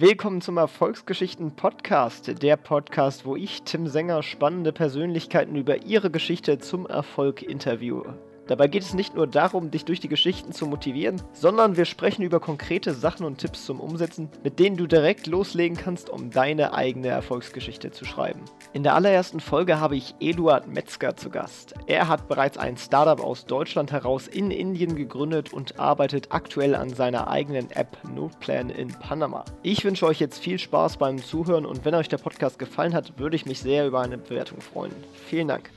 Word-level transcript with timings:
Willkommen 0.00 0.40
zum 0.40 0.58
Erfolgsgeschichten 0.58 1.56
Podcast, 1.56 2.40
der 2.40 2.56
Podcast, 2.56 3.26
wo 3.26 3.34
ich, 3.34 3.64
Tim 3.64 3.88
Sänger, 3.88 4.22
spannende 4.22 4.70
Persönlichkeiten 4.70 5.56
über 5.56 5.86
ihre 5.86 6.08
Geschichte 6.08 6.60
zum 6.60 6.86
Erfolg 6.86 7.42
interviewe. 7.42 8.16
Dabei 8.48 8.66
geht 8.66 8.82
es 8.82 8.94
nicht 8.94 9.14
nur 9.14 9.26
darum, 9.26 9.70
dich 9.70 9.84
durch 9.84 10.00
die 10.00 10.08
Geschichten 10.08 10.52
zu 10.52 10.66
motivieren, 10.66 11.20
sondern 11.34 11.76
wir 11.76 11.84
sprechen 11.84 12.22
über 12.22 12.40
konkrete 12.40 12.94
Sachen 12.94 13.26
und 13.26 13.38
Tipps 13.38 13.66
zum 13.66 13.78
Umsetzen, 13.78 14.30
mit 14.42 14.58
denen 14.58 14.78
du 14.78 14.86
direkt 14.86 15.26
loslegen 15.26 15.76
kannst, 15.76 16.08
um 16.08 16.30
deine 16.30 16.72
eigene 16.72 17.08
Erfolgsgeschichte 17.08 17.90
zu 17.90 18.06
schreiben. 18.06 18.40
In 18.72 18.82
der 18.82 18.94
allerersten 18.94 19.40
Folge 19.40 19.80
habe 19.80 19.96
ich 19.96 20.14
Eduard 20.18 20.66
Metzger 20.66 21.14
zu 21.14 21.28
Gast. 21.28 21.74
Er 21.86 22.08
hat 22.08 22.26
bereits 22.26 22.56
ein 22.56 22.78
Startup 22.78 23.22
aus 23.22 23.44
Deutschland 23.44 23.92
heraus 23.92 24.26
in 24.26 24.50
Indien 24.50 24.96
gegründet 24.96 25.52
und 25.52 25.78
arbeitet 25.78 26.28
aktuell 26.30 26.74
an 26.74 26.88
seiner 26.88 27.28
eigenen 27.28 27.70
App 27.72 27.98
Noteplan 28.14 28.70
in 28.70 28.88
Panama. 28.88 29.44
Ich 29.62 29.84
wünsche 29.84 30.06
euch 30.06 30.20
jetzt 30.20 30.38
viel 30.38 30.58
Spaß 30.58 30.96
beim 30.96 31.18
Zuhören 31.18 31.66
und 31.66 31.84
wenn 31.84 31.94
euch 31.94 32.08
der 32.08 32.16
Podcast 32.16 32.58
gefallen 32.58 32.94
hat, 32.94 33.18
würde 33.18 33.36
ich 33.36 33.44
mich 33.44 33.60
sehr 33.60 33.86
über 33.86 34.00
eine 34.00 34.16
Bewertung 34.16 34.62
freuen. 34.62 34.92
Vielen 35.26 35.48
Dank. 35.48 35.70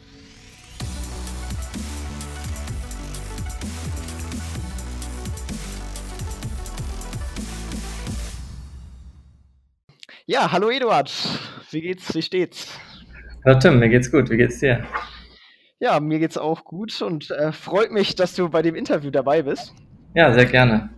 Ja, 10.32 10.50
hallo 10.50 10.70
Eduard. 10.70 11.12
Wie 11.72 11.82
geht's? 11.82 12.16
Wie 12.16 12.22
steht's? 12.22 12.80
Hallo 13.44 13.60
Tim, 13.60 13.80
mir 13.80 13.90
geht's 13.90 14.10
gut. 14.10 14.30
Wie 14.30 14.38
geht's 14.38 14.60
dir? 14.60 14.86
Ja, 15.82 16.00
mir 16.00 16.20
geht's 16.20 16.38
auch 16.38 16.64
gut 16.64 17.02
und 17.02 17.32
äh, 17.32 17.52
freut 17.52 17.92
mich, 17.92 18.16
dass 18.16 18.34
du 18.34 18.48
bei 18.48 18.62
dem 18.62 18.76
Interview 18.76 19.12
dabei 19.12 19.42
bist. 19.42 19.74
Ja, 20.14 20.32
sehr 20.32 20.46
gerne. 20.46 20.90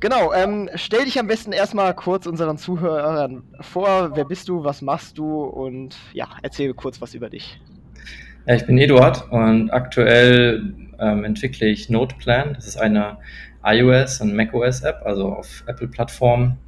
Genau, 0.00 0.34
ähm, 0.34 0.68
stell 0.74 1.06
dich 1.06 1.18
am 1.18 1.28
besten 1.28 1.52
erstmal 1.52 1.94
kurz 1.94 2.26
unseren 2.26 2.58
Zuhörern 2.58 3.42
vor. 3.62 4.14
Wer 4.14 4.26
bist 4.26 4.50
du, 4.50 4.64
was 4.64 4.82
machst 4.82 5.16
du 5.16 5.42
und 5.42 5.96
ja, 6.12 6.28
erzähl 6.42 6.74
kurz 6.74 7.00
was 7.00 7.14
über 7.14 7.30
dich. 7.30 7.58
Ja, 8.44 8.54
ich 8.54 8.66
bin 8.66 8.76
Eduard 8.76 9.32
und 9.32 9.70
aktuell 9.70 10.74
ähm, 10.98 11.24
entwickle 11.24 11.68
ich 11.68 11.88
Noteplan. 11.88 12.52
Das 12.52 12.66
ist 12.66 12.76
eine 12.76 13.16
iOS- 13.62 14.20
und 14.20 14.36
macOS-App, 14.36 15.06
also 15.06 15.32
auf 15.32 15.64
Apple-Plattformen. 15.66 16.58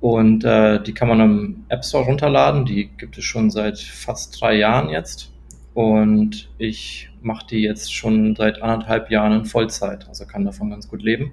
Und 0.00 0.44
äh, 0.44 0.82
die 0.82 0.94
kann 0.94 1.08
man 1.08 1.20
im 1.20 1.64
App 1.68 1.84
Store 1.84 2.04
runterladen. 2.04 2.64
Die 2.64 2.88
gibt 2.88 3.18
es 3.18 3.24
schon 3.24 3.50
seit 3.50 3.78
fast 3.78 4.40
drei 4.40 4.54
Jahren 4.54 4.88
jetzt. 4.88 5.30
Und 5.74 6.48
ich 6.58 7.10
mache 7.22 7.46
die 7.46 7.60
jetzt 7.60 7.94
schon 7.94 8.34
seit 8.34 8.62
anderthalb 8.62 9.10
Jahren 9.10 9.32
in 9.32 9.44
Vollzeit, 9.44 10.08
also 10.08 10.26
kann 10.26 10.44
davon 10.44 10.70
ganz 10.70 10.88
gut 10.88 11.02
leben. 11.02 11.32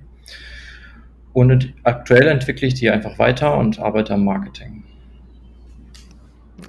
Und 1.34 1.74
aktuell 1.84 2.28
entwickle 2.28 2.68
ich 2.68 2.74
die 2.74 2.90
einfach 2.90 3.20
weiter 3.20 3.58
und 3.58 3.80
arbeite 3.80 4.14
am 4.14 4.26
Marketing. 4.26 4.84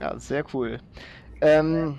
Ja, 0.01 0.19
sehr 0.19 0.45
cool. 0.53 0.79
Ähm, 1.41 1.99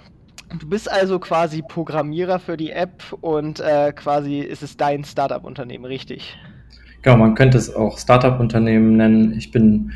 du 0.59 0.69
bist 0.69 0.89
also 0.89 1.19
quasi 1.19 1.61
Programmierer 1.61 2.39
für 2.39 2.57
die 2.57 2.71
App 2.71 3.03
und 3.21 3.59
äh, 3.59 3.91
quasi 3.93 4.39
ist 4.39 4.63
es 4.63 4.77
dein 4.77 5.03
Startup-Unternehmen, 5.03 5.85
richtig? 5.85 6.37
Genau, 7.01 7.17
man 7.17 7.35
könnte 7.35 7.57
es 7.57 7.73
auch 7.73 7.97
Startup-Unternehmen 7.97 8.97
nennen. 8.97 9.33
Ich 9.37 9.51
bin, 9.51 9.93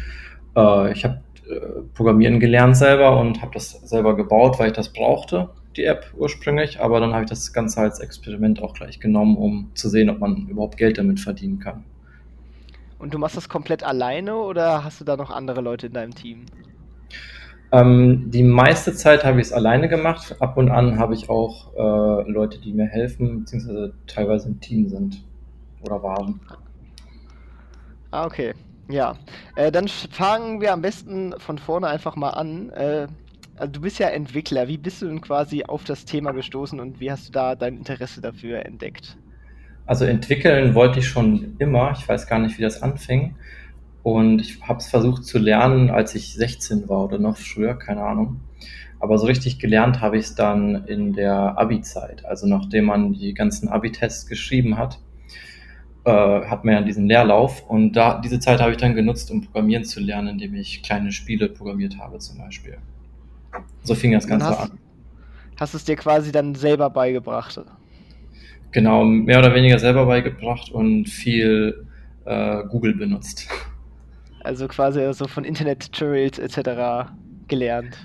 äh, 0.56 0.92
ich 0.92 1.04
habe 1.04 1.22
äh, 1.50 1.82
Programmieren 1.94 2.40
gelernt 2.40 2.78
selber 2.78 3.20
und 3.20 3.42
habe 3.42 3.52
das 3.54 3.72
selber 3.72 4.16
gebaut, 4.16 4.60
weil 4.60 4.68
ich 4.68 4.74
das 4.74 4.90
brauchte, 4.90 5.50
die 5.76 5.84
App 5.84 6.14
ursprünglich. 6.18 6.80
Aber 6.80 7.00
dann 7.00 7.14
habe 7.14 7.24
ich 7.24 7.30
das 7.30 7.52
Ganze 7.52 7.82
als 7.82 8.00
Experiment 8.00 8.62
auch 8.62 8.74
gleich 8.74 9.00
genommen, 9.00 9.36
um 9.36 9.72
zu 9.74 9.90
sehen, 9.90 10.10
ob 10.10 10.20
man 10.20 10.48
überhaupt 10.48 10.78
Geld 10.78 10.98
damit 10.98 11.20
verdienen 11.20 11.60
kann. 11.60 11.84
Und 13.00 13.14
du 13.14 13.18
machst 13.18 13.36
das 13.36 13.50
komplett 13.50 13.84
alleine 13.84 14.36
oder 14.38 14.86
hast 14.86 15.02
du 15.02 15.06
da 15.06 15.18
noch 15.18 15.30
andere 15.30 15.60
Leute 15.60 15.88
in 15.88 15.94
deinem 15.94 16.16
Team? 16.16 16.46
Ähm, 17.74 18.30
die 18.30 18.44
meiste 18.44 18.94
Zeit 18.94 19.26
habe 19.26 19.42
ich 19.42 19.48
es 19.48 19.52
alleine 19.52 19.90
gemacht. 19.90 20.38
Ab 20.40 20.56
und 20.58 20.70
an 20.70 21.00
habe 21.00 21.16
ich 21.16 21.28
auch 21.28 21.74
äh, 21.74 22.32
Leute, 22.32 22.62
die 22.62 22.72
mir 22.72 22.86
helfen, 22.86 23.42
beziehungsweise 23.42 23.94
teilweise 24.08 24.48
im 24.48 24.62
Team 24.62 24.88
sind 24.88 25.22
oder 25.82 26.02
waren. 26.02 26.40
Ah, 28.14 28.28
okay. 28.28 28.54
Ja. 28.90 29.16
Äh, 29.56 29.72
dann 29.72 29.88
fangen 29.88 30.62
wir 30.62 30.72
am 30.72 30.84
besten 30.84 31.34
von 31.40 31.58
vorne 31.58 31.88
einfach 31.88 32.16
mal 32.16 32.30
an. 32.30 32.70
Äh, 32.70 33.08
also 33.58 33.72
du 33.72 33.82
bist 33.82 33.98
ja 33.98 34.10
Entwickler. 34.10 34.68
Wie 34.68 34.78
bist 34.78 35.02
du 35.02 35.08
denn 35.08 35.20
quasi 35.20 35.64
auf 35.64 35.84
das 35.84 36.06
Thema 36.06 36.32
gestoßen 36.32 36.80
und 36.80 37.00
wie 37.00 37.10
hast 37.10 37.30
du 37.30 37.32
da 37.32 37.56
dein 37.56 37.76
Interesse 37.76 38.22
dafür 38.22 38.68
entdeckt? 38.68 39.18
Also 39.88 40.06
entwickeln 40.06 40.76
wollte 40.76 41.00
ich 41.00 41.08
schon 41.08 41.56
immer. 41.58 41.92
Ich 41.98 42.08
weiß 42.08 42.28
gar 42.28 42.38
nicht, 42.38 42.60
wie 42.60 42.62
das 42.62 42.84
anfing. 42.84 43.36
Und 44.04 44.42
ich 44.42 44.62
habe 44.62 44.78
es 44.78 44.92
versucht 44.92 45.26
zu 45.26 45.40
lernen, 45.40 45.90
als 45.90 46.14
ich 46.14 46.36
16 46.36 46.88
war 46.90 47.06
oder 47.06 47.18
noch 47.18 47.38
früher, 47.38 47.74
keine 47.74 48.04
Ahnung. 48.04 48.42
Aber 49.00 49.18
so 49.18 49.26
richtig 49.26 49.58
gelernt 49.58 50.02
habe 50.02 50.20
ich 50.20 50.26
es 50.26 50.36
dann 50.36 50.86
in 50.86 51.14
der 51.14 51.58
Abi-Zeit. 51.58 52.26
Also 52.26 52.46
nachdem 52.46 52.86
man 52.86 53.14
die 53.14 53.34
ganzen 53.34 53.70
Abi-Tests 53.70 54.28
geschrieben 54.28 54.78
hat, 54.78 55.00
äh, 56.06 56.12
hat 56.46 56.66
man 56.66 56.74
ja 56.74 56.82
diesen 56.82 57.08
Leerlauf 57.08 57.64
und 57.70 57.94
da 57.94 58.20
diese 58.20 58.40
Zeit 58.40 58.60
habe 58.62 58.72
ich 58.72 58.78
dann 58.78 58.96
genutzt, 58.96 59.32
um 59.32 59.42
Programmieren 59.42 59.86
zu 59.86 60.00
lernen, 60.00 60.30
indem 60.30 60.54
ich 60.56 60.84
kleine 60.84 61.12
Spiele 61.12 61.50
programmiert 61.50 61.98
habe 61.98 62.20
zum 62.20 62.38
Beispiel. 62.38 62.78
So 63.84 63.96
fing 63.96 64.12
das 64.12 64.28
Ganze 64.28 64.48
hast, 64.48 64.60
an. 64.60 64.80
Hast 65.58 65.74
du 65.74 65.78
es 65.78 65.86
dir 65.86 65.96
quasi 65.96 66.32
dann 66.32 66.56
selber 66.56 66.90
beigebracht? 66.90 67.62
Genau, 68.72 69.06
mehr 69.06 69.40
oder 69.40 69.54
weniger 69.54 69.80
selber 69.80 70.06
beigebracht 70.06 70.72
und 70.72 71.08
viel 71.08 71.86
äh, 72.26 72.64
Google 72.70 72.96
benutzt. 72.96 73.48
Also 74.44 74.68
quasi 74.68 75.14
so 75.14 75.28
von 75.28 75.46
Internet-Tutorials 75.46 76.40
etc. 76.40 77.12
gelernt. 77.48 77.98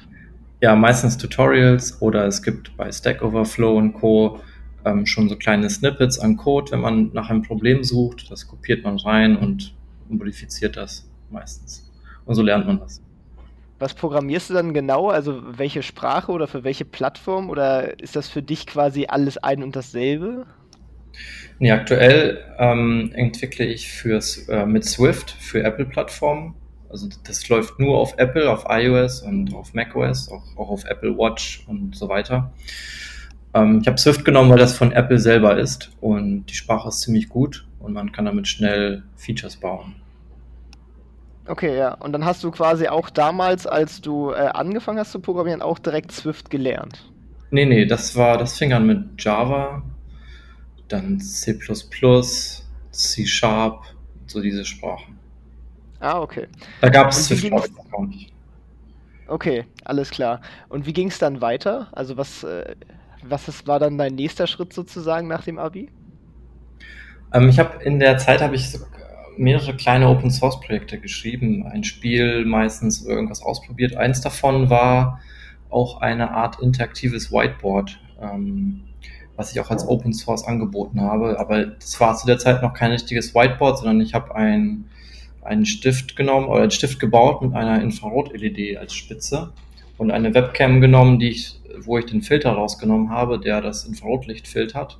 Ja, 0.61 0.77
meistens 0.77 1.17
Tutorials 1.17 2.01
oder 2.03 2.27
es 2.27 2.43
gibt 2.43 2.77
bei 2.77 2.93
Stack 2.93 3.23
Overflow 3.23 3.77
und 3.77 3.95
Co 3.95 4.41
ähm, 4.85 5.07
schon 5.07 5.29
so 5.29 5.37
kleine 5.37 5.69
Snippets 5.71 6.19
an 6.19 6.37
Code, 6.37 6.73
wenn 6.73 6.81
man 6.81 7.11
nach 7.13 7.31
einem 7.31 7.43
Problem 7.43 7.85
sucht. 7.85 8.31
Das 8.31 8.47
kopiert 8.47 8.85
man 8.85 8.99
rein 8.99 9.37
und 9.37 9.75
modifiziert 10.09 10.77
das 10.77 11.09
meistens. 11.31 11.91
Und 12.25 12.35
so 12.35 12.43
lernt 12.43 12.67
man 12.67 12.81
das. 12.81 13.03
Was 13.79 13.95
programmierst 13.95 14.51
du 14.51 14.55
dann 14.55 14.75
genau? 14.75 15.09
Also 15.09 15.41
welche 15.57 15.83
Sprache 15.83 16.33
oder 16.33 16.49
für 16.49 16.65
welche 16.65 16.85
Plattform? 16.85 17.49
Oder 17.49 18.01
ist 18.01 18.17
das 18.17 18.29
für 18.29 18.43
dich 18.43 18.67
quasi 18.67 19.07
alles 19.09 19.39
ein 19.39 19.63
und 19.63 19.77
dasselbe? 19.77 20.47
Nee, 21.61 21.71
aktuell 21.71 22.45
ähm, 22.59 23.11
entwickle 23.15 23.65
ich 23.65 23.91
fürs, 23.91 24.49
äh, 24.49 24.67
mit 24.67 24.85
Swift 24.85 25.31
für 25.31 25.63
Apple-Plattformen. 25.63 26.55
Also 26.89 27.09
das 27.25 27.49
läuft 27.49 27.79
nur 27.79 27.99
auf 27.99 28.15
Apple, 28.17 28.51
auf 28.51 28.65
iOS 28.69 29.23
und 29.23 29.55
auf 29.55 29.75
macOS, 29.75 30.31
auch, 30.31 30.57
auch 30.57 30.71
auf 30.71 30.85
Apple 30.85 31.17
Watch 31.17 31.65
und 31.67 31.95
so 31.95 32.09
weiter. 32.09 32.53
Ähm, 33.55 33.81
ich 33.81 33.89
habe 33.89 33.99
Swift 33.99 34.25
genommen, 34.25 34.51
weil 34.51 34.59
das 34.59 34.77
von 34.77 34.93
Apple 34.93 35.19
selber 35.19 35.59
ist 35.59 35.91
und 36.01 36.47
die 36.47 36.55
Sprache 36.55 36.89
ist 36.89 37.01
ziemlich 37.01 37.29
gut 37.29 37.67
und 37.79 37.93
man 37.93 38.13
kann 38.13 38.25
damit 38.25 38.49
schnell 38.49 39.03
Features 39.17 39.57
bauen. 39.57 39.97
Okay, 41.47 41.77
ja. 41.77 41.95
Und 41.95 42.13
dann 42.13 42.25
hast 42.25 42.45
du 42.45 42.51
quasi 42.51 42.89
auch 42.89 43.09
damals, 43.09 43.67
als 43.67 44.03
du 44.03 44.33
äh, 44.33 44.51
angefangen 44.53 44.99
hast 44.99 45.13
zu 45.13 45.21
programmieren, 45.21 45.63
auch 45.63 45.79
direkt 45.79 46.13
Swift 46.13 46.51
gelernt. 46.51 47.11
Nee, 47.51 47.65
nee, 47.65 47.87
das 47.87 48.15
war, 48.15 48.37
das 48.37 48.59
fing 48.59 48.75
an 48.75 48.87
mit 48.87 49.01
Java, 49.19 49.83
dann 50.89 51.19
C, 51.21 51.59
C 52.91 53.27
Sharp, 53.27 53.85
so 54.27 54.43
diese 54.43 54.65
Sprachen. 54.67 55.19
Ah, 56.01 56.21
okay. 56.21 56.47
Da 56.83 56.91
gab 56.91 57.11
es 57.11 57.27
Swift 57.27 57.51
auch 57.51 58.05
nicht. 58.07 58.33
Okay, 59.27 59.65
alles 59.85 60.11
klar. 60.11 60.41
Und 60.69 60.87
wie 60.87 60.93
ging 60.93 61.09
es 61.09 61.19
dann 61.19 61.41
weiter? 61.41 61.89
Also 61.93 62.17
was, 62.17 62.45
äh, 62.45 62.75
was 63.23 63.49
ist, 63.49 63.67
war 63.67 63.79
dann 63.79 63.99
dein 63.99 64.15
nächster 64.15 64.47
Schritt 64.47 64.73
sozusagen 64.73 65.29
nach 65.29 65.45
dem 65.45 65.59
Abi? 65.59 65.89
Ähm, 67.33 67.49
ich 67.49 67.59
habe 67.59 67.83
in 67.83 67.99
der 67.99 68.19
Zeit 68.19 68.41
habe 68.41 68.55
ich 68.55 68.79
mehrere 69.37 69.75
kleine 69.75 70.09
Open 70.09 70.31
Source 70.31 70.61
Projekte 70.61 70.99
geschrieben, 70.99 71.67
ein 71.67 71.85
Spiel, 71.85 72.45
meistens 72.45 73.05
irgendwas 73.05 73.43
ausprobiert. 73.43 73.97
Eins 73.97 74.21
davon 74.21 74.69
war 74.69 75.21
auch 75.71 76.01
eine 76.01 76.33
Art 76.33 76.61
interaktives 76.61 77.31
Whiteboard, 77.31 78.01
ähm, 78.21 78.85
was 79.37 79.53
ich 79.53 79.61
auch 79.61 79.71
als 79.71 79.87
Open 79.87 80.13
Source 80.13 80.45
angeboten 80.45 81.01
habe. 81.01 81.39
Aber 81.39 81.67
das 81.67 82.01
war 82.01 82.17
zu 82.17 82.27
der 82.27 82.39
Zeit 82.39 82.63
noch 82.63 82.75
kein 82.75 82.91
richtiges 82.91 83.35
Whiteboard, 83.35 83.79
sondern 83.79 84.01
ich 84.01 84.15
habe 84.15 84.35
ein, 84.35 84.87
einen 85.43 85.67
Stift 85.67 86.17
genommen 86.17 86.49
oder 86.49 86.63
einen 86.63 86.71
Stift 86.71 86.99
gebaut 86.99 87.43
mit 87.43 87.55
einer 87.55 87.81
Infrarot-LED 87.81 88.79
als 88.79 88.95
Spitze 88.95 89.53
und 89.99 90.11
eine 90.11 90.33
Webcam 90.33 90.81
genommen, 90.81 91.19
die 91.19 91.31
ich 91.31 91.59
wo 91.85 91.99
ich 91.99 92.07
den 92.07 92.23
Filter 92.23 92.53
rausgenommen 92.53 93.11
habe, 93.11 93.39
der 93.39 93.61
das 93.61 93.85
Infrarotlicht 93.85 94.49
filtert. 94.49 94.99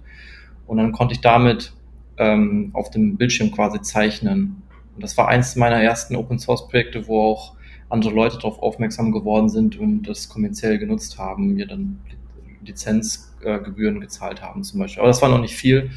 Und 0.67 0.79
dann 0.79 0.93
konnte 0.93 1.15
ich 1.15 1.21
damit 1.21 1.73
ähm, 2.19 2.71
auf 2.73 2.91
dem 2.91 3.17
Bildschirm 3.17 3.51
quasi 3.51 3.81
zeichnen. 3.81 4.63
Und 4.95 5.03
das 5.03 5.17
war 5.17 5.29
eins 5.29 5.57
meiner 5.57 5.81
ersten 5.83 6.17
Open 6.17 6.39
Source 6.39 6.69
Projekte, 6.69 7.07
wo 7.07 7.23
auch 7.23 7.55
andere 7.89 8.13
Leute 8.13 8.37
darauf 8.37 8.61
aufmerksam 8.63 9.13
geworden 9.13 9.49
sind 9.49 9.79
und 9.79 10.03
das 10.03 10.29
kommerziell 10.29 10.79
genutzt 10.79 11.19
haben, 11.19 11.55
mir 11.55 11.67
dann 11.67 12.01
Lizenzgebühren 12.65 14.01
gezahlt 14.01 14.43
haben 14.43 14.63
zum 14.63 14.81
Beispiel. 14.81 15.01
Aber 15.01 15.09
das 15.09 15.23
war 15.23 15.31
noch 15.31 15.41
nicht 15.41 15.55
viel. 15.55 15.91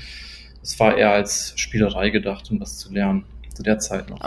Das 0.62 0.80
war 0.80 0.96
eher 0.96 1.12
als 1.12 1.54
Spielerei 1.58 2.12
gedacht, 2.12 2.50
um 2.52 2.60
das 2.60 2.78
zu 2.78 2.94
lernen. 2.94 3.26
Zu 3.54 3.64
der 3.64 3.80
Zeit 3.80 4.10
noch. 4.10 4.22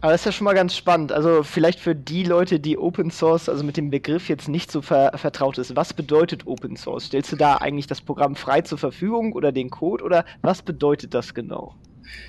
Aber 0.00 0.12
das 0.12 0.20
ist 0.20 0.26
ja 0.26 0.32
schon 0.32 0.44
mal 0.44 0.54
ganz 0.54 0.76
spannend. 0.76 1.10
Also 1.10 1.42
vielleicht 1.42 1.80
für 1.80 1.94
die 1.94 2.22
Leute, 2.22 2.60
die 2.60 2.78
Open 2.78 3.10
Source, 3.10 3.48
also 3.48 3.64
mit 3.64 3.76
dem 3.76 3.90
Begriff 3.90 4.28
jetzt 4.28 4.48
nicht 4.48 4.70
so 4.70 4.82
ver 4.82 5.12
vertraut 5.16 5.58
ist, 5.58 5.74
was 5.74 5.94
bedeutet 5.94 6.46
Open 6.46 6.76
Source? 6.76 7.06
Stellst 7.06 7.32
du 7.32 7.36
da 7.36 7.56
eigentlich 7.56 7.86
das 7.86 8.00
Programm 8.00 8.36
frei 8.36 8.60
zur 8.60 8.78
Verfügung 8.78 9.32
oder 9.32 9.52
den 9.52 9.70
Code 9.70 10.04
oder 10.04 10.24
was 10.42 10.62
bedeutet 10.62 11.14
das 11.14 11.34
genau? 11.34 11.74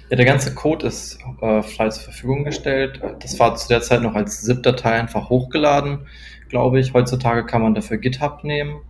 Ja, 0.10 0.16
der 0.16 0.26
ganze 0.26 0.56
Code 0.56 0.88
ist 0.88 1.20
äh, 1.42 1.62
frei 1.62 1.90
zur 1.90 2.04
Verfügung 2.04 2.46
gestellt. 2.46 3.02
Das 3.20 3.38
war 3.40 3.56
zu 3.56 3.68
der 3.68 3.82
Zeit 3.82 4.02
noch 4.02 4.16
als 4.16 4.42
ZIP-Datei 4.44 4.94
einfach 5.00 5.30
hochgeladen, 5.30 6.08
glaube 6.50 6.80
ich. 6.80 6.94
Heutzutage 6.94 7.46
kann 7.46 7.62
man 7.62 7.76
dafür 7.76 7.98
GitHub 7.98 8.44
nehmen. 8.44 8.82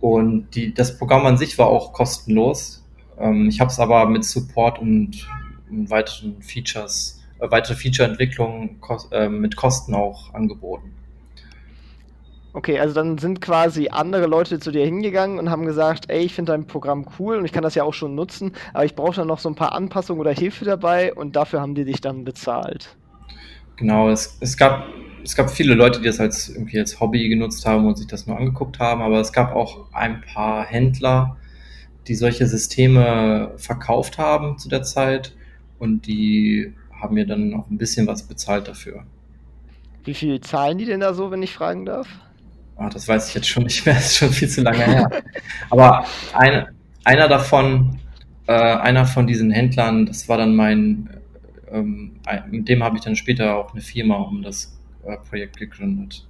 Und 0.00 0.54
die, 0.54 0.74
das 0.74 0.98
Programm 0.98 1.24
an 1.24 1.38
sich 1.38 1.56
war 1.58 1.68
auch 1.68 1.92
kostenlos. 1.92 2.84
Ähm, 3.18 3.48
ich 3.48 3.60
habe 3.60 3.70
es 3.70 3.78
aber 3.78 4.06
mit 4.06 4.24
Support 4.24 4.78
und, 4.78 5.26
und 5.70 5.88
weiteren 5.88 6.42
Features 6.42 7.22
weitere 7.38 7.74
Feature-Entwicklungen 7.74 8.80
äh, 9.10 9.28
mit 9.28 9.56
Kosten 9.56 9.94
auch 9.94 10.32
angeboten. 10.34 10.92
Okay, 12.56 12.78
also 12.78 12.94
dann 12.94 13.18
sind 13.18 13.42
quasi 13.42 13.88
andere 13.90 14.26
Leute 14.26 14.58
zu 14.58 14.72
dir 14.72 14.82
hingegangen 14.82 15.38
und 15.38 15.50
haben 15.50 15.66
gesagt, 15.66 16.08
ey, 16.08 16.24
ich 16.24 16.32
finde 16.32 16.52
dein 16.52 16.66
Programm 16.66 17.04
cool 17.18 17.36
und 17.36 17.44
ich 17.44 17.52
kann 17.52 17.62
das 17.62 17.74
ja 17.74 17.84
auch 17.84 17.92
schon 17.92 18.14
nutzen, 18.14 18.52
aber 18.72 18.86
ich 18.86 18.94
brauche 18.94 19.16
dann 19.16 19.28
noch 19.28 19.40
so 19.40 19.50
ein 19.50 19.54
paar 19.54 19.72
Anpassungen 19.72 20.22
oder 20.22 20.32
Hilfe 20.32 20.64
dabei 20.64 21.12
und 21.12 21.36
dafür 21.36 21.60
haben 21.60 21.74
die 21.74 21.84
dich 21.84 22.00
dann 22.00 22.24
bezahlt. 22.24 22.96
Genau, 23.76 24.08
es, 24.08 24.38
es, 24.40 24.56
gab, 24.56 24.86
es 25.22 25.36
gab 25.36 25.50
viele 25.50 25.74
Leute, 25.74 26.00
die 26.00 26.06
das 26.06 26.18
als, 26.18 26.48
irgendwie 26.48 26.78
als 26.78 26.98
Hobby 26.98 27.28
genutzt 27.28 27.66
haben 27.66 27.86
und 27.86 27.98
sich 27.98 28.06
das 28.06 28.26
nur 28.26 28.38
angeguckt 28.38 28.78
haben, 28.78 29.02
aber 29.02 29.20
es 29.20 29.34
gab 29.34 29.54
auch 29.54 29.92
ein 29.92 30.22
paar 30.22 30.64
Händler, 30.64 31.36
die 32.08 32.14
solche 32.14 32.46
Systeme 32.46 33.52
verkauft 33.58 34.16
haben 34.16 34.56
zu 34.56 34.70
der 34.70 34.82
Zeit 34.82 35.34
und 35.78 36.06
die 36.06 36.72
haben 37.06 37.14
mir 37.14 37.26
dann 37.26 37.50
noch 37.50 37.70
ein 37.70 37.78
bisschen 37.78 38.08
was 38.08 38.24
bezahlt 38.24 38.66
dafür. 38.66 39.04
Wie 40.04 40.14
viel 40.14 40.40
zahlen 40.40 40.78
die 40.78 40.84
denn 40.84 41.00
da 41.00 41.14
so, 41.14 41.30
wenn 41.30 41.42
ich 41.42 41.52
fragen 41.52 41.86
darf? 41.86 42.08
Oh, 42.76 42.88
das 42.92 43.06
weiß 43.06 43.28
ich 43.28 43.34
jetzt 43.34 43.48
schon 43.48 43.62
nicht 43.62 43.86
mehr, 43.86 43.94
das 43.96 44.06
ist 44.06 44.16
schon 44.16 44.30
viel 44.30 44.48
zu 44.48 44.62
lange 44.62 44.84
her. 44.84 45.08
Aber 45.70 46.04
ein, 46.34 46.66
einer 47.04 47.28
davon, 47.28 48.00
äh, 48.48 48.52
einer 48.52 49.06
von 49.06 49.28
diesen 49.28 49.52
Händlern, 49.52 50.06
das 50.06 50.28
war 50.28 50.36
dann 50.36 50.56
mein, 50.56 51.10
ähm, 51.70 52.18
mit 52.50 52.68
dem 52.68 52.82
habe 52.82 52.96
ich 52.96 53.04
dann 53.04 53.14
später 53.14 53.56
auch 53.56 53.72
eine 53.72 53.80
Firma 53.82 54.16
um 54.16 54.42
das 54.42 54.76
äh, 55.04 55.16
Projekt 55.28 55.58
gegründet. 55.58 56.26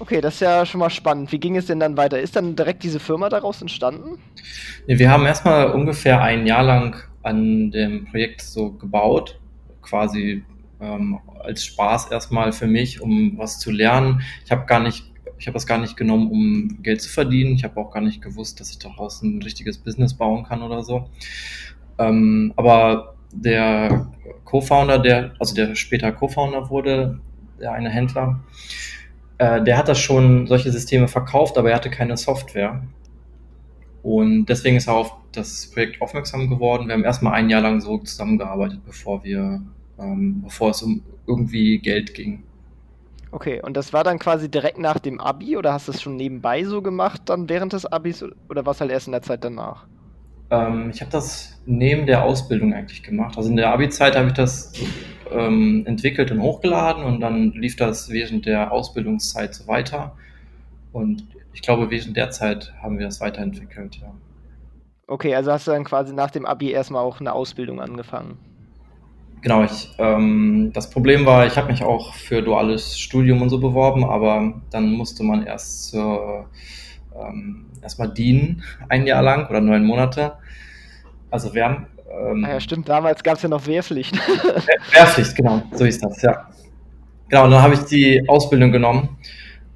Okay, 0.00 0.20
das 0.20 0.34
ist 0.34 0.40
ja 0.40 0.66
schon 0.66 0.80
mal 0.80 0.90
spannend. 0.90 1.30
Wie 1.30 1.38
ging 1.38 1.56
es 1.56 1.66
denn 1.66 1.78
dann 1.78 1.96
weiter? 1.96 2.20
Ist 2.20 2.34
dann 2.34 2.56
direkt 2.56 2.82
diese 2.82 2.98
Firma 2.98 3.28
daraus 3.28 3.62
entstanden? 3.62 4.18
Nee, 4.88 4.98
wir 4.98 5.08
haben 5.08 5.24
erstmal 5.24 5.70
ungefähr 5.70 6.20
ein 6.20 6.46
Jahr 6.46 6.64
lang 6.64 6.96
an 7.22 7.70
dem 7.70 8.06
Projekt 8.06 8.42
so 8.42 8.72
gebaut 8.72 9.38
quasi 9.84 10.44
ähm, 10.80 11.18
als 11.40 11.64
Spaß 11.64 12.10
erstmal 12.10 12.52
für 12.52 12.66
mich, 12.66 13.00
um 13.00 13.38
was 13.38 13.58
zu 13.58 13.70
lernen. 13.70 14.22
Ich 14.44 14.50
habe 14.50 14.66
gar 14.66 14.80
nicht, 14.80 15.04
ich 15.38 15.46
habe 15.46 15.54
das 15.54 15.66
gar 15.66 15.78
nicht 15.78 15.96
genommen, 15.96 16.30
um 16.30 16.82
Geld 16.82 17.02
zu 17.02 17.10
verdienen. 17.10 17.54
Ich 17.54 17.64
habe 17.64 17.78
auch 17.80 17.90
gar 17.90 18.00
nicht 18.00 18.22
gewusst, 18.22 18.60
dass 18.60 18.70
ich 18.70 18.78
daraus 18.78 19.22
ein 19.22 19.42
richtiges 19.42 19.78
Business 19.78 20.14
bauen 20.14 20.44
kann 20.44 20.62
oder 20.62 20.82
so. 20.82 21.08
Ähm, 21.98 22.52
aber 22.56 23.14
der 23.32 24.10
Co-Founder, 24.44 24.98
der, 24.98 25.32
also 25.38 25.54
der 25.54 25.74
später 25.74 26.12
Co-Founder 26.12 26.70
wurde, 26.70 27.20
der 27.60 27.72
eine 27.72 27.90
Händler, 27.90 28.40
äh, 29.38 29.62
der 29.62 29.76
hat 29.76 29.88
das 29.88 29.98
schon 29.98 30.46
solche 30.46 30.70
Systeme 30.70 31.08
verkauft, 31.08 31.58
aber 31.58 31.70
er 31.70 31.76
hatte 31.76 31.90
keine 31.90 32.16
Software. 32.16 32.82
Und 34.04 34.46
deswegen 34.50 34.76
ist 34.76 34.86
er 34.86 34.94
auf 34.94 35.16
das 35.32 35.70
Projekt 35.72 36.02
aufmerksam 36.02 36.50
geworden. 36.50 36.88
Wir 36.88 36.94
haben 36.94 37.04
erstmal 37.04 37.32
ein 37.32 37.48
Jahr 37.48 37.62
lang 37.62 37.80
so 37.80 37.96
zusammengearbeitet, 37.96 38.80
bevor 38.84 39.24
wir, 39.24 39.62
ähm, 39.98 40.42
bevor 40.42 40.70
es 40.70 40.82
um 40.82 41.02
irgendwie 41.26 41.78
Geld 41.78 42.12
ging. 42.12 42.42
Okay, 43.30 43.62
und 43.62 43.78
das 43.78 43.94
war 43.94 44.04
dann 44.04 44.18
quasi 44.18 44.50
direkt 44.50 44.78
nach 44.78 44.98
dem 44.98 45.20
Abi 45.20 45.56
oder 45.56 45.72
hast 45.72 45.88
du 45.88 45.92
es 45.92 46.02
schon 46.02 46.16
nebenbei 46.16 46.64
so 46.64 46.82
gemacht, 46.82 47.22
dann 47.24 47.48
während 47.48 47.72
des 47.72 47.86
Abis 47.86 48.22
oder 48.50 48.66
was 48.66 48.82
halt 48.82 48.90
erst 48.90 49.08
in 49.08 49.12
der 49.12 49.22
Zeit 49.22 49.42
danach? 49.42 49.86
Ähm, 50.50 50.90
ich 50.92 51.00
habe 51.00 51.10
das 51.10 51.58
neben 51.64 52.04
der 52.04 52.24
Ausbildung 52.24 52.74
eigentlich 52.74 53.02
gemacht. 53.02 53.38
Also 53.38 53.48
in 53.48 53.56
der 53.56 53.72
Abi-Zeit 53.72 54.16
habe 54.16 54.28
ich 54.28 54.34
das 54.34 54.74
ähm, 55.32 55.84
entwickelt 55.86 56.30
und 56.30 56.42
hochgeladen 56.42 57.04
und 57.04 57.20
dann 57.20 57.52
lief 57.52 57.76
das 57.76 58.10
während 58.10 58.44
der 58.44 58.70
Ausbildungszeit 58.70 59.54
so 59.54 59.66
weiter. 59.66 60.14
Und 60.92 61.26
ich 61.54 61.62
glaube, 61.62 61.90
während 61.90 62.16
der 62.16 62.30
Zeit 62.30 62.74
haben 62.82 62.98
wir 62.98 63.06
das 63.06 63.20
weiterentwickelt, 63.20 63.96
ja. 63.96 64.12
Okay, 65.06 65.34
also 65.34 65.52
hast 65.52 65.66
du 65.66 65.70
dann 65.70 65.84
quasi 65.84 66.12
nach 66.12 66.30
dem 66.30 66.46
Abi 66.46 66.70
erstmal 66.70 67.02
auch 67.02 67.20
eine 67.20 67.32
Ausbildung 67.32 67.80
angefangen. 67.80 68.38
Genau, 69.42 69.62
ich, 69.62 69.90
ähm, 69.98 70.70
das 70.72 70.88
Problem 70.88 71.26
war, 71.26 71.46
ich 71.46 71.56
habe 71.56 71.70
mich 71.70 71.84
auch 71.84 72.14
für 72.14 72.42
duales 72.42 72.98
Studium 72.98 73.42
und 73.42 73.50
so 73.50 73.60
beworben, 73.60 74.04
aber 74.04 74.54
dann 74.70 74.92
musste 74.92 75.22
man 75.22 75.46
erst 75.46 75.90
zur, 75.90 76.46
ähm, 77.14 77.66
erstmal 77.82 78.12
dienen, 78.12 78.62
ein 78.88 79.06
Jahr 79.06 79.22
lang 79.22 79.48
oder 79.48 79.60
neun 79.60 79.84
Monate. 79.84 80.32
Also 81.30 81.54
wir 81.54 81.64
haben. 81.64 81.86
Ähm, 82.10 82.44
ah 82.44 82.52
ja, 82.52 82.60
stimmt, 82.60 82.88
damals 82.88 83.22
gab 83.22 83.36
es 83.36 83.42
ja 83.42 83.50
noch 83.50 83.66
Wehrpflicht. 83.66 84.16
Wehrpflicht, 84.92 85.36
genau, 85.36 85.62
so 85.72 85.84
ist 85.84 86.02
das, 86.02 86.22
ja. 86.22 86.48
Genau, 87.28 87.44
und 87.44 87.50
dann 87.50 87.62
habe 87.62 87.74
ich 87.74 87.80
die 87.80 88.26
Ausbildung 88.26 88.72
genommen 88.72 89.18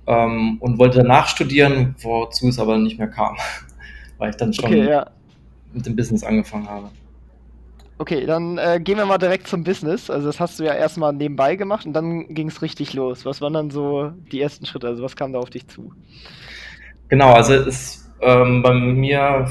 ähm, 0.08 0.56
und 0.60 0.78
wollte 0.78 0.99
danach 0.99 1.28
studieren, 1.28 1.94
wozu 2.00 2.49
es 2.49 2.58
aber 2.58 2.78
nicht 2.78 2.99
mehr 2.99 3.08
kam, 3.08 3.37
weil 4.19 4.31
ich 4.31 4.37
dann 4.37 4.52
schon 4.52 4.64
okay, 4.64 4.88
ja. 4.88 5.10
mit 5.72 5.87
dem 5.87 5.94
Business 5.94 6.25
angefangen 6.25 6.69
habe. 6.69 6.88
Okay, 7.99 8.26
dann 8.26 8.58
äh, 8.58 8.81
gehen 8.82 8.96
wir 8.96 9.06
mal 9.06 9.19
direkt 9.19 9.49
zum 9.49 9.64
Business. 9.64 10.08
Also 10.08 10.28
das 10.28 10.38
hast 10.38 10.58
du 10.58 10.64
ja 10.64 10.72
erstmal 10.72 11.12
nebenbei 11.12 11.56
gemacht 11.56 11.84
und 11.84 11.93
dann 11.93 12.32
ging 12.32 12.49
es 12.49 12.62
richtig 12.62 12.94
los. 12.94 13.26
Was 13.26 13.40
waren 13.40 13.52
dann 13.52 13.70
so 13.70 14.12
die 14.31 14.40
ersten 14.40 14.66
Schritte? 14.66 14.87
Also 14.87 15.02
was 15.02 15.16
kam 15.16 15.32
da 15.32 15.40
auf 15.40 15.50
dich 15.50 15.66
zu? 15.66 15.93
Genau, 17.08 17.32
also 17.32 17.54
es, 17.54 18.08
ähm, 18.20 18.62
bei 18.62 18.72
mir 18.72 19.49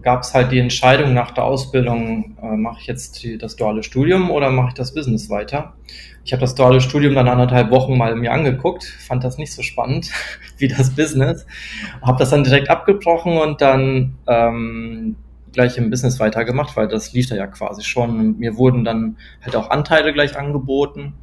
gab 0.00 0.22
es 0.22 0.32
halt 0.32 0.50
die 0.50 0.58
Entscheidung 0.58 1.12
nach 1.12 1.32
der 1.32 1.44
Ausbildung, 1.44 2.36
äh, 2.42 2.56
mache 2.56 2.80
ich 2.80 2.86
jetzt 2.86 3.22
die, 3.22 3.36
das 3.36 3.56
duale 3.56 3.82
Studium 3.82 4.30
oder 4.30 4.50
mache 4.50 4.68
ich 4.68 4.74
das 4.74 4.94
Business 4.94 5.28
weiter? 5.28 5.74
Ich 6.28 6.32
habe 6.34 6.42
das 6.42 6.54
duale 6.54 6.82
Studium 6.82 7.14
dann 7.14 7.26
anderthalb 7.26 7.70
Wochen 7.70 7.96
mal 7.96 8.14
mir 8.14 8.32
angeguckt, 8.32 8.84
fand 8.84 9.24
das 9.24 9.38
nicht 9.38 9.50
so 9.50 9.62
spannend 9.62 10.10
wie 10.58 10.68
das 10.68 10.94
Business, 10.94 11.46
habe 12.02 12.18
das 12.18 12.28
dann 12.28 12.44
direkt 12.44 12.68
abgebrochen 12.68 13.38
und 13.38 13.62
dann 13.62 14.18
ähm, 14.26 15.16
gleich 15.54 15.78
im 15.78 15.88
Business 15.88 16.20
weitergemacht, 16.20 16.76
weil 16.76 16.86
das 16.86 17.14
lief 17.14 17.30
da 17.30 17.34
ja 17.34 17.46
quasi 17.46 17.82
schon. 17.82 18.38
Mir 18.38 18.58
wurden 18.58 18.84
dann 18.84 19.16
halt 19.42 19.56
auch 19.56 19.70
Anteile 19.70 20.12
gleich 20.12 20.38
angeboten 20.38 21.14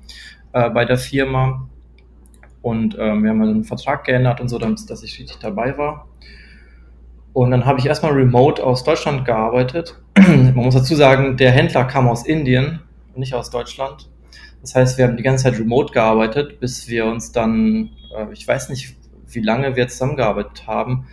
äh, 0.53 0.71
bei 0.71 0.85
der 0.85 0.97
Firma 0.97 1.69
und 2.63 2.97
ähm, 2.97 3.21
wir 3.21 3.29
haben 3.29 3.43
einen 3.43 3.63
Vertrag 3.63 4.05
geändert 4.05 4.41
und 4.41 4.49
so, 4.49 4.57
dass 4.57 5.03
ich 5.03 5.19
richtig 5.19 5.37
dabei 5.37 5.77
war. 5.77 6.07
Und 7.31 7.51
dann 7.51 7.67
habe 7.67 7.77
ich 7.77 7.85
erstmal 7.85 8.13
remote 8.13 8.63
aus 8.63 8.83
Deutschland 8.83 9.23
gearbeitet. 9.23 10.01
Man 10.17 10.55
muss 10.55 10.73
dazu 10.73 10.95
sagen, 10.95 11.37
der 11.37 11.51
Händler 11.51 11.83
kam 11.83 12.07
aus 12.07 12.25
Indien, 12.25 12.81
nicht 13.15 13.35
aus 13.35 13.51
Deutschland. 13.51 14.09
Das 14.65 14.73
heißt, 14.73 14.97
wir 14.97 15.05
haben 15.05 15.15
die 15.15 15.21
ganze 15.21 15.43
Zeit 15.43 15.59
remote 15.59 15.93
gearbeitet, 15.93 16.59
bis 16.59 16.87
wir 16.89 17.05
uns 17.05 17.31
dann, 17.31 17.91
äh, 18.17 18.33
ich 18.33 18.47
weiß 18.47 18.69
nicht, 18.69 18.95
wie 19.27 19.41
lange 19.41 19.75
wir 19.75 19.87
zusammengearbeitet 19.87 20.65
haben, 20.65 21.05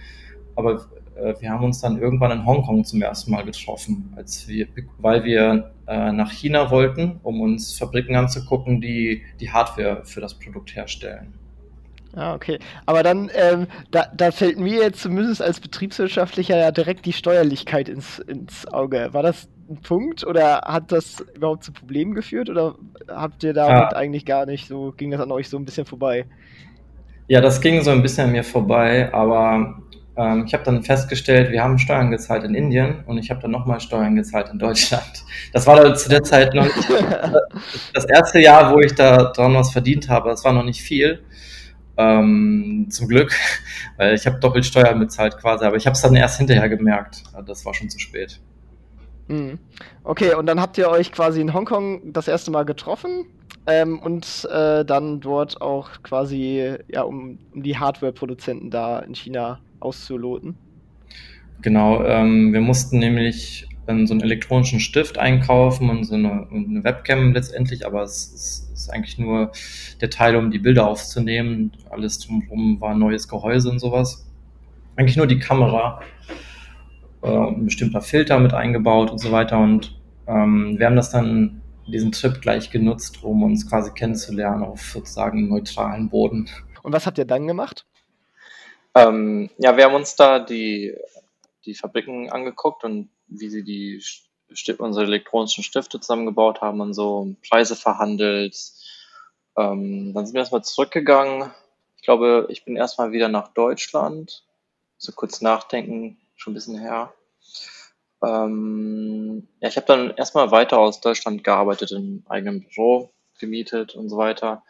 aber 0.57 0.87
äh, 1.17 1.35
wir 1.39 1.51
haben 1.51 1.63
uns 1.63 1.79
dann 1.83 2.01
irgendwann 2.01 2.31
in 2.31 2.47
Hongkong 2.47 2.87
zum 2.87 3.03
ersten 3.03 3.31
Mal 3.31 3.45
getroffen, 3.45 4.11
als 4.17 4.49
wir, 4.49 4.69
weil 4.97 5.25
wir 5.25 5.71
äh, 5.87 6.13
nach 6.13 6.33
China 6.33 6.71
wollten, 6.71 7.21
um 7.23 7.43
uns 7.43 7.77
Fabriken 7.77 8.17
anzugucken, 8.17 8.81
die 8.81 9.21
die 9.39 9.51
Hardware 9.51 10.01
für 10.07 10.23
das 10.23 10.39
Produkt 10.39 10.75
herstellen. 10.75 11.35
Ah, 12.15 12.35
okay. 12.35 12.59
Aber 12.85 13.03
dann, 13.03 13.31
ähm, 13.35 13.67
da, 13.91 14.07
da 14.15 14.31
fällt 14.31 14.59
mir 14.59 14.83
jetzt 14.83 15.01
zumindest 15.01 15.41
als 15.41 15.61
Betriebswirtschaftlicher 15.61 16.57
ja 16.59 16.71
direkt 16.71 17.07
die 17.07 17.13
Steuerlichkeit 17.13 17.89
ins, 17.89 18.19
ins 18.19 18.67
Auge. 18.69 19.09
War 19.13 19.23
das 19.23 19.49
ein 19.71 19.79
Punkt 19.79 20.27
oder 20.27 20.63
hat 20.67 20.93
das 20.93 21.25
überhaupt 21.35 21.65
zu 21.65 21.73
Problemen 21.73 22.15
geführt 22.15 22.51
oder 22.51 22.75
habt 23.09 23.43
ihr 23.45 23.55
damit 23.55 23.93
ja. 23.93 23.97
eigentlich 23.97 24.27
gar 24.27 24.45
nicht 24.45 24.69
so, 24.69 24.93
ging 24.97 25.11
das 25.11 25.21
an 25.21 25.33
euch 25.33 25.49
so 25.49 25.57
ein 25.57 25.65
bisschen 25.65 25.87
vorbei? 25.87 26.27
Ja, 27.29 27.41
das 27.41 27.61
ging 27.61 27.81
so 27.83 27.91
ein 27.91 28.03
bisschen 28.03 28.27
an 28.27 28.33
mir 28.33 28.45
vorbei, 28.45 29.13
aber 29.15 29.81
ähm, 30.17 30.45
ich 30.47 30.53
habe 30.53 30.65
dann 30.65 30.83
festgestellt, 30.83 31.51
wir 31.51 31.63
haben 31.63 31.79
Steuern 31.79 32.11
gezahlt 32.11 32.45
in 32.45 32.55
Indien 32.55 33.05
und 33.07 33.17
ich 33.17 33.31
habe 33.31 33.41
dann 33.41 33.53
nochmal 33.53 33.81
Steuern 33.81 34.17
gezahlt 34.17 34.51
in 34.53 34.59
Deutschland. 34.59 35.25
Das 35.53 35.67
war 35.67 35.77
dann 35.77 35.97
zu 35.97 36.11
der 36.11 36.23
Zeit 36.23 36.53
noch 36.53 36.67
das 37.95 38.05
erste 38.05 38.41
Jahr, 38.41 38.75
wo 38.75 38.81
ich 38.81 38.95
da 38.95 39.33
dran 39.33 39.55
was 39.55 39.73
verdient 39.73 40.09
habe. 40.11 40.29
Das 40.29 40.45
war 40.45 40.53
noch 40.53 40.65
nicht 40.65 40.83
viel. 40.83 41.23
Ähm, 41.97 42.87
zum 42.91 43.09
Glück, 43.09 43.33
weil 43.97 44.15
ich 44.15 44.27
habe 44.27 44.39
doppelt 44.41 44.65
Steuern 44.65 44.99
bezahlt 44.99 45.37
quasi, 45.39 45.65
aber 45.65 45.77
ich 45.77 45.87
habe 45.87 45.95
es 45.95 46.01
dann 46.01 46.17
erst 46.17 46.39
hinterher 46.39 46.69
gemerkt. 46.69 47.23
Das 47.47 47.65
war 47.65 47.75
schon 47.75 47.91
zu 47.91 47.99
spät. 47.99 48.41
Mhm. 49.29 49.59
Okay, 50.05 50.35
und 50.35 50.47
dann 50.47 50.61
habt 50.61 50.79
ihr 50.79 50.89
euch 50.89 51.13
quasi 51.13 51.41
in 51.41 51.55
Hongkong 51.55 52.13
das 52.13 52.29
erste 52.29 52.51
Mal 52.51 52.65
getroffen 52.65 53.27
ähm, 53.67 53.99
und 53.99 54.49
äh, 54.51 54.85
dann 54.85 55.21
dort 55.21 55.61
auch 55.61 55.91
quasi, 56.03 56.77
ja, 56.89 57.03
um, 57.03 57.39
um 57.55 57.63
die 57.63 57.79
Hardware-Produzenten 57.79 58.71
da 58.71 58.99
in 59.01 59.15
China 59.15 59.61
auszuloten. 59.81 60.57
Genau, 61.61 62.05
ähm, 62.05 62.53
wir 62.53 62.61
mussten 62.61 62.99
nämlich 62.99 63.69
ähm, 63.87 64.07
so 64.07 64.15
einen 64.15 64.23
elektronischen 64.23 64.81
Stift 64.81 65.19
einkaufen 65.19 65.91
und 65.91 66.05
so 66.05 66.15
eine, 66.15 66.47
eine 66.51 66.85
Webcam 66.85 67.33
letztendlich, 67.33 67.87
aber 67.87 68.03
es, 68.03 68.33
es, 68.33 68.69
ist 68.73 68.91
eigentlich 68.91 69.19
nur 69.19 69.53
der 70.01 70.11
Teil, 70.11 70.35
um 70.35 70.51
die 70.51 70.59
Bilder 70.59 70.89
aufzunehmen. 70.89 71.73
Alles 71.91 72.19
drumherum 72.19 72.81
war 72.81 72.91
ein 72.91 72.99
neues 72.99 73.29
Gehäuse 73.29 73.71
und 73.71 73.79
sowas. 73.79 74.29
Eigentlich 74.97 75.17
nur 75.17 75.29
die 75.29 75.39
Kamera 75.39 76.01
äh, 77.23 77.29
ein 77.29 77.65
bestimmter 77.65 78.01
Filter 78.01 78.41
mit 78.41 78.53
eingebaut 78.53 79.11
und 79.11 79.19
so 79.19 79.31
weiter. 79.31 79.59
Und 79.59 80.01
ähm, 80.27 80.79
wir 80.79 80.87
haben 80.87 80.97
das 80.97 81.11
dann 81.11 81.63
diesen 81.87 82.13
Trip 82.13 82.41
gleich 82.41 82.71
genutzt, 82.71 83.23
um 83.23 83.43
uns 83.43 83.69
quasi 83.69 83.93
kennenzulernen 83.93 84.63
auf 84.63 84.81
sozusagen 84.81 85.49
neutralen 85.49 86.09
Boden. 86.09 86.49
Und 86.83 86.93
was 86.93 87.07
habt 87.07 87.19
ihr 87.19 87.25
dann 87.25 87.47
gemacht? 87.47 87.87
Ähm, 88.95 89.51
ja, 89.59 89.77
wir 89.77 89.85
haben 89.85 89.95
uns 89.95 90.17
da 90.17 90.39
die, 90.39 90.95
die 91.65 91.75
Fabriken 91.75 92.31
angeguckt 92.31 92.85
und 92.85 93.09
wie 93.39 93.49
sie 93.49 93.65
die 93.65 94.03
unsere 94.79 95.07
elektronischen 95.07 95.65
Stifte 95.65 95.99
zusammengebaut 95.99 96.61
haben 96.61 96.81
und 96.81 96.95
so 96.95 97.35
Preise 97.49 97.77
verhandelt. 97.77 98.57
Ähm, 99.57 100.13
dann 100.15 100.27
sind 100.27 100.35
wir 100.35 100.41
erstmal 100.41 100.65
zurückgegangen. 100.65 101.51
Ich 101.97 102.03
glaube, 102.03 102.47
ich 102.51 102.65
bin 102.65 102.77
erstmal 102.77 103.13
wieder 103.13 103.29
nach 103.29 103.49
Deutschland. 103.49 104.45
So 104.99 105.13
kurz 105.13 105.41
nachdenken, 105.41 106.19
schon 106.37 106.53
ein 106.53 106.55
bisschen 106.55 106.79
her. 106.79 107.13
Ähm, 108.23 109.49
ja, 109.61 109.69
ich 109.69 109.77
habe 109.77 109.87
dann 109.87 110.11
erstmal 110.17 110.51
weiter 110.51 110.79
aus 110.79 111.01
Deutschland 111.01 111.43
gearbeitet, 111.43 111.93
im 111.93 112.25
eigenen 112.29 112.69
Büro 112.69 113.11
gemietet 113.39 113.95
und 113.95 114.09
so 114.09 114.17
weiter. 114.17 114.63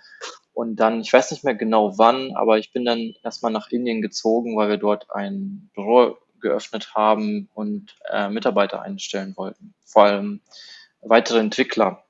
Und 0.55 0.77
dann, 0.77 1.01
ich 1.01 1.13
weiß 1.13 1.31
nicht 1.31 1.45
mehr 1.45 1.55
genau 1.55 1.99
wann, 1.99 2.35
aber 2.35 2.59
ich 2.59 2.73
bin 2.73 2.85
dann 2.85 3.15
erstmal 3.23 3.53
nach 3.53 3.71
Indien 3.71 4.03
gezogen, 4.03 4.57
weil 4.57 4.69
wir 4.69 4.77
dort 4.77 5.11
ein 5.11 5.71
Büro 5.75 6.17
geöffnet 6.43 6.95
haben 6.95 7.49
und 7.55 7.97
äh, 8.11 8.29
Mitarbeiter 8.29 8.83
einstellen 8.83 9.35
wollten. 9.37 9.75
Vor 9.85 10.05
allem 10.05 10.41
weitere 11.01 11.39
Entwickler. 11.39 12.05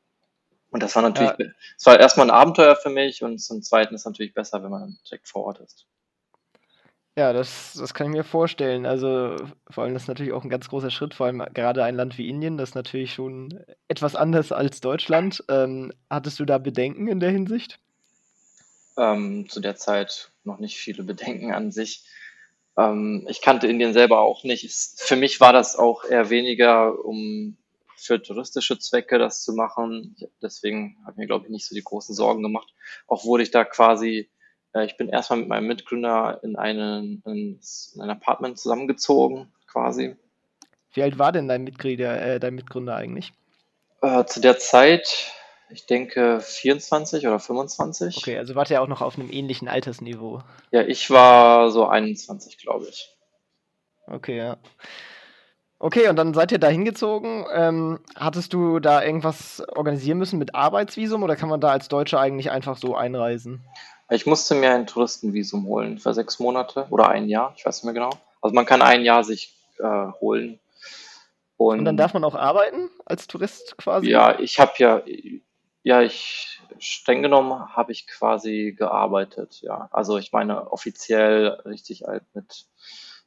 Und 0.71 0.83
das 0.83 0.97
war 0.97 1.03
natürlich, 1.03 1.33
ja. 1.39 1.47
es 1.77 1.87
war 1.87 2.01
erstmal 2.01 2.27
ein 2.27 2.35
Abenteuer 2.35 2.77
für 2.77 2.91
mich 2.91 3.23
und 3.23 3.39
zum 3.39 3.63
Zweiten 3.63 3.95
ist 3.95 4.03
es 4.03 4.07
natürlich 4.07 4.35
besser, 4.35 4.63
wenn 4.63 4.71
man 4.71 4.99
direkt 5.05 5.29
vor 5.29 5.45
Ort 5.45 5.61
ist. 5.61 5.87
Ja, 7.15 7.35
das, 7.35 7.75
das 7.75 7.93
kann 7.93 8.07
ich 8.07 8.13
mir 8.17 8.25
vorstellen. 8.25 8.87
Also 8.87 9.37
vor 9.69 9.85
allem 9.85 9.93
das 9.93 10.05
ist 10.05 10.09
natürlich 10.09 10.33
auch 10.33 10.45
ein 10.45 10.51
ganz 10.51 10.69
großer 10.69 10.91
Schritt, 10.91 11.13
vor 11.13 11.27
allem 11.27 11.45
gerade 11.53 11.85
ein 11.85 11.95
Land 11.95 12.17
wie 12.17 12.29
Indien, 12.29 12.57
das 12.57 12.71
ist 12.71 12.75
natürlich 12.75 13.13
schon 13.13 13.63
etwas 13.87 14.17
anders 14.17 14.51
als 14.51 14.81
Deutschland. 14.81 15.45
Ähm, 15.49 15.93
hattest 16.09 16.41
du 16.41 16.47
da 16.47 16.57
Bedenken 16.57 17.09
in 17.09 17.21
der 17.21 17.31
Hinsicht? 17.31 17.79
Ähm, 18.97 19.47
zu 19.49 19.61
der 19.61 19.77
Zeit 19.77 20.31
noch 20.45 20.59
nicht 20.59 20.79
viele 20.79 21.03
Bedenken 21.03 21.53
an 21.53 21.71
sich. 21.71 22.05
Ähm, 22.77 23.27
ich 23.29 23.41
kannte 23.43 23.67
Indien 23.67 23.93
selber 23.93 24.21
auch 24.21 24.45
nicht. 24.45 24.65
Es, 24.65 24.97
für 24.99 25.17
mich 25.17 25.41
war 25.41 25.53
das 25.53 25.77
auch 25.77 26.05
eher 26.05 26.31
weniger, 26.31 27.05
um 27.05 27.57
für 27.97 28.21
touristische 28.21 28.79
Zwecke 28.79 29.19
das 29.19 29.45
zu 29.45 29.53
machen. 29.53 30.17
Deswegen 30.43 30.97
habe 31.03 31.13
ich 31.13 31.19
mir, 31.19 31.27
glaube 31.27 31.47
ich, 31.47 31.51
nicht 31.51 31.67
so 31.67 31.75
die 31.75 31.85
großen 31.85 32.15
Sorgen 32.15 32.43
gemacht. 32.43 32.75
Auch 33.07 33.25
wurde 33.25 33.45
ich 33.45 33.51
da 33.51 33.65
quasi 33.65 34.29
äh, 34.75 34.85
ich 34.85 34.97
bin 34.97 35.09
erstmal 35.09 35.41
mit 35.41 35.49
meinem 35.49 35.67
Mitgründer 35.67 36.41
in, 36.43 36.57
einen, 36.57 37.23
in 37.27 37.61
ein 38.01 38.11
Apartment 38.11 38.59
zusammengezogen, 38.59 39.53
quasi. 39.67 40.17
Wie 40.93 41.03
alt 41.03 41.19
war 41.19 41.33
denn 41.33 41.49
dein 41.49 41.65
Mitgründer, 41.65 42.21
äh, 42.21 42.41
dein 42.41 42.55
Mitgründer 42.55 42.97
eigentlich? 42.97 43.33
Äh, 44.03 44.25
zu 44.25 44.41
der 44.41 44.59
Zeit, 44.59 45.33
ich 45.73 45.87
denke 45.87 46.41
24 46.41 47.27
oder 47.27 47.39
25. 47.39 48.19
Okay, 48.19 48.39
also 48.39 48.55
wart 48.55 48.71
ihr 48.71 48.83
auch 48.83 48.89
noch 48.89 49.01
auf 49.01 49.19
einem 49.19 49.31
ähnlichen 49.31 49.69
Altersniveau? 49.69 50.41
Ja, 50.71 50.83
ich 50.83 51.11
war 51.11 51.71
so 51.71 51.87
21, 51.87 52.59
glaube 52.59 52.87
ich. 52.89 53.09
Okay, 54.07 54.37
ja. 54.37 54.59
Okay, 55.79 56.09
und 56.09 56.17
dann 56.17 56.33
seid 56.33 56.53
ihr 56.53 56.59
da 56.59 56.69
hingezogen. 56.69 57.45
Ähm, 57.53 57.99
hattest 58.15 58.53
du 58.53 58.79
da 58.79 59.03
irgendwas 59.03 59.63
organisieren 59.75 60.19
müssen 60.19 60.39
mit 60.39 60.55
Arbeitsvisum 60.55 61.23
oder 61.23 61.35
kann 61.35 61.49
man 61.49 61.61
da 61.61 61.71
als 61.71 61.89
Deutscher 61.89 62.21
eigentlich 62.21 62.51
einfach 62.51 62.77
so 62.77 62.95
einreisen? 62.95 63.65
Ich 64.11 64.27
musste 64.27 64.55
mir 64.55 64.73
ein 64.73 64.87
Touristenvisum 64.87 65.67
holen 65.67 65.99
für 65.99 66.15
sechs 66.15 66.39
Monate 66.39 66.87
oder 66.91 67.09
ein 67.09 67.29
Jahr, 67.29 67.55
ich 67.57 67.65
weiß 67.65 67.83
nicht 67.83 67.85
mehr 67.85 67.95
genau. 67.95 68.11
Also 68.41 68.55
man 68.55 68.67
kann 68.67 68.83
ein 68.83 69.03
Jahr 69.03 69.25
sich 69.25 69.57
äh, 69.79 70.13
holen. 70.21 70.61
Und, 71.57 71.81
und, 71.81 71.85
dann 71.85 71.97
darf 71.97 72.13
man 72.13 72.25
auch 72.25 72.35
arbeiten 72.35 72.91
als 73.05 73.27
Tourist 73.27 73.77
quasi? 73.79 74.09
Ja, 74.09 74.39
ich 74.39 74.61
habe 74.61 74.73
ja, 74.79 75.03
ja, 75.83 76.01
ich 76.03 76.61
streng 76.79 77.23
genommen 77.23 77.75
habe 77.75 77.93
ich 77.93 78.07
quasi 78.07 78.75
gearbeitet, 78.77 79.61
ja. 79.63 79.89
Also 79.93 80.19
ich 80.19 80.33
meine 80.33 80.73
offiziell 80.73 81.49
richtig 81.65 82.09
alt 82.09 82.25
mit 82.35 82.67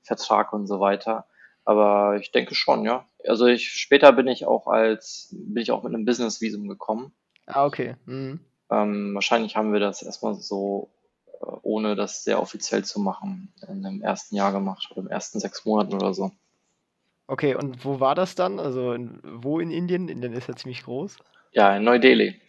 Vertrag 0.01 0.53
und 0.53 0.67
so 0.67 0.79
weiter. 0.79 1.25
Aber 1.65 2.17
ich 2.17 2.31
denke 2.31 2.55
schon, 2.55 2.85
ja. 2.85 3.05
Also 3.27 3.47
ich 3.47 3.71
später 3.71 4.13
bin 4.13 4.27
ich 4.27 4.45
auch 4.45 4.67
als 4.67 5.29
bin 5.31 5.61
ich 5.61 5.71
auch 5.71 5.83
mit 5.83 5.93
einem 5.93 6.05
Business-Visum 6.05 6.67
gekommen. 6.67 7.11
Ah, 7.47 7.65
okay. 7.65 7.95
Mhm. 8.05 8.39
Ähm, 8.69 9.13
wahrscheinlich 9.13 9.55
haben 9.55 9.73
wir 9.73 9.79
das 9.79 10.01
erstmal 10.01 10.35
so, 10.35 10.89
äh, 11.27 11.45
ohne 11.61 11.95
das 11.95 12.23
sehr 12.23 12.41
offiziell 12.41 12.83
zu 12.83 12.99
machen, 12.99 13.53
in 13.67 13.83
dem 13.83 14.01
ersten 14.01 14.35
Jahr 14.35 14.51
gemacht 14.51 14.87
oder 14.91 15.01
im 15.01 15.07
ersten 15.07 15.39
sechs 15.39 15.65
Monaten 15.65 15.93
oder 15.93 16.13
so. 16.13 16.31
Okay, 17.27 17.55
und 17.55 17.83
wo 17.83 17.99
war 17.99 18.15
das 18.15 18.35
dann? 18.35 18.59
Also 18.59 18.93
in, 18.93 19.19
wo 19.23 19.59
in 19.59 19.71
Indien? 19.71 20.09
Indien 20.09 20.33
ist 20.33 20.47
ja 20.47 20.55
ziemlich 20.55 20.83
groß. 20.83 21.17
Ja, 21.55 21.75
in 21.75 21.83
Neu-Delhi. 21.83 22.39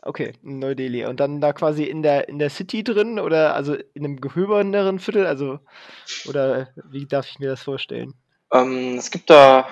Okay, 0.00 0.32
in 0.42 0.58
Neu-Delhi. 0.58 1.04
Und 1.04 1.20
dann 1.20 1.40
da 1.40 1.52
quasi 1.52 1.84
in 1.84 2.02
der, 2.02 2.28
in 2.28 2.38
der 2.38 2.50
City 2.50 2.82
drin 2.82 3.18
oder 3.18 3.54
also 3.54 3.74
in 3.74 4.04
einem 4.04 4.20
gehöberneren 4.20 4.98
Viertel? 4.98 5.26
Also, 5.26 5.60
oder 6.26 6.68
wie 6.90 7.06
darf 7.06 7.28
ich 7.28 7.38
mir 7.38 7.48
das 7.48 7.62
vorstellen? 7.62 8.14
Ähm, 8.52 8.96
es 8.96 9.10
gibt 9.10 9.28
da 9.28 9.66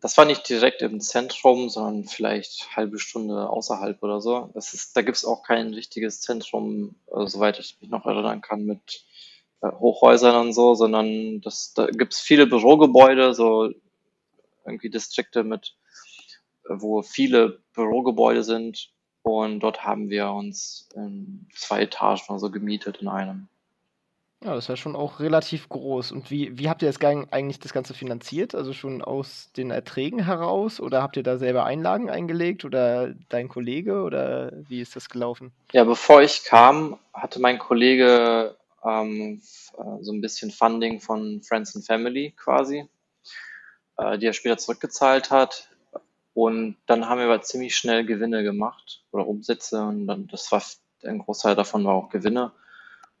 das 0.00 0.16
war 0.16 0.24
nicht 0.24 0.48
direkt 0.48 0.82
im 0.82 1.00
Zentrum, 1.00 1.68
sondern 1.68 2.04
vielleicht 2.04 2.76
halbe 2.76 2.98
Stunde 2.98 3.48
außerhalb 3.48 4.02
oder 4.02 4.20
so. 4.20 4.50
Das 4.54 4.72
ist, 4.72 4.96
da 4.96 5.02
gibt 5.02 5.16
es 5.16 5.24
auch 5.24 5.42
kein 5.42 5.74
richtiges 5.74 6.20
Zentrum, 6.20 6.94
äh, 7.12 7.26
soweit 7.26 7.58
ich 7.58 7.76
mich 7.80 7.90
noch 7.90 8.06
erinnern 8.06 8.40
kann, 8.40 8.64
mit 8.64 9.04
äh, 9.62 9.70
Hochhäusern 9.70 10.36
und 10.36 10.52
so, 10.52 10.74
sondern 10.74 11.40
das, 11.40 11.74
da 11.74 11.86
gibt 11.86 12.14
es 12.14 12.20
viele 12.20 12.46
Bürogebäude, 12.46 13.34
so 13.34 13.70
irgendwie 14.64 14.90
Distrikte 14.90 15.42
mit, 15.42 15.74
wo 16.70 17.02
viele 17.02 17.60
Bürogebäude 17.74 18.44
sind. 18.44 18.90
Und 19.22 19.60
dort 19.60 19.84
haben 19.84 20.08
wir 20.08 20.30
uns 20.30 20.88
in 20.94 21.46
zwei 21.54 21.82
Etagen 21.82 22.22
oder 22.28 22.38
so 22.38 22.50
gemietet 22.50 22.98
in 22.98 23.08
einem. 23.08 23.48
Ja, 24.42 24.54
das 24.54 24.68
ja 24.68 24.76
schon 24.76 24.96
auch 24.96 25.20
relativ 25.20 25.68
groß. 25.68 26.12
Und 26.12 26.30
wie, 26.30 26.58
wie 26.58 26.70
habt 26.70 26.80
ihr 26.80 26.90
das 26.90 26.98
eigentlich 27.02 27.58
das 27.58 27.74
Ganze 27.74 27.92
finanziert? 27.92 28.54
Also 28.54 28.72
schon 28.72 29.02
aus 29.02 29.50
den 29.54 29.70
Erträgen 29.70 30.24
heraus 30.24 30.80
oder 30.80 31.02
habt 31.02 31.18
ihr 31.18 31.22
da 31.22 31.36
selber 31.36 31.64
Einlagen 31.64 32.08
eingelegt 32.08 32.64
oder 32.64 33.12
dein 33.28 33.48
Kollege 33.48 34.00
oder 34.00 34.50
wie 34.66 34.80
ist 34.80 34.96
das 34.96 35.10
gelaufen? 35.10 35.52
Ja, 35.72 35.84
bevor 35.84 36.22
ich 36.22 36.44
kam, 36.44 36.98
hatte 37.12 37.38
mein 37.38 37.58
Kollege 37.58 38.56
ähm, 38.82 39.42
äh, 39.76 40.02
so 40.02 40.12
ein 40.12 40.22
bisschen 40.22 40.50
Funding 40.50 41.00
von 41.00 41.42
Friends 41.42 41.76
and 41.76 41.84
Family 41.84 42.32
quasi, 42.34 42.88
äh, 43.98 44.16
die 44.16 44.26
er 44.26 44.32
später 44.32 44.56
zurückgezahlt 44.56 45.30
hat. 45.30 45.68
Und 46.34 46.76
dann 46.86 47.08
haben 47.08 47.18
wir 47.18 47.26
aber 47.26 47.42
ziemlich 47.42 47.76
schnell 47.76 48.04
Gewinne 48.04 48.42
gemacht 48.42 49.02
oder 49.10 49.26
Umsätze 49.26 49.82
und 49.82 50.06
dann, 50.06 50.26
das 50.28 50.50
war 50.52 50.62
ein 51.04 51.18
Großteil 51.18 51.56
davon 51.56 51.84
war 51.84 51.94
auch 51.94 52.10
Gewinne. 52.10 52.52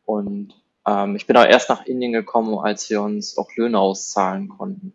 Und 0.04 0.54
ähm, 0.86 1.16
ich 1.16 1.26
bin 1.26 1.36
aber 1.36 1.48
erst 1.48 1.68
nach 1.68 1.84
Indien 1.86 2.12
gekommen, 2.12 2.58
als 2.58 2.88
wir 2.90 3.02
uns 3.02 3.36
auch 3.36 3.54
Löhne 3.56 3.78
auszahlen 3.78 4.48
konnten. 4.48 4.92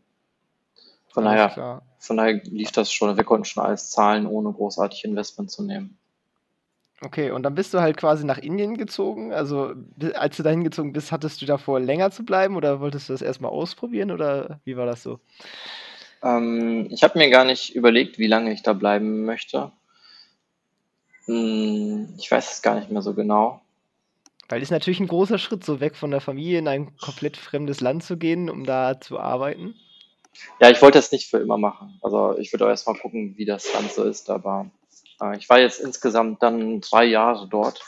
Von 1.08 1.26
daher, 1.26 1.82
von 1.98 2.18
daher 2.18 2.42
lief 2.44 2.72
das 2.72 2.92
schon. 2.92 3.16
Wir 3.16 3.24
konnten 3.24 3.46
schon 3.46 3.64
alles 3.64 3.90
zahlen, 3.90 4.28
ohne 4.28 4.52
großartig 4.52 5.06
Investment 5.06 5.50
zu 5.50 5.64
nehmen. 5.64 5.98
Okay, 7.02 7.32
und 7.32 7.44
dann 7.44 7.56
bist 7.56 7.74
du 7.74 7.82
halt 7.82 7.98
quasi 7.98 8.26
nach 8.26 8.38
Indien 8.38 8.78
gezogen. 8.78 9.34
Also, 9.34 9.74
als 10.14 10.38
du 10.38 10.44
dahin 10.44 10.64
gezogen 10.64 10.94
bist, 10.94 11.12
hattest 11.12 11.42
du 11.42 11.46
davor 11.46 11.80
länger 11.80 12.12
zu 12.12 12.24
bleiben 12.24 12.56
oder 12.56 12.80
wolltest 12.80 13.10
du 13.10 13.14
das 13.14 13.22
erstmal 13.22 13.52
ausprobieren 13.52 14.12
oder 14.12 14.60
wie 14.64 14.78
war 14.78 14.86
das 14.86 15.04
so? 15.04 15.20
Ähm, 16.24 16.88
ich 16.92 17.04
habe 17.04 17.18
mir 17.18 17.30
gar 17.30 17.46
nicht 17.46 17.76
überlegt, 17.76 18.18
wie 18.18 18.28
lange 18.28 18.54
ich 18.54 18.64
da 18.64 18.74
bleiben 18.74 19.26
möchte. 19.26 19.72
Hm, 21.26 22.14
ich 22.18 22.30
weiß 22.30 22.54
es 22.54 22.62
gar 22.62 22.76
nicht 22.76 22.92
mehr 22.92 23.02
so 23.02 23.14
genau. 23.14 23.62
Weil 24.48 24.62
es 24.62 24.70
natürlich 24.70 25.00
ein 25.00 25.08
großer 25.08 25.40
Schritt, 25.40 25.64
so 25.64 25.80
weg 25.80 25.96
von 25.96 26.12
der 26.12 26.22
Familie 26.22 26.60
in 26.60 26.68
ein 26.68 26.96
komplett 26.98 27.36
fremdes 27.36 27.82
Land 27.82 28.04
zu 28.04 28.18
gehen, 28.18 28.50
um 28.50 28.64
da 28.64 29.00
zu 29.02 29.20
arbeiten. 29.20 29.76
Ja, 30.60 30.70
ich 30.70 30.82
wollte 30.82 31.00
das 31.00 31.12
nicht 31.12 31.30
für 31.30 31.38
immer 31.38 31.58
machen. 31.58 31.98
Also 32.02 32.38
ich 32.38 32.54
würde 32.54 32.66
auch 32.66 32.70
erstmal 32.70 32.98
gucken, 32.98 33.34
wie 33.38 33.46
das 33.46 33.72
so 33.96 34.04
ist. 34.04 34.30
Aber 34.30 34.70
äh, 35.22 35.38
ich 35.38 35.50
war 35.50 35.60
jetzt 35.60 35.80
insgesamt 35.80 36.44
dann 36.44 36.82
drei 36.82 37.06
Jahre 37.06 37.48
dort. 37.48 37.82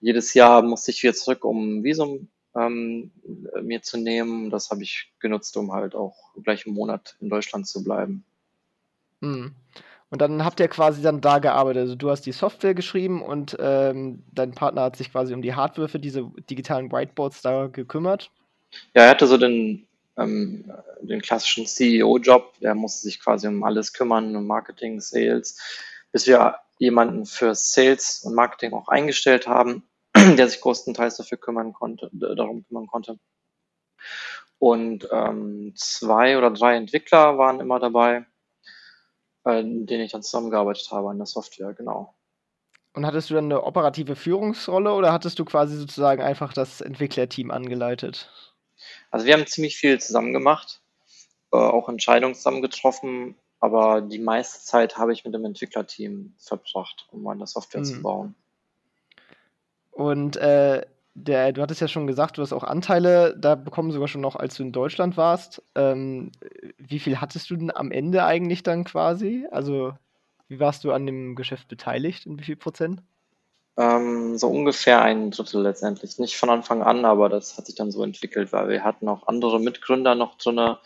Jedes 0.00 0.34
Jahr 0.34 0.62
musste 0.62 0.90
ich 0.90 1.02
wieder 1.02 1.14
zurück, 1.14 1.44
um 1.44 1.78
ein 1.78 1.84
Visum 1.84 2.28
ähm, 2.56 3.10
mir 3.62 3.82
zu 3.82 3.98
nehmen. 3.98 4.50
Das 4.50 4.70
habe 4.70 4.82
ich 4.82 5.12
genutzt, 5.20 5.56
um 5.56 5.72
halt 5.72 5.94
auch 5.94 6.16
gleich 6.42 6.66
einen 6.66 6.74
Monat 6.74 7.16
in 7.20 7.28
Deutschland 7.28 7.66
zu 7.66 7.82
bleiben. 7.82 8.24
Hm. 9.20 9.54
Und 10.10 10.20
dann 10.20 10.44
habt 10.44 10.60
ihr 10.60 10.68
quasi 10.68 11.00
dann 11.00 11.22
da 11.22 11.38
gearbeitet. 11.38 11.80
Also 11.80 11.94
du 11.94 12.10
hast 12.10 12.26
die 12.26 12.32
Software 12.32 12.74
geschrieben 12.74 13.22
und 13.22 13.56
ähm, 13.58 14.22
dein 14.30 14.52
Partner 14.52 14.82
hat 14.82 14.96
sich 14.96 15.10
quasi 15.10 15.32
um 15.32 15.40
die 15.40 15.54
Hardware 15.54 15.88
für 15.88 15.98
diese 15.98 16.30
digitalen 16.50 16.92
Whiteboards 16.92 17.40
da 17.40 17.68
gekümmert. 17.68 18.30
Ja, 18.94 19.04
er 19.04 19.10
hatte 19.10 19.26
so 19.26 19.38
den, 19.38 19.86
ähm, 20.18 20.70
den 21.00 21.22
klassischen 21.22 21.66
CEO-Job, 21.66 22.58
der 22.60 22.74
musste 22.74 23.04
sich 23.04 23.20
quasi 23.20 23.46
um 23.48 23.64
alles 23.64 23.94
kümmern, 23.94 24.36
um 24.36 24.46
Marketing, 24.46 25.00
Sales, 25.00 25.58
bis 26.12 26.26
wir 26.26 26.56
jemanden 26.78 27.24
für 27.24 27.54
Sales 27.54 28.22
und 28.24 28.34
Marketing 28.34 28.74
auch 28.74 28.88
eingestellt 28.88 29.46
haben, 29.46 29.82
der 30.36 30.48
sich 30.48 30.60
größtenteils 30.60 31.16
dafür 31.16 31.38
kümmern 31.38 31.72
konnte, 31.72 32.10
darum 32.12 32.64
kümmern 32.66 32.86
konnte. 32.86 33.18
Und 34.58 35.08
ähm, 35.10 35.72
zwei 35.74 36.38
oder 36.38 36.50
drei 36.50 36.76
Entwickler 36.76 37.36
waren 37.38 37.60
immer 37.60 37.80
dabei, 37.80 38.26
äh, 39.44 39.62
denen 39.62 40.02
ich 40.04 40.12
dann 40.12 40.22
zusammengearbeitet 40.22 40.88
habe 40.90 41.10
an 41.10 41.18
der 41.18 41.26
Software, 41.26 41.74
genau. 41.74 42.14
Und 42.94 43.06
hattest 43.06 43.30
du 43.30 43.34
dann 43.34 43.46
eine 43.46 43.64
operative 43.64 44.16
Führungsrolle 44.16 44.92
oder 44.92 45.12
hattest 45.12 45.38
du 45.38 45.44
quasi 45.44 45.76
sozusagen 45.76 46.22
einfach 46.22 46.52
das 46.52 46.80
Entwicklerteam 46.80 47.50
angeleitet? 47.50 48.30
Also 49.10 49.26
wir 49.26 49.34
haben 49.34 49.46
ziemlich 49.46 49.76
viel 49.76 50.00
zusammen 50.00 50.32
gemacht, 50.32 50.82
äh, 51.52 51.56
auch 51.56 51.88
Entscheidungen 51.88 52.34
zusammen 52.34 52.62
getroffen, 52.62 53.36
aber 53.60 54.00
die 54.00 54.18
meiste 54.18 54.64
Zeit 54.64 54.98
habe 54.98 55.12
ich 55.12 55.24
mit 55.24 55.34
dem 55.34 55.44
Entwicklerteam 55.44 56.34
verbracht, 56.38 57.06
um 57.10 57.26
an 57.28 57.38
der 57.38 57.46
Software 57.46 57.80
mhm. 57.80 57.84
zu 57.84 58.02
bauen. 58.02 58.34
Und 60.02 60.36
äh, 60.36 60.82
der, 61.14 61.52
du 61.52 61.62
hattest 61.62 61.80
ja 61.80 61.86
schon 61.86 62.08
gesagt, 62.08 62.36
du 62.36 62.42
hast 62.42 62.52
auch 62.52 62.64
Anteile 62.64 63.36
da 63.38 63.54
bekommen, 63.54 63.92
sogar 63.92 64.08
schon 64.08 64.20
noch, 64.20 64.34
als 64.34 64.56
du 64.56 64.64
in 64.64 64.72
Deutschland 64.72 65.16
warst. 65.16 65.62
Ähm, 65.76 66.32
wie 66.76 66.98
viel 66.98 67.20
hattest 67.20 67.48
du 67.50 67.56
denn 67.56 67.70
am 67.70 67.92
Ende 67.92 68.24
eigentlich 68.24 68.64
dann 68.64 68.82
quasi? 68.82 69.46
Also, 69.52 69.92
wie 70.48 70.58
warst 70.58 70.82
du 70.82 70.90
an 70.90 71.06
dem 71.06 71.36
Geschäft 71.36 71.68
beteiligt? 71.68 72.26
In 72.26 72.36
wie 72.40 72.44
viel 72.44 72.56
Prozent? 72.56 73.00
Ähm, 73.76 74.36
so 74.38 74.48
ungefähr 74.48 75.02
ein 75.02 75.30
Drittel 75.30 75.62
letztendlich. 75.62 76.18
Nicht 76.18 76.36
von 76.36 76.50
Anfang 76.50 76.82
an, 76.82 77.04
aber 77.04 77.28
das 77.28 77.56
hat 77.56 77.66
sich 77.66 77.76
dann 77.76 77.92
so 77.92 78.02
entwickelt, 78.02 78.52
weil 78.52 78.68
wir 78.70 78.82
hatten 78.82 79.08
auch 79.08 79.28
andere 79.28 79.60
Mitgründer 79.60 80.16
noch 80.16 80.36
drin, 80.36 80.76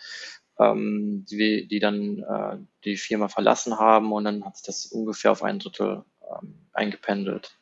ähm, 0.60 1.24
die, 1.30 1.66
die 1.66 1.78
dann 1.78 2.18
äh, 2.18 2.58
die 2.84 2.98
Firma 2.98 3.28
verlassen 3.28 3.78
haben 3.78 4.12
und 4.12 4.24
dann 4.24 4.44
hat 4.44 4.58
sich 4.58 4.66
das 4.66 4.84
ungefähr 4.84 5.32
auf 5.32 5.42
ein 5.42 5.58
Drittel 5.58 6.04
ähm, 6.30 6.66
eingependelt. 6.74 7.56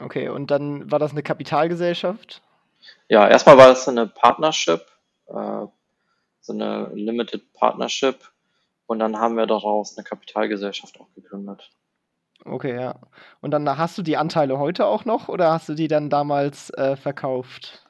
Okay, 0.00 0.28
und 0.28 0.50
dann 0.50 0.90
war 0.90 0.98
das 0.98 1.12
eine 1.12 1.22
Kapitalgesellschaft? 1.22 2.42
Ja, 3.08 3.28
erstmal 3.28 3.58
war 3.58 3.68
das 3.68 3.86
eine 3.86 4.06
Partnership, 4.06 4.86
äh, 5.28 5.66
so 6.40 6.52
eine 6.52 6.90
Limited 6.94 7.52
Partnership 7.52 8.16
und 8.86 8.98
dann 8.98 9.18
haben 9.18 9.36
wir 9.36 9.46
daraus 9.46 9.96
eine 9.96 10.04
Kapitalgesellschaft 10.04 10.98
auch 10.98 11.12
gegründet. 11.14 11.70
Okay, 12.44 12.74
ja. 12.74 12.96
Und 13.42 13.50
dann 13.50 13.68
hast 13.76 13.98
du 13.98 14.02
die 14.02 14.16
Anteile 14.16 14.58
heute 14.58 14.86
auch 14.86 15.04
noch 15.04 15.28
oder 15.28 15.52
hast 15.52 15.68
du 15.68 15.74
die 15.74 15.88
dann 15.88 16.08
damals 16.08 16.70
äh, 16.70 16.96
verkauft? 16.96 17.84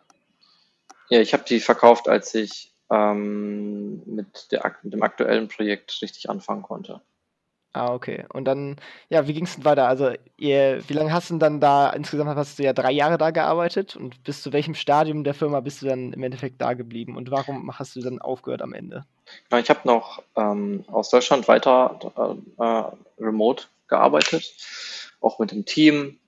Ja, 1.08 1.20
ich 1.20 1.32
habe 1.32 1.44
die 1.44 1.60
verkauft, 1.60 2.08
als 2.08 2.34
ich 2.34 2.72
ähm, 2.90 4.02
mit, 4.06 4.50
der, 4.50 4.74
mit 4.82 4.92
dem 4.92 5.02
aktuellen 5.02 5.46
Projekt 5.46 6.02
richtig 6.02 6.28
anfangen 6.28 6.62
konnte. 6.62 7.00
Ah, 7.72 7.94
okay. 7.94 8.24
Und 8.32 8.46
dann, 8.46 8.76
ja, 9.10 9.28
wie 9.28 9.32
ging 9.32 9.44
es 9.44 9.54
denn 9.54 9.64
weiter? 9.64 9.86
Also, 9.86 10.10
ihr, 10.36 10.82
wie 10.88 10.92
lange 10.92 11.12
hast 11.12 11.30
du 11.30 11.34
denn 11.34 11.40
dann 11.40 11.60
da, 11.60 11.90
insgesamt 11.90 12.34
hast 12.34 12.58
du 12.58 12.64
ja 12.64 12.72
drei 12.72 12.90
Jahre 12.90 13.16
da 13.16 13.30
gearbeitet 13.30 13.94
und 13.94 14.24
bis 14.24 14.42
zu 14.42 14.52
welchem 14.52 14.74
Stadium 14.74 15.22
der 15.22 15.34
Firma 15.34 15.60
bist 15.60 15.80
du 15.80 15.86
dann 15.86 16.12
im 16.12 16.22
Endeffekt 16.24 16.60
da 16.60 16.72
geblieben 16.72 17.16
und 17.16 17.30
warum 17.30 17.78
hast 17.78 17.94
du 17.94 18.00
dann 18.00 18.20
aufgehört 18.20 18.62
am 18.62 18.72
Ende? 18.72 19.04
Ich 19.56 19.70
habe 19.70 19.80
noch 19.84 20.20
ähm, 20.34 20.84
aus 20.88 21.10
Deutschland 21.10 21.46
weiter 21.46 22.38
äh, 22.58 22.64
äh, 22.64 22.84
remote 23.24 23.66
gearbeitet, 23.86 24.52
auch 25.20 25.38
mit 25.38 25.52
dem 25.52 25.64
Team. 25.64 26.18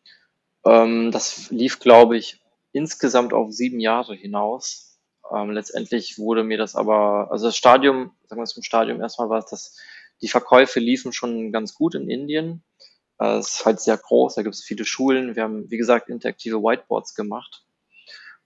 Ähm, 0.64 1.10
das 1.10 1.50
lief, 1.50 1.80
glaube 1.80 2.16
ich, 2.16 2.40
insgesamt 2.70 3.32
auf 3.32 3.50
sieben 3.50 3.80
Jahre 3.80 4.14
hinaus. 4.14 4.96
Ähm, 5.34 5.50
letztendlich 5.50 6.18
wurde 6.18 6.44
mir 6.44 6.58
das 6.58 6.76
aber, 6.76 7.32
also 7.32 7.46
das 7.46 7.56
Stadium, 7.56 8.12
sagen 8.28 8.40
wir 8.40 8.46
zum 8.46 8.62
Stadium 8.62 9.00
erstmal 9.00 9.28
war 9.28 9.38
es 9.38 9.46
das 9.46 9.76
die 10.22 10.28
Verkäufe 10.28 10.80
liefen 10.80 11.12
schon 11.12 11.52
ganz 11.52 11.74
gut 11.74 11.94
in 11.94 12.08
Indien. 12.08 12.64
Äh, 13.18 13.36
es 13.38 13.54
ist 13.54 13.66
halt 13.66 13.80
sehr 13.80 13.96
groß, 13.96 14.36
da 14.36 14.42
gibt 14.42 14.54
es 14.54 14.62
viele 14.62 14.84
Schulen. 14.84 15.36
Wir 15.36 15.42
haben, 15.42 15.70
wie 15.70 15.76
gesagt, 15.76 16.08
interaktive 16.08 16.62
Whiteboards 16.62 17.14
gemacht. 17.14 17.64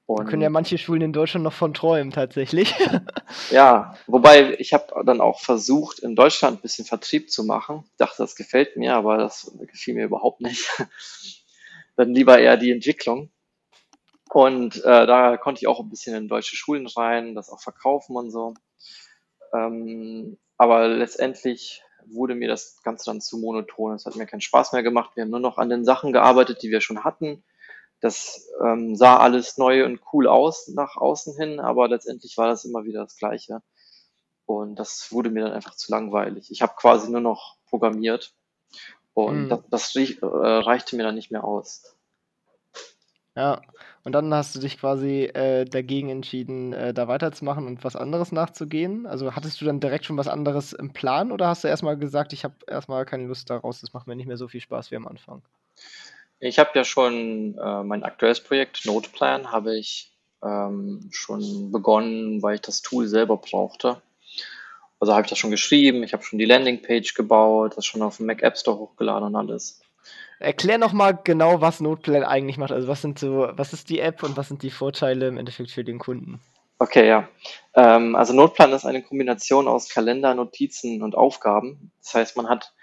Und 0.06 0.20
da 0.20 0.24
können 0.24 0.42
ja 0.42 0.50
manche 0.50 0.78
Schulen 0.78 1.02
in 1.02 1.12
Deutschland 1.12 1.42
noch 1.42 1.52
von 1.52 1.74
träumen, 1.74 2.12
tatsächlich. 2.12 2.72
ja, 3.50 3.96
wobei 4.06 4.54
ich 4.58 4.72
habe 4.72 5.04
dann 5.04 5.20
auch 5.20 5.40
versucht, 5.40 5.98
in 5.98 6.14
Deutschland 6.14 6.58
ein 6.58 6.62
bisschen 6.62 6.84
Vertrieb 6.84 7.28
zu 7.30 7.42
machen. 7.42 7.82
Ich 7.90 7.96
dachte, 7.96 8.18
das 8.18 8.36
gefällt 8.36 8.76
mir, 8.76 8.94
aber 8.94 9.18
das 9.18 9.52
gefiel 9.58 9.94
mir 9.94 10.04
überhaupt 10.04 10.40
nicht. 10.40 10.64
dann 11.96 12.14
lieber 12.14 12.38
eher 12.38 12.56
die 12.56 12.70
Entwicklung. 12.70 13.30
Und 14.30 14.76
äh, 14.84 15.06
da 15.06 15.36
konnte 15.38 15.60
ich 15.62 15.66
auch 15.66 15.80
ein 15.80 15.88
bisschen 15.88 16.14
in 16.14 16.28
deutsche 16.28 16.54
Schulen 16.56 16.86
rein, 16.86 17.34
das 17.34 17.50
auch 17.50 17.60
verkaufen 17.60 18.16
und 18.16 18.30
so. 18.30 18.54
Ähm, 19.52 20.38
aber 20.56 20.88
letztendlich 20.88 21.82
wurde 22.06 22.34
mir 22.34 22.48
das 22.48 22.82
Ganze 22.82 23.06
dann 23.06 23.20
zu 23.20 23.38
monoton. 23.38 23.94
Es 23.94 24.06
hat 24.06 24.16
mir 24.16 24.26
keinen 24.26 24.40
Spaß 24.40 24.72
mehr 24.72 24.82
gemacht. 24.82 25.12
Wir 25.14 25.24
haben 25.24 25.30
nur 25.30 25.40
noch 25.40 25.58
an 25.58 25.68
den 25.68 25.84
Sachen 25.84 26.12
gearbeitet, 26.12 26.62
die 26.62 26.70
wir 26.70 26.80
schon 26.80 27.04
hatten. 27.04 27.44
Das 28.00 28.48
ähm, 28.62 28.94
sah 28.94 29.16
alles 29.16 29.58
neu 29.58 29.84
und 29.84 30.00
cool 30.12 30.28
aus 30.28 30.68
nach 30.68 30.96
außen 30.96 31.36
hin, 31.36 31.60
aber 31.60 31.88
letztendlich 31.88 32.36
war 32.36 32.46
das 32.46 32.64
immer 32.64 32.84
wieder 32.84 33.02
das 33.02 33.16
Gleiche. 33.16 33.62
Und 34.44 34.76
das 34.76 35.10
wurde 35.10 35.30
mir 35.30 35.44
dann 35.44 35.52
einfach 35.52 35.74
zu 35.74 35.90
langweilig. 35.90 36.50
Ich 36.50 36.62
habe 36.62 36.74
quasi 36.76 37.10
nur 37.10 37.20
noch 37.20 37.56
programmiert 37.68 38.34
und 39.14 39.50
hm. 39.50 39.62
das, 39.70 39.94
das 39.94 39.96
äh, 39.96 40.18
reichte 40.22 40.94
mir 40.96 41.02
dann 41.02 41.14
nicht 41.14 41.32
mehr 41.32 41.42
aus. 41.42 41.96
Ja, 43.34 43.60
und 44.06 44.12
dann 44.12 44.32
hast 44.32 44.54
du 44.54 44.60
dich 44.60 44.78
quasi 44.78 45.24
äh, 45.24 45.64
dagegen 45.64 46.10
entschieden, 46.10 46.72
äh, 46.72 46.94
da 46.94 47.08
weiterzumachen 47.08 47.66
und 47.66 47.82
was 47.82 47.96
anderes 47.96 48.30
nachzugehen. 48.30 49.04
Also 49.04 49.34
hattest 49.34 49.60
du 49.60 49.64
dann 49.64 49.80
direkt 49.80 50.04
schon 50.04 50.16
was 50.16 50.28
anderes 50.28 50.72
im 50.72 50.92
Plan 50.92 51.32
oder 51.32 51.48
hast 51.48 51.64
du 51.64 51.68
erstmal 51.68 51.96
gesagt, 51.96 52.32
ich 52.32 52.44
habe 52.44 52.54
erstmal 52.68 53.04
keine 53.04 53.26
Lust 53.26 53.50
daraus, 53.50 53.80
das 53.80 53.94
macht 53.94 54.06
mir 54.06 54.14
nicht 54.14 54.28
mehr 54.28 54.36
so 54.36 54.46
viel 54.46 54.60
Spaß 54.60 54.92
wie 54.92 54.96
am 54.96 55.08
Anfang? 55.08 55.42
Ich 56.38 56.60
habe 56.60 56.70
ja 56.74 56.84
schon 56.84 57.58
äh, 57.58 57.82
mein 57.82 58.04
aktuelles 58.04 58.38
Projekt 58.38 58.86
Noteplan 58.86 59.50
habe 59.50 59.76
ich 59.76 60.12
ähm, 60.40 61.08
schon 61.10 61.72
begonnen, 61.72 62.44
weil 62.44 62.54
ich 62.54 62.60
das 62.60 62.82
Tool 62.82 63.08
selber 63.08 63.38
brauchte. 63.38 64.00
Also 65.00 65.14
habe 65.14 65.22
ich 65.22 65.30
das 65.30 65.38
schon 65.38 65.50
geschrieben, 65.50 66.04
ich 66.04 66.12
habe 66.12 66.22
schon 66.22 66.38
die 66.38 66.44
Landingpage 66.44 67.14
gebaut, 67.14 67.76
das 67.76 67.84
schon 67.84 68.02
auf 68.02 68.18
dem 68.18 68.26
Mac 68.26 68.40
App 68.44 68.56
Store 68.56 68.78
hochgeladen 68.78 69.26
und 69.26 69.34
alles. 69.34 69.80
Erklär 70.38 70.78
nochmal 70.78 71.18
genau, 71.24 71.60
was 71.60 71.80
Noteplan 71.80 72.22
eigentlich 72.22 72.58
macht. 72.58 72.72
Also 72.72 72.88
was 72.88 73.00
sind 73.00 73.18
so, 73.18 73.48
was 73.52 73.72
ist 73.72 73.88
die 73.88 74.00
App 74.00 74.22
und 74.22 74.36
was 74.36 74.48
sind 74.48 74.62
die 74.62 74.70
Vorteile 74.70 75.28
im 75.28 75.38
Endeffekt 75.38 75.70
für 75.70 75.84
den 75.84 75.98
Kunden? 75.98 76.40
Okay, 76.78 77.08
ja. 77.08 77.28
Ähm, 77.74 78.14
also 78.14 78.34
Noteplan 78.34 78.72
ist 78.72 78.84
eine 78.84 79.02
Kombination 79.02 79.66
aus 79.66 79.88
Kalender, 79.88 80.34
Notizen 80.34 81.02
und 81.02 81.14
Aufgaben. 81.14 81.90
Das 82.02 82.14
heißt, 82.14 82.36
man 82.36 82.48
hat 82.48 82.74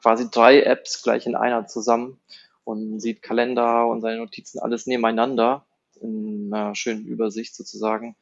quasi 0.00 0.30
drei 0.30 0.62
Apps 0.62 1.02
gleich 1.02 1.26
in 1.26 1.36
einer 1.36 1.66
zusammen 1.66 2.18
und 2.64 3.00
sieht 3.00 3.22
Kalender 3.22 3.86
und 3.86 4.00
seine 4.00 4.18
Notizen 4.18 4.58
alles 4.58 4.86
nebeneinander 4.86 5.66
in 6.00 6.52
einer 6.52 6.74
schönen 6.74 7.04
Übersicht 7.04 7.54
sozusagen. 7.54 8.16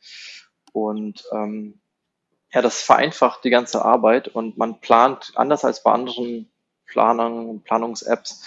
Und 0.73 1.25
ähm, 1.33 1.81
ja, 2.53 2.61
das 2.61 2.83
vereinfacht 2.83 3.45
die 3.45 3.51
ganze 3.51 3.85
Arbeit 3.85 4.29
und 4.29 4.59
man 4.59 4.81
plant 4.81 5.33
anders 5.37 5.65
als 5.65 5.83
bei 5.85 5.93
anderen 5.93 6.51
Planern 6.87 7.47
und 7.47 7.65
Planungs-Apps 7.65 8.45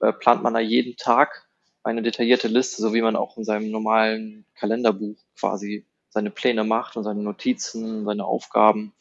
äh, 0.00 0.12
plant 0.12 0.42
man 0.42 0.54
da 0.54 0.60
jeden 0.60 0.96
Tag 0.96 1.46
eine 1.82 2.02
detaillierte 2.02 2.48
Liste, 2.48 2.82
so 2.82 2.92
wie 2.92 3.02
man 3.02 3.16
auch 3.16 3.36
in 3.36 3.44
seinem 3.44 3.70
normalen 3.70 4.44
Kalenderbuch 4.54 5.16
quasi 5.38 5.86
seine 6.10 6.30
Pläne 6.30 6.64
macht 6.64 6.96
und 6.96 7.04
seine 7.04 7.22
Notizen, 7.22 8.04
seine 8.04 8.24
Aufgaben. 8.24 8.92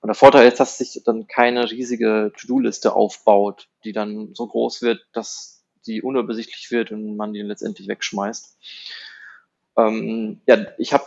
Und 0.00 0.08
der 0.08 0.14
Vorteil 0.14 0.48
ist, 0.48 0.58
dass 0.58 0.78
sich 0.78 1.02
dann 1.04 1.26
keine 1.26 1.70
riesige 1.70 2.32
To-Do-Liste 2.36 2.94
aufbaut, 2.94 3.68
die 3.84 3.92
dann 3.92 4.34
so 4.34 4.46
groß 4.46 4.82
wird, 4.82 5.06
dass 5.12 5.64
die 5.86 6.02
unübersichtlich 6.02 6.70
wird 6.70 6.90
und 6.90 7.16
man 7.16 7.32
die 7.32 7.42
letztendlich 7.42 7.88
wegschmeißt. 7.88 8.58
Ähm, 9.76 10.40
ja, 10.46 10.66
ich 10.78 10.92
habe 10.92 11.04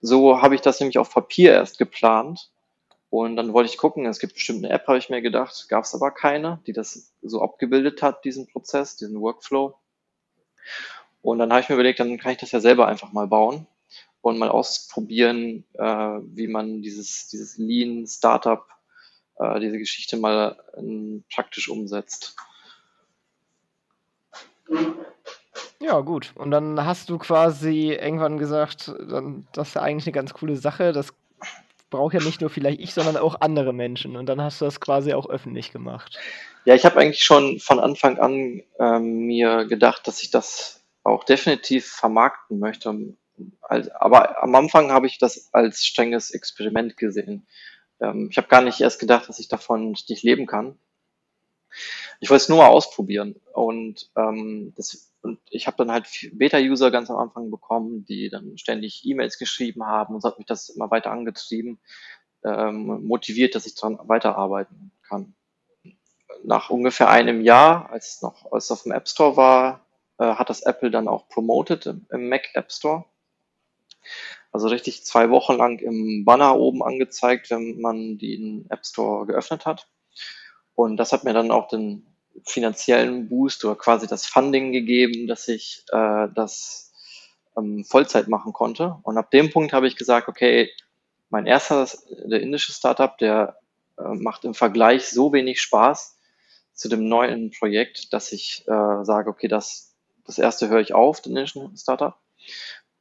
so 0.00 0.40
habe 0.40 0.54
ich 0.54 0.60
das 0.60 0.78
nämlich 0.78 0.98
auf 0.98 1.12
Papier 1.12 1.52
erst 1.52 1.78
geplant 1.78 2.50
und 3.18 3.36
dann 3.36 3.54
wollte 3.54 3.70
ich 3.70 3.78
gucken, 3.78 4.04
es 4.04 4.18
gibt 4.18 4.34
bestimmt 4.34 4.62
eine 4.62 4.74
App, 4.74 4.86
habe 4.88 4.98
ich 4.98 5.08
mir 5.08 5.22
gedacht, 5.22 5.70
gab 5.70 5.84
es 5.84 5.94
aber 5.94 6.10
keine, 6.10 6.60
die 6.66 6.74
das 6.74 7.14
so 7.22 7.40
abgebildet 7.40 8.02
hat, 8.02 8.26
diesen 8.26 8.46
Prozess, 8.46 8.96
diesen 8.96 9.22
Workflow. 9.22 9.74
Und 11.22 11.38
dann 11.38 11.50
habe 11.50 11.62
ich 11.62 11.68
mir 11.70 11.76
überlegt, 11.76 11.98
dann 11.98 12.18
kann 12.18 12.32
ich 12.32 12.38
das 12.38 12.52
ja 12.52 12.60
selber 12.60 12.86
einfach 12.88 13.12
mal 13.12 13.26
bauen 13.26 13.66
und 14.20 14.36
mal 14.36 14.50
ausprobieren, 14.50 15.64
äh, 15.72 15.84
wie 15.86 16.46
man 16.46 16.82
dieses, 16.82 17.28
dieses 17.28 17.56
Lean 17.56 18.06
Startup, 18.06 18.66
äh, 19.38 19.60
diese 19.60 19.78
Geschichte 19.78 20.18
mal 20.18 20.62
in, 20.76 21.24
praktisch 21.32 21.70
umsetzt. 21.70 22.36
Ja, 25.80 26.00
gut. 26.00 26.32
Und 26.34 26.50
dann 26.50 26.84
hast 26.84 27.08
du 27.08 27.16
quasi 27.16 27.92
irgendwann 27.92 28.36
gesagt, 28.36 28.92
dann, 29.08 29.46
das 29.52 29.68
ist 29.68 29.74
ja 29.74 29.80
eigentlich 29.80 30.06
eine 30.06 30.12
ganz 30.12 30.34
coole 30.34 30.56
Sache, 30.56 30.92
das 30.92 31.14
brauche 31.90 32.16
ja 32.16 32.22
nicht 32.22 32.40
nur 32.40 32.50
vielleicht 32.50 32.80
ich, 32.80 32.92
sondern 32.94 33.16
auch 33.16 33.40
andere 33.40 33.72
Menschen. 33.72 34.16
Und 34.16 34.26
dann 34.26 34.40
hast 34.40 34.60
du 34.60 34.64
das 34.64 34.80
quasi 34.80 35.12
auch 35.14 35.28
öffentlich 35.28 35.72
gemacht. 35.72 36.18
Ja, 36.64 36.74
ich 36.74 36.84
habe 36.84 36.98
eigentlich 36.98 37.22
schon 37.22 37.60
von 37.60 37.78
Anfang 37.78 38.18
an 38.18 38.62
ähm, 38.78 39.26
mir 39.26 39.66
gedacht, 39.66 40.06
dass 40.06 40.22
ich 40.22 40.30
das 40.30 40.84
auch 41.04 41.24
definitiv 41.24 41.86
vermarkten 41.86 42.58
möchte 42.58 42.88
aber 43.60 44.42
am 44.42 44.54
Anfang 44.54 44.90
habe 44.90 45.06
ich 45.06 45.18
das 45.18 45.52
als 45.52 45.84
strenges 45.84 46.30
Experiment 46.30 46.96
gesehen. 46.96 47.46
Ähm, 48.00 48.28
ich 48.30 48.36
habe 48.36 48.48
gar 48.48 48.62
nicht 48.62 48.80
erst 48.80 49.00
gedacht, 49.00 49.28
dass 49.28 49.38
ich 49.38 49.48
davon 49.48 49.90
nicht 50.08 50.22
leben 50.22 50.46
kann. 50.46 50.78
Ich 52.20 52.30
wollte 52.30 52.42
es 52.42 52.48
nur 52.48 52.58
mal 52.58 52.68
ausprobieren 52.68 53.36
und, 53.52 54.10
ähm, 54.16 54.72
das, 54.76 55.12
und 55.22 55.38
ich 55.50 55.66
habe 55.66 55.76
dann 55.76 55.92
halt 55.92 56.06
Beta-User 56.32 56.90
ganz 56.90 57.10
am 57.10 57.16
Anfang 57.16 57.50
bekommen, 57.50 58.04
die 58.04 58.28
dann 58.28 58.56
ständig 58.58 59.04
E-Mails 59.04 59.38
geschrieben 59.38 59.86
haben 59.86 60.14
und 60.14 60.20
so 60.22 60.28
hat 60.28 60.38
mich 60.38 60.46
das 60.46 60.68
immer 60.68 60.90
weiter 60.90 61.10
angetrieben, 61.10 61.78
ähm, 62.44 63.06
motiviert, 63.06 63.54
dass 63.54 63.66
ich 63.66 63.74
daran 63.74 63.98
weiterarbeiten 64.02 64.92
kann. 65.06 65.34
Nach 66.44 66.70
ungefähr 66.70 67.08
einem 67.08 67.40
Jahr, 67.40 67.90
als 67.90 68.16
es 68.16 68.22
noch 68.22 68.52
als 68.52 68.64
es 68.64 68.70
auf 68.70 68.82
dem 68.82 68.92
App 68.92 69.08
Store 69.08 69.36
war, 69.36 69.86
äh, 70.18 70.34
hat 70.34 70.50
das 70.50 70.62
Apple 70.62 70.90
dann 70.90 71.08
auch 71.08 71.28
promoted 71.28 71.86
im, 71.86 72.06
im 72.10 72.28
Mac 72.28 72.54
App 72.54 72.72
Store. 72.72 73.04
Also 74.52 74.68
richtig 74.68 75.04
zwei 75.04 75.30
Wochen 75.30 75.54
lang 75.54 75.78
im 75.80 76.24
Banner 76.24 76.56
oben 76.56 76.82
angezeigt, 76.82 77.50
wenn 77.50 77.80
man 77.80 78.18
den 78.18 78.66
App 78.70 78.86
Store 78.86 79.26
geöffnet 79.26 79.66
hat. 79.66 79.88
Und 80.76 80.98
das 80.98 81.12
hat 81.12 81.24
mir 81.24 81.32
dann 81.32 81.50
auch 81.50 81.66
den 81.68 82.06
finanziellen 82.44 83.28
Boost 83.28 83.64
oder 83.64 83.74
quasi 83.74 84.06
das 84.06 84.26
Funding 84.26 84.70
gegeben, 84.70 85.26
dass 85.26 85.48
ich 85.48 85.82
äh, 85.90 86.28
das 86.34 86.92
ähm, 87.56 87.84
Vollzeit 87.84 88.28
machen 88.28 88.52
konnte. 88.52 88.98
Und 89.02 89.18
ab 89.18 89.30
dem 89.30 89.50
Punkt 89.50 89.72
habe 89.72 89.88
ich 89.88 89.96
gesagt, 89.96 90.28
okay, 90.28 90.70
mein 91.30 91.46
erster, 91.46 91.88
der 92.26 92.40
indische 92.40 92.72
Startup, 92.72 93.16
der 93.18 93.58
äh, 93.98 94.02
macht 94.02 94.44
im 94.44 94.54
Vergleich 94.54 95.08
so 95.08 95.32
wenig 95.32 95.60
Spaß 95.60 96.18
zu 96.74 96.88
dem 96.88 97.08
neuen 97.08 97.50
Projekt, 97.50 98.12
dass 98.12 98.32
ich 98.32 98.62
äh, 98.68 99.04
sage, 99.04 99.30
okay, 99.30 99.48
das, 99.48 99.96
das 100.26 100.38
erste 100.38 100.68
höre 100.68 100.80
ich 100.80 100.92
auf, 100.92 101.22
den 101.22 101.32
indischen 101.32 101.74
Startup. 101.76 102.16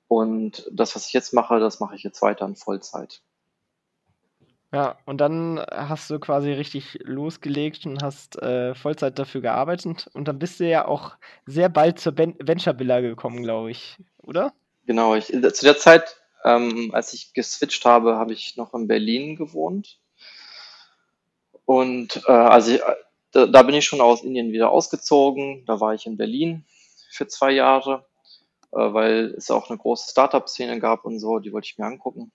Und 0.08 0.66
das, 0.72 0.96
was 0.96 1.08
ich 1.08 1.14
jetzt 1.14 1.34
mache, 1.34 1.60
das 1.60 1.82
mache 1.82 1.96
ich 1.96 2.04
jetzt 2.04 2.22
weiter 2.22 2.46
in 2.46 2.56
Vollzeit. 2.56 3.22
Ja, 4.76 4.98
und 5.06 5.22
dann 5.22 5.66
hast 5.72 6.10
du 6.10 6.20
quasi 6.20 6.52
richtig 6.52 7.00
losgelegt 7.02 7.86
und 7.86 8.04
hast 8.04 8.38
äh, 8.42 8.76
Vollzeit 8.76 9.18
dafür 9.18 9.40
gearbeitet. 9.40 10.10
Und 10.14 10.28
dann 10.28 10.38
bist 10.38 10.60
du 10.60 10.68
ja 10.68 10.86
auch 10.86 11.16
sehr 11.46 11.70
bald 11.70 11.98
zur 11.98 12.12
ben 12.12 12.36
Venture 12.40 12.78
Villa 12.78 13.00
gekommen, 13.00 13.42
glaube 13.42 13.72
ich, 13.72 13.96
oder? 14.22 14.52
Genau, 14.86 15.16
ich, 15.16 15.28
zu 15.28 15.64
der 15.64 15.78
Zeit, 15.78 16.18
ähm, 16.44 16.90
als 16.92 17.14
ich 17.14 17.34
geswitcht 17.34 17.86
habe, 17.86 18.18
habe 18.18 18.34
ich 18.34 18.58
noch 18.58 18.74
in 18.74 18.86
Berlin 18.86 19.38
gewohnt. 19.38 19.98
Und 21.64 22.22
äh, 22.28 22.34
also 22.34 22.74
ich, 22.74 22.82
da, 23.32 23.46
da 23.46 23.64
bin 23.64 23.76
ich 23.76 23.86
schon 23.86 24.02
aus 24.02 24.26
Indien 24.26 24.52
wieder 24.52 24.72
ausgezogen. 24.72 25.64
Da 25.68 25.80
war 25.80 25.94
ich 25.94 26.06
in 26.06 26.18
Berlin 26.18 26.66
für 27.10 27.28
zwei 27.28 27.52
Jahre, 27.52 28.06
äh, 28.74 28.94
weil 28.94 29.36
es 29.38 29.50
auch 29.50 29.70
eine 29.70 29.80
große 29.80 30.12
Startup-Szene 30.12 30.82
gab 30.82 31.06
und 31.06 31.20
so, 31.20 31.40
die 31.40 31.54
wollte 31.54 31.68
ich 31.68 31.78
mir 31.78 31.86
angucken. 31.86 32.34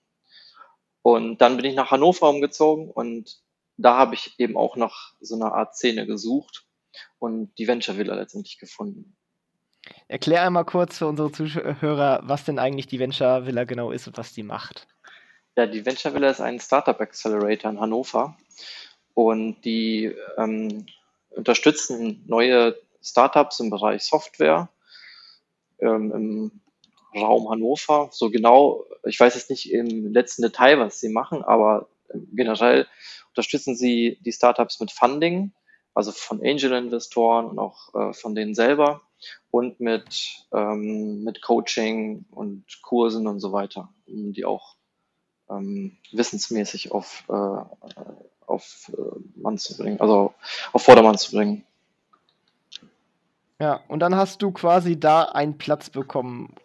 Und 1.01 1.39
dann 1.39 1.57
bin 1.57 1.65
ich 1.65 1.75
nach 1.75 1.91
Hannover 1.91 2.29
umgezogen 2.29 2.89
und 2.89 3.41
da 3.77 3.97
habe 3.97 4.15
ich 4.15 4.35
eben 4.37 4.57
auch 4.57 4.75
noch 4.75 5.13
so 5.19 5.35
eine 5.35 5.51
Art 5.53 5.75
Szene 5.75 6.05
gesucht 6.05 6.65
und 7.19 7.57
die 7.57 7.67
Venture 7.67 7.97
Villa 7.97 8.15
letztendlich 8.15 8.59
gefunden. 8.59 9.15
Erklär 10.07 10.43
einmal 10.43 10.65
kurz 10.65 10.99
für 10.99 11.07
unsere 11.07 11.31
Zuhörer, 11.31 12.21
was 12.23 12.45
denn 12.45 12.59
eigentlich 12.59 12.87
die 12.87 12.99
Venture 12.99 13.45
Villa 13.47 13.63
genau 13.63 13.91
ist 13.91 14.07
und 14.07 14.17
was 14.17 14.33
die 14.33 14.43
macht. 14.43 14.87
Ja, 15.57 15.65
die 15.65 15.85
Venture 15.85 16.13
Villa 16.13 16.29
ist 16.29 16.41
ein 16.41 16.59
Startup 16.59 16.99
Accelerator 16.99 17.71
in 17.71 17.79
Hannover 17.79 18.37
und 19.15 19.61
die 19.61 20.15
ähm, 20.37 20.85
unterstützen 21.31 22.23
neue 22.27 22.77
Startups 23.01 23.59
im 23.59 23.69
Bereich 23.69 24.03
Software 24.03 24.69
ähm, 25.79 26.11
im 26.11 26.61
Raum 27.15 27.49
Hannover. 27.49 28.09
So 28.11 28.29
genau, 28.29 28.85
ich 29.05 29.19
weiß 29.19 29.35
jetzt 29.35 29.49
nicht 29.49 29.71
im 29.71 30.13
letzten 30.13 30.41
Detail, 30.41 30.79
was 30.79 30.99
sie 30.99 31.09
machen, 31.09 31.43
aber 31.43 31.87
generell 32.33 32.87
unterstützen 33.29 33.75
sie 33.75 34.17
die 34.21 34.31
Startups 34.31 34.79
mit 34.79 34.91
Funding, 34.91 35.51
also 35.93 36.11
von 36.11 36.41
Angel-Investoren 36.41 37.45
und 37.45 37.59
auch 37.59 37.93
äh, 37.95 38.13
von 38.13 38.35
denen 38.35 38.55
selber 38.55 39.01
und 39.51 39.79
mit, 39.79 40.45
ähm, 40.53 41.23
mit 41.23 41.41
Coaching 41.41 42.25
und 42.31 42.65
Kursen 42.81 43.27
und 43.27 43.39
so 43.39 43.51
weiter, 43.51 43.89
um 44.07 44.33
die 44.33 44.45
auch 44.45 44.75
ähm, 45.49 45.97
wissensmäßig 46.11 46.91
auf, 46.91 47.23
äh, 47.29 47.93
auf 48.45 48.91
äh, 48.97 49.39
Mann 49.39 49.57
zu 49.57 49.77
bringen, 49.77 49.99
also 49.99 50.33
auf 50.71 50.83
Vordermann 50.83 51.17
zu 51.17 51.31
bringen. 51.31 51.65
Ja, 53.59 53.81
und 53.87 53.99
dann 53.99 54.15
hast 54.15 54.41
du 54.41 54.51
quasi 54.51 54.99
da 54.99 55.23
einen 55.23 55.57
Platz 55.57 55.89
bekommen. 55.91 56.55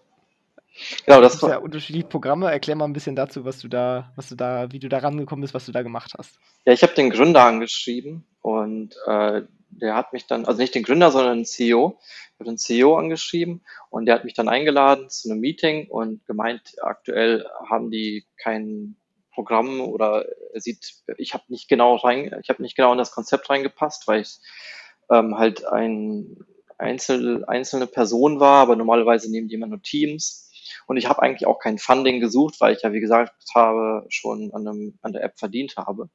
Genau, 1.05 1.21
das 1.21 1.41
war 1.43 1.51
ja 1.51 1.59
unterschiedliche 1.59 2.07
Programme. 2.07 2.51
Erklär 2.51 2.77
mal 2.77 2.85
ein 2.85 2.93
bisschen 2.93 3.17
dazu, 3.17 3.45
was 3.45 3.59
du 3.59 3.69
da, 3.69 4.13
was 4.17 4.29
du 4.29 4.35
da, 4.35 4.71
wie 4.73 4.79
du 4.79 4.89
da 4.89 4.99
rangekommen 4.99 5.43
bist, 5.43 5.55
was 5.55 5.67
du 5.67 5.73
da 5.73 5.83
gemacht 5.83 6.13
hast. 6.19 6.39
Ja, 6.65 6.73
ich 6.73 6.83
habe 6.83 6.95
den 6.95 7.11
Gründer 7.11 7.45
angeschrieben 7.45 8.27
und 8.43 8.95
äh, 9.07 9.43
der 9.71 9.95
hat 9.95 10.13
mich 10.13 10.27
dann, 10.27 10.45
also 10.45 10.61
nicht 10.61 10.75
den 10.75 10.83
Gründer, 10.83 11.11
sondern 11.11 11.39
den 11.39 11.45
CEO. 11.45 11.99
Ich 12.01 12.41
habe 12.41 12.51
den 12.51 12.59
CEO 12.59 12.97
angeschrieben 12.97 13.63
und 13.91 14.07
der 14.07 14.15
hat 14.15 14.25
mich 14.25 14.35
dann 14.35 14.49
eingeladen 14.49 15.09
zu 15.09 15.31
einem 15.31 15.41
Meeting 15.41 15.89
und 15.89 16.25
gemeint, 16.27 16.77
aktuell 16.83 17.47
haben 17.69 17.91
die 17.91 18.27
kein 18.37 18.97
Programm 19.33 19.81
oder 19.81 20.25
er 20.55 20.61
sieht, 20.61 20.95
ich 21.19 21.35
habe 21.35 21.45
nicht 21.49 21.69
genau 21.69 21.97
rein, 21.97 22.35
ich 22.43 22.49
habe 22.49 22.63
nicht 22.63 22.77
genau 22.77 22.93
in 22.93 22.99
das 22.99 23.13
Konzept 23.13 23.51
reingepasst, 23.51 24.09
weil 24.09 24.23
ich 24.23 24.39
ähm, 25.11 25.37
halt 25.37 25.67
ein 25.67 26.39
Einzel, 26.79 27.45
einzelne 27.47 27.87
Person 27.87 28.41
war, 28.41 28.63
aber 28.63 28.77
normalerweise 28.77 29.31
nehmen 29.31 29.49
die 29.49 29.55
immer 29.55 29.67
nur 29.67 29.83
Teams. 29.83 30.46
Und 30.87 30.97
ich 30.97 31.09
habe 31.09 31.23
eigentlich 31.23 31.47
auch 31.47 31.59
kein 31.59 31.79
Funding 31.79 32.21
gesucht, 32.21 32.61
weil 32.61 32.75
ich 32.75 32.83
ja, 32.83 32.93
wie 32.93 33.01
gesagt 33.01 33.35
habe, 33.55 34.07
schon 34.09 34.53
an, 34.53 34.67
einem, 34.67 34.99
an 35.03 35.13
der 35.13 35.25
App 35.25 35.39
verdient 35.39 35.77
habe. 35.77 36.09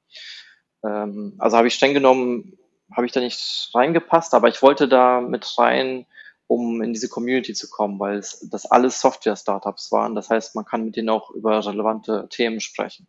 Ähm, 0.84 1.36
also 1.40 1.58
habe 1.58 1.68
ich 1.68 1.76
streng 1.76 1.94
genommen, 1.94 2.58
habe 2.96 3.06
ich 3.06 3.12
da 3.12 3.20
nicht 3.20 3.70
reingepasst, 3.74 4.34
aber 4.34 4.48
ich 4.48 4.62
wollte 4.62 4.88
da 4.88 5.22
mit 5.22 5.58
rein, 5.58 6.06
um 6.48 6.82
in 6.82 6.94
diese 6.94 7.10
Community 7.10 7.54
zu 7.54 7.70
kommen, 7.70 8.00
weil 8.00 8.18
es, 8.18 8.48
das 8.50 8.66
alles 8.66 9.00
Software-Startups 9.00 9.92
waren. 9.92 10.16
Das 10.16 10.30
heißt, 10.30 10.56
man 10.56 10.66
kann 10.66 10.86
mit 10.86 10.96
denen 10.96 11.10
auch 11.10 11.32
über 11.32 11.66
relevante 11.66 12.28
Themen 12.30 12.60
sprechen. 12.60 13.08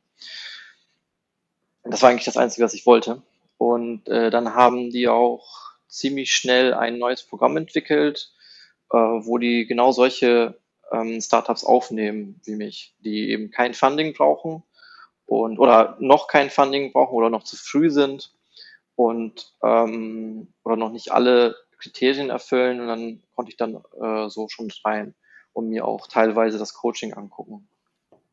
Das 1.85 2.03
war 2.03 2.11
eigentlich 2.11 2.25
das 2.25 2.37
Einzige, 2.37 2.64
was 2.64 2.75
ich 2.75 2.87
wollte. 2.87 3.22
Und 3.57 4.09
äh, 4.09 4.31
dann 4.31 4.55
haben 4.55 4.90
die 4.90 5.09
auch 5.09 5.72
ziemlich 5.88 6.33
schnell 6.33 6.75
ein 6.75 6.98
neues 6.98 7.22
Programm 7.22 7.57
entwickelt, 7.57 8.33
äh, 8.92 8.96
wo 8.96 9.38
die 9.38 9.66
genau 9.66 9.92
solche 9.92 10.62
ähm, 10.92 11.20
Startups 11.20 11.64
aufnehmen 11.64 12.40
wie 12.44 12.57
mich, 12.57 12.94
die 13.00 13.31
eben 13.31 13.50
kein 13.50 13.74
Funding 13.74 14.14
brauchen 14.14 14.62
und 15.26 15.59
oder 15.59 15.96
noch 15.98 16.28
kein 16.28 16.50
Funding 16.50 16.92
brauchen 16.92 17.14
oder 17.14 17.31
noch 17.31 17.44
zu 17.44 17.57
früh 17.57 17.90
sind 17.90 18.33
und 18.96 19.52
ähm, 19.62 20.48
oder 20.64 20.76
noch 20.76 20.90
nicht 20.90 21.12
alle 21.12 21.57
Kriterien 21.78 22.31
erfüllen 22.31 22.81
und 22.81 22.87
dann 22.87 23.22
konnte 23.35 23.50
ich 23.50 23.57
dann 23.57 23.83
äh, 24.00 24.28
so 24.28 24.48
schon 24.48 24.70
rein 24.85 25.14
und 25.52 25.68
mir 25.68 25.87
auch 25.87 26.07
teilweise 26.07 26.59
das 26.59 26.74
Coaching 26.74 27.14
angucken. 27.14 27.68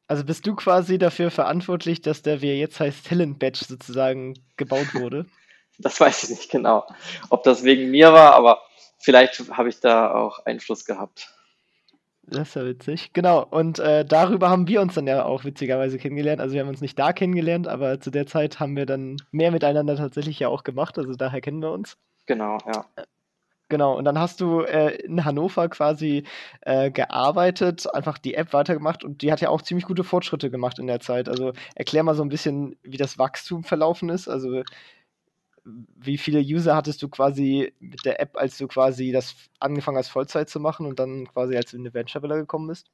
Also 0.07 0.23
bist 0.23 0.45
du 0.47 0.55
quasi 0.55 0.97
dafür 0.97 1.29
verantwortlich, 1.29 2.01
dass 2.01 2.21
der, 2.21 2.41
wie 2.41 2.49
er 2.49 2.57
jetzt 2.57 2.79
heißt, 2.79 3.05
Talent 3.07 3.39
Badge 3.39 3.65
sozusagen 3.67 4.33
gebaut 4.57 4.93
wurde? 4.95 5.25
das 5.79 5.99
weiß 5.99 6.23
ich 6.23 6.29
nicht 6.29 6.51
genau, 6.51 6.85
ob 7.29 7.43
das 7.43 7.63
wegen 7.63 7.89
mir 7.91 8.11
war, 8.11 8.33
aber 8.33 8.61
vielleicht 8.97 9.39
habe 9.51 9.69
ich 9.69 9.79
da 9.79 10.13
auch 10.13 10.45
Einfluss 10.45 10.85
gehabt. 10.85 11.33
Das 12.31 12.49
ist 12.49 12.55
ja 12.55 12.65
witzig. 12.65 13.11
Genau. 13.13 13.45
Und 13.49 13.79
äh, 13.79 14.05
darüber 14.05 14.49
haben 14.49 14.67
wir 14.67 14.81
uns 14.81 14.93
dann 14.93 15.07
ja 15.07 15.25
auch 15.25 15.45
witzigerweise 15.45 15.97
kennengelernt. 15.97 16.41
Also 16.41 16.53
wir 16.53 16.61
haben 16.61 16.69
uns 16.69 16.81
nicht 16.81 16.97
da 16.99 17.11
kennengelernt, 17.13 17.67
aber 17.67 17.99
zu 17.99 18.11
der 18.11 18.27
Zeit 18.27 18.59
haben 18.59 18.75
wir 18.75 18.85
dann 18.85 19.17
mehr 19.31 19.51
miteinander 19.51 19.95
tatsächlich 19.95 20.39
ja 20.39 20.47
auch 20.47 20.63
gemacht. 20.63 20.97
Also 20.97 21.13
daher 21.13 21.41
kennen 21.41 21.61
wir 21.61 21.71
uns. 21.71 21.97
Genau, 22.27 22.57
ja. 22.65 22.85
Genau, 23.69 23.95
und 23.95 24.05
dann 24.05 24.17
hast 24.17 24.41
du 24.41 24.61
äh, 24.61 24.95
in 25.03 25.25
Hannover 25.25 25.69
quasi 25.69 26.23
äh, 26.61 26.89
gearbeitet, 26.89 27.85
einfach 27.93 28.17
die 28.17 28.33
App 28.33 28.51
weitergemacht 28.51 29.03
und 29.03 29.21
die 29.21 29.31
hat 29.31 29.41
ja 29.41 29.49
auch 29.49 29.61
ziemlich 29.61 29.85
gute 29.85 30.03
Fortschritte 30.03 30.49
gemacht 30.49 30.79
in 30.79 30.87
der 30.87 30.99
Zeit. 30.99 31.29
Also 31.29 31.53
erklär 31.75 32.01
mal 32.01 32.15
so 32.15 32.23
ein 32.23 32.29
bisschen, 32.29 32.77
wie 32.81 32.97
das 32.97 33.19
Wachstum 33.19 33.63
verlaufen 33.63 34.09
ist. 34.09 34.27
Also 34.27 34.63
wie 35.95 36.17
viele 36.17 36.39
User 36.39 36.75
hattest 36.75 37.01
du 37.01 37.09
quasi 37.09 37.73
mit 37.79 38.05
der 38.05 38.19
App, 38.19 38.37
als 38.37 38.57
du 38.57 38.67
quasi 38.67 39.11
das 39.11 39.35
angefangen 39.59 39.97
hast, 39.97 40.09
Vollzeit 40.09 40.49
zu 40.49 40.59
machen 40.59 40.85
und 40.85 40.99
dann 40.99 41.27
quasi 41.27 41.55
als 41.55 41.73
in 41.73 41.93
Venture 41.93 42.21
Villa 42.23 42.35
gekommen 42.35 42.67
bist? 42.67 42.91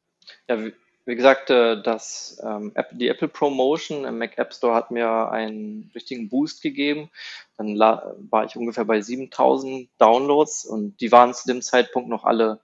Ja, 0.48 0.64
wie, 0.64 0.74
wie 1.06 1.16
gesagt, 1.16 1.52
äh, 1.52 1.82
das, 1.82 2.42
ähm, 2.44 2.74
die 2.92 3.08
Apple 3.08 3.28
Promotion 3.28 4.06
im 4.06 4.18
Mac 4.18 4.38
App 4.38 4.54
Store 4.54 4.74
hat 4.74 4.90
mir 4.90 5.30
einen 5.30 5.92
richtigen 5.94 6.30
Boost 6.30 6.64
gegeben. 6.64 7.12
Dann 7.58 7.78
war 7.78 8.46
ich 8.46 8.56
ungefähr 8.56 8.86
bei 8.86 9.02
7000 9.02 9.90
Downloads 10.00 10.66
und 10.66 11.00
die 11.02 11.12
waren 11.12 11.34
zu 11.34 11.48
dem 11.48 11.62
Zeitpunkt 11.62 12.10
noch 12.10 12.24
alle, 12.24 12.60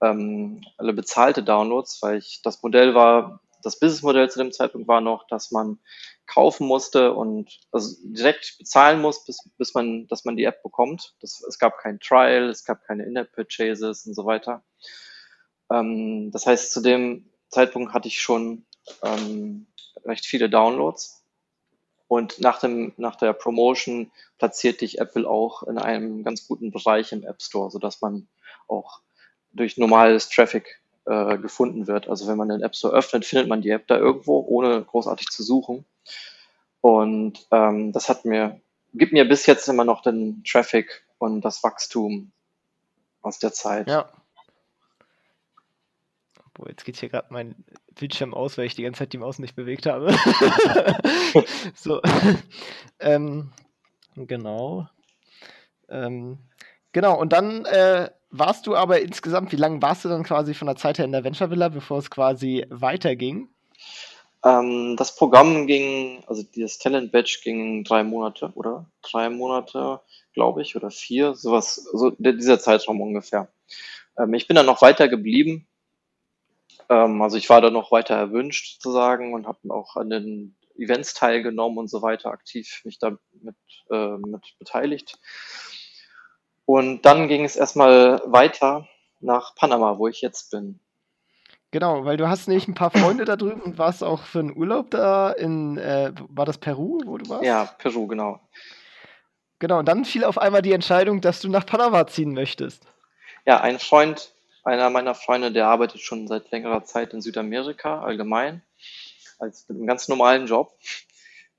ähm, 0.00 0.62
alle 0.78 0.92
bezahlte 0.92 1.42
Downloads, 1.42 2.00
weil 2.02 2.18
ich 2.18 2.40
das 2.42 2.62
Modell 2.62 2.94
war, 2.94 3.40
das 3.62 3.78
Businessmodell 3.78 4.30
zu 4.30 4.38
dem 4.38 4.52
Zeitpunkt 4.52 4.86
war 4.86 5.00
noch, 5.00 5.26
dass 5.26 5.50
man 5.50 5.78
kaufen 6.26 6.66
musste 6.66 7.12
und 7.12 7.60
also 7.72 7.96
direkt 8.02 8.56
bezahlen 8.58 9.00
muss, 9.00 9.24
bis, 9.24 9.48
bis 9.58 9.74
man, 9.74 10.06
dass 10.08 10.24
man 10.24 10.36
die 10.36 10.44
App 10.44 10.62
bekommt. 10.62 11.14
Das, 11.20 11.42
es 11.42 11.58
gab 11.58 11.78
kein 11.78 12.00
Trial, 12.00 12.48
es 12.48 12.64
gab 12.64 12.84
keine 12.84 13.04
In-App-Purchases 13.04 14.06
und 14.06 14.14
so 14.14 14.24
weiter. 14.24 14.64
Ähm, 15.70 16.30
das 16.30 16.46
heißt, 16.46 16.72
zu 16.72 16.80
dem 16.80 17.30
Zeitpunkt 17.48 17.92
hatte 17.92 18.08
ich 18.08 18.20
schon 18.20 18.66
ähm, 19.02 19.66
recht 20.04 20.26
viele 20.26 20.48
Downloads. 20.48 21.24
Und 22.08 22.40
nach, 22.40 22.60
dem, 22.60 22.92
nach 22.98 23.16
der 23.16 23.32
Promotion 23.32 24.12
platziert 24.38 24.82
dich 24.82 24.98
Apple 24.98 25.26
auch 25.26 25.62
in 25.62 25.78
einem 25.78 26.22
ganz 26.24 26.46
guten 26.46 26.70
Bereich 26.70 27.10
im 27.12 27.24
App 27.24 27.40
Store, 27.40 27.70
sodass 27.70 28.02
man 28.02 28.28
auch 28.68 29.00
durch 29.52 29.78
normales 29.78 30.28
Traffic 30.28 30.81
äh, 31.06 31.38
gefunden 31.38 31.86
wird. 31.86 32.08
Also 32.08 32.26
wenn 32.26 32.36
man 32.36 32.48
den 32.48 32.62
App 32.62 32.76
Store 32.76 32.94
öffnet, 32.94 33.24
findet 33.24 33.48
man 33.48 33.62
die 33.62 33.70
App 33.70 33.86
da 33.86 33.96
irgendwo, 33.96 34.40
ohne 34.40 34.82
großartig 34.82 35.28
zu 35.28 35.42
suchen. 35.42 35.84
Und 36.80 37.46
ähm, 37.50 37.92
das 37.92 38.08
hat 38.08 38.24
mir, 38.24 38.60
gibt 38.94 39.12
mir 39.12 39.28
bis 39.28 39.46
jetzt 39.46 39.68
immer 39.68 39.84
noch 39.84 40.02
den 40.02 40.42
Traffic 40.44 41.04
und 41.18 41.42
das 41.42 41.62
Wachstum 41.62 42.32
aus 43.20 43.38
der 43.38 43.52
Zeit. 43.52 43.88
Ja. 43.88 44.10
Boah, 46.54 46.68
jetzt 46.68 46.84
geht 46.84 46.96
hier 46.96 47.08
gerade 47.08 47.28
mein 47.30 47.54
Bildschirm 47.94 48.34
aus, 48.34 48.58
weil 48.58 48.66
ich 48.66 48.74
die 48.74 48.82
ganze 48.82 48.98
Zeit 48.98 49.12
die 49.12 49.18
Maus 49.18 49.38
nicht 49.38 49.54
bewegt 49.54 49.86
habe. 49.86 50.12
so. 51.74 52.02
ähm, 53.00 53.52
genau. 54.16 54.88
Ähm, 55.88 56.38
genau, 56.92 57.18
und 57.18 57.32
dann 57.32 57.64
äh, 57.64 58.10
warst 58.30 58.66
du 58.66 58.74
aber 58.74 59.00
insgesamt, 59.00 59.52
wie 59.52 59.56
lange 59.56 59.82
warst 59.82 60.04
du 60.04 60.08
dann 60.08 60.22
quasi 60.22 60.54
von 60.54 60.66
der 60.66 60.76
Zeit 60.76 60.98
her 60.98 61.04
in 61.04 61.12
der 61.12 61.24
Venture 61.24 61.50
Villa, 61.50 61.68
bevor 61.68 61.98
es 61.98 62.10
quasi 62.10 62.64
weiterging? 62.70 63.48
Ähm, 64.44 64.96
das 64.96 65.14
Programm 65.14 65.66
ging, 65.66 66.24
also 66.26 66.42
das 66.56 66.78
Talent 66.78 67.12
Badge 67.12 67.40
ging 67.44 67.84
drei 67.84 68.02
Monate, 68.02 68.50
oder? 68.54 68.86
Drei 69.02 69.28
Monate, 69.28 70.00
glaube 70.34 70.62
ich, 70.62 70.74
oder 70.74 70.90
vier, 70.90 71.34
sowas, 71.34 71.76
so 71.92 72.10
dieser 72.18 72.58
Zeitraum 72.58 73.00
ungefähr. 73.00 73.48
Ähm, 74.18 74.34
ich 74.34 74.48
bin 74.48 74.56
dann 74.56 74.66
noch 74.66 74.82
weiter 74.82 75.08
geblieben. 75.08 75.68
Ähm, 76.88 77.22
also 77.22 77.36
ich 77.36 77.48
war 77.50 77.60
da 77.60 77.70
noch 77.70 77.92
weiter 77.92 78.14
erwünscht 78.16 78.80
sozusagen 78.82 79.34
und 79.34 79.46
habe 79.46 79.58
auch 79.68 79.96
an 79.96 80.10
den 80.10 80.56
Events 80.76 81.14
teilgenommen 81.14 81.78
und 81.78 81.88
so 81.88 82.02
weiter, 82.02 82.30
aktiv 82.30 82.80
mich 82.84 82.98
da 82.98 83.16
mit, 83.40 83.56
äh, 83.90 84.16
mit 84.16 84.58
beteiligt. 84.58 85.18
Und 86.64 87.02
dann 87.02 87.28
ging 87.28 87.44
es 87.44 87.56
erstmal 87.56 88.22
weiter 88.24 88.88
nach 89.20 89.54
Panama, 89.54 89.98
wo 89.98 90.08
ich 90.08 90.20
jetzt 90.20 90.50
bin. 90.50 90.80
Genau, 91.72 92.04
weil 92.04 92.18
du 92.18 92.28
hast 92.28 92.48
nämlich 92.48 92.68
ein 92.68 92.74
paar 92.74 92.90
Freunde 92.90 93.24
da 93.24 93.36
drüben 93.36 93.62
und 93.62 93.78
warst 93.78 94.04
auch 94.04 94.24
für 94.24 94.40
einen 94.40 94.54
Urlaub 94.54 94.90
da 94.90 95.32
in, 95.32 95.78
äh, 95.78 96.12
war 96.28 96.44
das 96.44 96.58
Peru, 96.58 97.00
wo 97.06 97.16
du 97.16 97.28
warst? 97.30 97.44
Ja, 97.44 97.64
Peru, 97.78 98.06
genau. 98.06 98.40
Genau, 99.58 99.78
und 99.78 99.86
dann 99.86 100.04
fiel 100.04 100.24
auf 100.24 100.36
einmal 100.38 100.60
die 100.60 100.72
Entscheidung, 100.72 101.22
dass 101.22 101.40
du 101.40 101.48
nach 101.48 101.64
Panama 101.64 102.06
ziehen 102.06 102.34
möchtest. 102.34 102.84
Ja, 103.46 103.60
ein 103.60 103.78
Freund, 103.78 104.32
einer 104.64 104.90
meiner 104.90 105.14
Freunde, 105.14 105.50
der 105.50 105.66
arbeitet 105.66 106.02
schon 106.02 106.28
seit 106.28 106.50
längerer 106.50 106.84
Zeit 106.84 107.14
in 107.14 107.22
Südamerika 107.22 108.02
allgemein, 108.02 108.62
als 109.38 109.66
mit 109.68 109.78
einem 109.78 109.86
ganz 109.86 110.08
normalen 110.08 110.46
Job. 110.46 110.76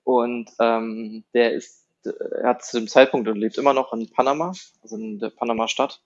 Und 0.03 0.51
ähm, 0.59 1.23
der 1.33 1.53
ist, 1.53 1.82
er 2.05 2.49
hat 2.49 2.63
zu 2.63 2.77
dem 2.77 2.87
Zeitpunkt 2.87 3.27
und 3.27 3.37
lebt 3.37 3.57
immer 3.57 3.73
noch 3.73 3.93
in 3.93 4.09
Panama, 4.11 4.53
also 4.81 4.95
in 4.95 5.19
der 5.19 5.29
Panama-Stadt. 5.29 6.01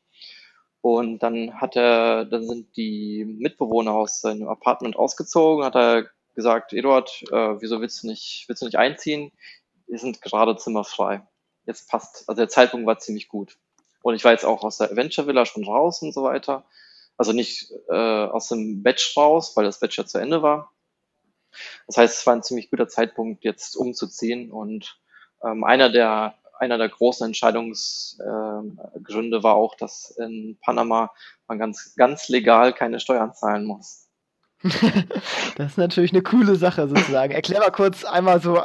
Und 0.81 1.19
dann 1.19 1.59
hat 1.59 1.75
er, 1.75 2.25
dann 2.25 2.47
sind 2.47 2.75
die 2.77 3.25
Mitbewohner 3.25 3.93
aus 3.93 4.21
seinem 4.21 4.47
Apartment 4.47 4.95
ausgezogen, 4.95 5.65
hat 5.65 5.75
er 5.75 6.09
gesagt, 6.35 6.71
Eduard, 6.71 7.23
äh, 7.31 7.59
wieso 7.61 7.81
willst 7.81 8.03
du 8.03 8.07
nicht, 8.07 8.45
willst 8.47 8.61
du 8.61 8.67
nicht 8.67 8.77
einziehen? 8.77 9.31
Wir 9.87 9.97
sind 9.97 10.21
gerade 10.21 10.55
zimmerfrei. 10.55 11.27
Jetzt 11.65 11.89
passt, 11.89 12.23
also 12.27 12.39
der 12.39 12.49
Zeitpunkt 12.49 12.85
war 12.85 12.99
ziemlich 12.99 13.27
gut. 13.27 13.57
Und 14.03 14.15
ich 14.15 14.23
war 14.23 14.31
jetzt 14.31 14.45
auch 14.45 14.63
aus 14.63 14.77
der 14.77 14.91
Adventure 14.91 15.27
Villa 15.27 15.45
schon 15.45 15.65
raus 15.65 16.01
und 16.01 16.13
so 16.13 16.23
weiter. 16.23 16.65
Also 17.17 17.33
nicht 17.33 17.73
äh, 17.89 17.93
aus 17.93 18.47
dem 18.49 18.83
Batch 18.83 19.17
raus, 19.17 19.57
weil 19.57 19.65
das 19.65 19.79
Batch 19.79 19.97
ja 19.97 20.05
zu 20.05 20.19
Ende 20.19 20.43
war. 20.43 20.71
Das 21.87 21.97
heißt, 21.97 22.19
es 22.19 22.27
war 22.27 22.35
ein 22.35 22.43
ziemlich 22.43 22.69
guter 22.69 22.87
Zeitpunkt, 22.87 23.43
jetzt 23.43 23.75
umzuziehen. 23.75 24.51
Und 24.51 24.99
ähm, 25.43 25.63
einer 25.63 25.89
der 25.89 26.35
einer 26.59 26.77
der 26.77 26.89
großen 26.89 27.27
Entscheidungsgründe 27.27 29.37
äh, 29.37 29.43
war 29.43 29.55
auch, 29.55 29.75
dass 29.75 30.11
in 30.11 30.57
Panama 30.61 31.11
man 31.47 31.59
ganz, 31.59 31.95
ganz 31.95 32.29
legal 32.29 32.73
keine 32.73 32.99
Steuern 32.99 33.33
zahlen 33.33 33.65
muss. 33.65 34.07
das 35.55 35.71
ist 35.71 35.77
natürlich 35.77 36.13
eine 36.13 36.23
coole 36.23 36.55
Sache 36.55 36.87
sozusagen. 36.87 37.31
Erklär 37.31 37.59
mal 37.59 37.71
kurz 37.71 38.03
einmal 38.03 38.41
so 38.41 38.57
äh, 38.57 38.63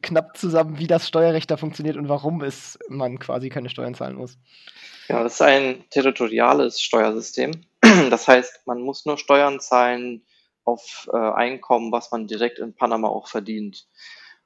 knapp 0.00 0.36
zusammen, 0.36 0.78
wie 0.78 0.86
das 0.86 1.08
Steuerrecht 1.08 1.50
da 1.50 1.56
funktioniert 1.56 1.96
und 1.96 2.08
warum 2.08 2.42
es 2.42 2.78
man 2.88 3.18
quasi 3.18 3.48
keine 3.48 3.68
Steuern 3.68 3.94
zahlen 3.94 4.16
muss. 4.16 4.38
Ja, 5.08 5.22
das 5.22 5.34
ist 5.34 5.42
ein 5.42 5.84
territoriales 5.90 6.80
Steuersystem. 6.80 7.64
Das 8.10 8.26
heißt, 8.26 8.66
man 8.66 8.80
muss 8.80 9.04
nur 9.04 9.18
Steuern 9.18 9.60
zahlen 9.60 10.24
auf 10.64 11.08
äh, 11.12 11.16
Einkommen, 11.16 11.92
was 11.92 12.10
man 12.10 12.26
direkt 12.26 12.58
in 12.58 12.74
Panama 12.74 13.08
auch 13.08 13.28
verdient. 13.28 13.86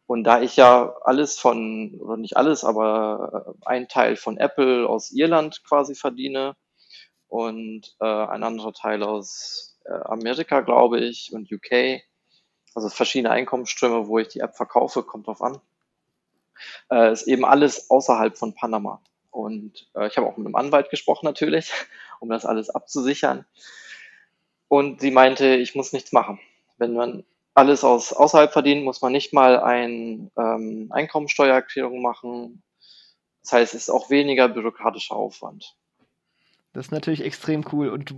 Und 0.08 0.24
da 0.24 0.40
ich 0.40 0.56
ja 0.56 0.96
alles 1.02 1.38
von, 1.38 2.00
oder 2.00 2.16
nicht 2.16 2.38
alles, 2.38 2.64
aber 2.64 3.54
äh, 3.62 3.66
ein 3.66 3.88
Teil 3.88 4.16
von 4.16 4.38
Apple 4.38 4.88
aus 4.88 5.12
Irland 5.12 5.62
quasi 5.64 5.94
verdiene 5.94 6.56
und 7.28 7.94
äh, 8.00 8.06
ein 8.06 8.42
anderer 8.42 8.72
Teil 8.72 9.02
aus 9.02 9.78
äh, 9.84 9.92
Amerika, 9.92 10.62
glaube 10.62 10.98
ich, 10.98 11.34
und 11.34 11.52
UK, 11.52 12.00
also 12.74 12.88
verschiedene 12.88 13.32
Einkommensströme, 13.32 14.08
wo 14.08 14.18
ich 14.18 14.28
die 14.28 14.40
App 14.40 14.56
verkaufe, 14.56 15.02
kommt 15.02 15.26
drauf 15.26 15.42
an, 15.42 15.60
äh, 16.90 17.12
ist 17.12 17.28
eben 17.28 17.44
alles 17.44 17.90
außerhalb 17.90 18.38
von 18.38 18.54
Panama. 18.54 19.02
Und 19.30 19.90
äh, 19.94 20.06
ich 20.06 20.16
habe 20.16 20.26
auch 20.26 20.38
mit 20.38 20.46
einem 20.46 20.56
Anwalt 20.56 20.88
gesprochen 20.88 21.26
natürlich, 21.26 21.70
um 22.20 22.30
das 22.30 22.46
alles 22.46 22.70
abzusichern. 22.70 23.44
Und 24.68 25.02
sie 25.02 25.10
meinte, 25.10 25.56
ich 25.56 25.74
muss 25.74 25.92
nichts 25.92 26.12
machen. 26.12 26.40
Wenn 26.78 26.94
man 26.94 27.26
alles 27.58 27.82
aus 27.82 28.12
außerhalb 28.12 28.52
verdienen, 28.52 28.84
muss 28.84 29.02
man 29.02 29.12
nicht 29.12 29.32
mal 29.32 29.58
ein 29.58 30.30
ähm, 30.38 30.88
Einkommensteuererklärung 30.90 32.00
machen. 32.00 32.62
Das 33.42 33.52
heißt, 33.52 33.74
es 33.74 33.82
ist 33.82 33.90
auch 33.90 34.10
weniger 34.10 34.48
bürokratischer 34.48 35.16
Aufwand. 35.16 35.74
Das 36.72 36.86
ist 36.86 36.92
natürlich 36.92 37.24
extrem 37.24 37.64
cool. 37.72 37.88
Und 37.88 38.14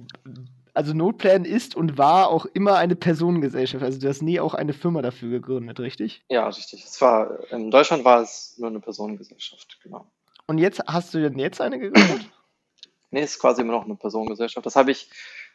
also 0.74 0.92
Notplan 0.92 1.44
ist 1.46 1.74
und 1.74 1.96
war 1.96 2.28
auch 2.28 2.44
immer 2.46 2.76
eine 2.76 2.96
Personengesellschaft. 2.96 3.82
Also 3.82 3.98
du 3.98 4.08
hast 4.08 4.22
nie 4.22 4.40
auch 4.40 4.52
eine 4.52 4.74
Firma 4.74 5.00
dafür 5.00 5.30
gegründet, 5.30 5.80
richtig? 5.80 6.22
Ja, 6.28 6.46
richtig. 6.46 6.84
Es 6.84 7.00
war, 7.00 7.50
in 7.50 7.70
Deutschland 7.70 8.04
war 8.04 8.20
es 8.20 8.56
nur 8.58 8.68
eine 8.68 8.80
Personengesellschaft, 8.80 9.78
genau. 9.82 10.06
Und 10.46 10.58
jetzt 10.58 10.82
hast 10.86 11.14
du 11.14 11.20
denn 11.22 11.38
jetzt 11.38 11.60
eine 11.60 11.78
gegründet? 11.78 12.30
nee, 13.10 13.22
es 13.22 13.32
ist 13.32 13.38
quasi 13.38 13.62
immer 13.62 13.72
noch 13.72 13.84
eine 13.84 13.96
Personengesellschaft. 13.96 14.66
Das 14.66 14.76
habe 14.76 14.90
ich 14.90 15.10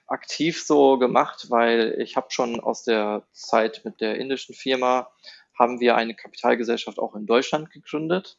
aktiv 0.08 0.64
so 0.64 0.98
gemacht, 0.98 1.48
weil 1.50 1.96
ich 2.00 2.16
habe 2.16 2.28
schon 2.30 2.60
aus 2.60 2.84
der 2.84 3.24
Zeit 3.32 3.82
mit 3.86 4.02
der 4.02 4.18
indischen 4.18 4.54
Firma 4.54 5.10
haben 5.58 5.80
wir 5.80 5.96
eine 5.96 6.16
Kapitalgesellschaft 6.16 7.00
auch 7.00 7.16
in 7.16 7.26
Deutschland 7.26 7.72
gegründet, 7.72 8.38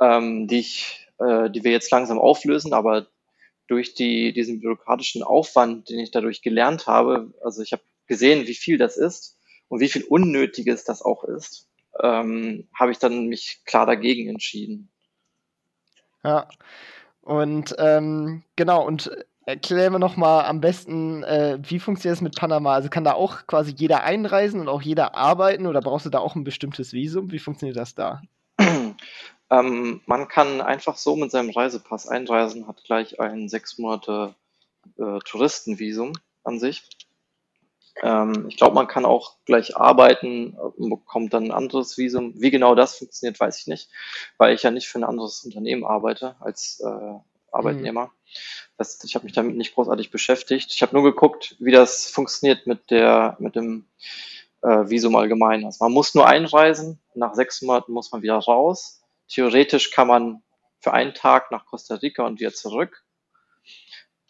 ähm, 0.00 0.46
die, 0.46 0.60
ich, 0.60 1.08
äh, 1.18 1.50
die 1.50 1.64
wir 1.64 1.72
jetzt 1.72 1.90
langsam 1.90 2.18
auflösen, 2.18 2.72
aber 2.72 3.06
durch 3.66 3.94
die, 3.94 4.32
diesen 4.32 4.60
bürokratischen 4.60 5.22
Aufwand, 5.22 5.88
den 5.88 5.98
ich 5.98 6.10
dadurch 6.10 6.42
gelernt 6.42 6.86
habe, 6.86 7.32
also 7.42 7.62
ich 7.62 7.72
habe 7.72 7.82
gesehen, 8.06 8.46
wie 8.46 8.54
viel 8.54 8.78
das 8.78 8.96
ist 8.96 9.38
und 9.68 9.80
wie 9.80 9.88
viel 9.88 10.04
Unnötiges 10.04 10.84
das 10.84 11.02
auch 11.02 11.24
ist, 11.24 11.68
ähm, 12.00 12.68
habe 12.74 12.92
ich 12.92 12.98
dann 12.98 13.26
mich 13.26 13.62
klar 13.64 13.86
dagegen 13.86 14.28
entschieden. 14.28 14.90
Ja, 16.22 16.48
und 17.22 17.74
ähm, 17.78 18.44
genau, 18.54 18.86
und 18.86 19.10
Erklären 19.48 19.92
wir 19.92 20.00
nochmal 20.00 20.44
am 20.46 20.60
besten, 20.60 21.22
äh, 21.22 21.58
wie 21.62 21.78
funktioniert 21.78 22.16
es 22.16 22.20
mit 22.20 22.34
Panama? 22.34 22.74
Also 22.74 22.88
kann 22.88 23.04
da 23.04 23.12
auch 23.12 23.46
quasi 23.46 23.72
jeder 23.76 24.02
einreisen 24.02 24.60
und 24.60 24.68
auch 24.68 24.82
jeder 24.82 25.14
arbeiten 25.14 25.68
oder 25.68 25.80
brauchst 25.80 26.04
du 26.04 26.10
da 26.10 26.18
auch 26.18 26.34
ein 26.34 26.42
bestimmtes 26.42 26.92
Visum? 26.92 27.30
Wie 27.30 27.38
funktioniert 27.38 27.76
das 27.76 27.94
da? 27.94 28.22
ähm, 29.50 30.00
man 30.04 30.26
kann 30.26 30.60
einfach 30.60 30.96
so 30.96 31.14
mit 31.14 31.30
seinem 31.30 31.50
Reisepass 31.50 32.08
einreisen, 32.08 32.66
hat 32.66 32.82
gleich 32.82 33.20
ein 33.20 33.48
sechs 33.48 33.78
Monate 33.78 34.34
äh, 34.98 35.20
Touristenvisum 35.24 36.14
an 36.42 36.58
sich. 36.58 36.88
Ähm, 38.02 38.46
ich 38.48 38.56
glaube, 38.56 38.74
man 38.74 38.88
kann 38.88 39.04
auch 39.04 39.36
gleich 39.44 39.76
arbeiten 39.76 40.54
und 40.54 40.90
bekommt 40.90 41.32
dann 41.32 41.44
ein 41.44 41.52
anderes 41.52 41.96
Visum. 41.96 42.32
Wie 42.34 42.50
genau 42.50 42.74
das 42.74 42.96
funktioniert, 42.98 43.38
weiß 43.38 43.60
ich 43.60 43.68
nicht, 43.68 43.90
weil 44.38 44.56
ich 44.56 44.64
ja 44.64 44.72
nicht 44.72 44.88
für 44.88 44.98
ein 44.98 45.04
anderes 45.04 45.44
Unternehmen 45.44 45.84
arbeite 45.84 46.34
als 46.40 46.80
äh, 46.80 47.20
Arbeitnehmer. 47.56 48.06
Mhm. 48.06 48.10
Das, 48.78 49.02
ich 49.04 49.14
habe 49.14 49.24
mich 49.24 49.34
damit 49.34 49.56
nicht 49.56 49.74
großartig 49.74 50.10
beschäftigt. 50.10 50.72
Ich 50.74 50.82
habe 50.82 50.94
nur 50.94 51.02
geguckt, 51.02 51.56
wie 51.58 51.72
das 51.72 52.08
funktioniert 52.10 52.66
mit 52.66 52.90
der, 52.90 53.36
mit 53.38 53.56
dem 53.56 53.86
äh, 54.62 54.88
Visum 54.88 55.16
allgemein. 55.16 55.64
Also 55.64 55.84
man 55.84 55.92
muss 55.92 56.14
nur 56.14 56.26
einreisen, 56.26 57.00
nach 57.14 57.34
sechs 57.34 57.62
Monaten 57.62 57.92
muss 57.92 58.12
man 58.12 58.22
wieder 58.22 58.38
raus. 58.38 59.02
Theoretisch 59.28 59.90
kann 59.90 60.08
man 60.08 60.42
für 60.80 60.92
einen 60.92 61.14
Tag 61.14 61.50
nach 61.50 61.66
Costa 61.66 61.96
Rica 61.96 62.24
und 62.24 62.38
wieder 62.38 62.52
zurück. 62.52 63.04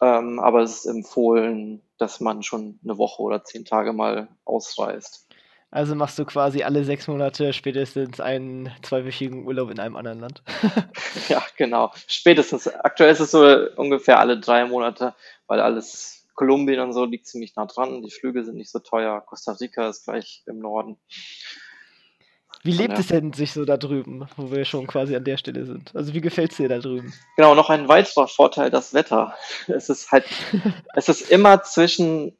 Ähm, 0.01 0.39
aber 0.39 0.61
es 0.61 0.77
ist 0.77 0.85
empfohlen, 0.85 1.81
dass 1.97 2.19
man 2.19 2.43
schon 2.43 2.79
eine 2.83 2.97
Woche 2.97 3.21
oder 3.21 3.43
zehn 3.43 3.65
Tage 3.65 3.93
mal 3.93 4.27
ausreist. 4.45 5.26
Also 5.69 5.95
machst 5.95 6.17
du 6.17 6.23
quasi 6.23 6.63
alle 6.63 6.85
sechs 6.85 7.07
Monate 7.07 7.51
spätestens 7.51 8.21
einen 8.21 8.71
zweiwöchigen 8.81 9.45
Urlaub 9.45 9.69
in 9.69 9.79
einem 9.79 9.97
anderen 9.97 10.19
Land. 10.19 10.41
ja, 11.29 11.43
genau. 11.57 11.91
Spätestens. 12.07 12.67
Aktuell 12.67 13.11
ist 13.11 13.19
es 13.19 13.31
so 13.31 13.43
ungefähr 13.75 14.19
alle 14.19 14.39
drei 14.39 14.65
Monate, 14.65 15.13
weil 15.47 15.59
alles 15.59 16.25
Kolumbien 16.35 16.79
und 16.79 16.93
so 16.93 17.03
liegt 17.03 17.27
ziemlich 17.27 17.55
nah 17.55 17.65
dran. 17.65 18.01
Die 18.01 18.11
Flüge 18.11 18.45
sind 18.45 18.55
nicht 18.55 18.71
so 18.71 18.79
teuer. 18.79 19.21
Costa 19.21 19.53
Rica 19.53 19.89
ist 19.89 20.05
gleich 20.05 20.43
im 20.45 20.59
Norden. 20.59 20.97
Wie 22.63 22.71
lebt 22.71 22.93
ja. 22.93 22.99
es 22.99 23.07
denn 23.07 23.33
sich 23.33 23.51
so 23.51 23.65
da 23.65 23.77
drüben, 23.77 24.27
wo 24.35 24.51
wir 24.51 24.65
schon 24.65 24.87
quasi 24.87 25.15
an 25.15 25.23
der 25.23 25.37
Stelle 25.37 25.65
sind? 25.65 25.95
Also 25.95 26.13
wie 26.13 26.21
gefällt 26.21 26.51
es 26.51 26.57
dir 26.57 26.69
da 26.69 26.79
drüben? 26.79 27.13
Genau, 27.35 27.55
noch 27.55 27.69
ein 27.69 27.87
weiterer 27.87 28.27
Vorteil, 28.27 28.69
das 28.69 28.93
Wetter. 28.93 29.35
Es 29.67 29.89
ist 29.89 30.11
halt, 30.11 30.25
es 30.95 31.09
ist 31.09 31.29
immer 31.29 31.63
zwischen 31.63 32.37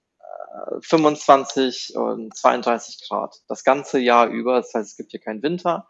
25 0.81 1.93
äh, 1.95 1.97
und 1.97 2.35
32 2.35 3.07
Grad. 3.07 3.41
Das 3.47 3.63
ganze 3.63 3.99
Jahr 3.99 4.27
über. 4.27 4.57
Das 4.57 4.73
heißt, 4.73 4.91
es 4.91 4.97
gibt 4.97 5.11
hier 5.11 5.19
keinen 5.19 5.43
Winter. 5.43 5.87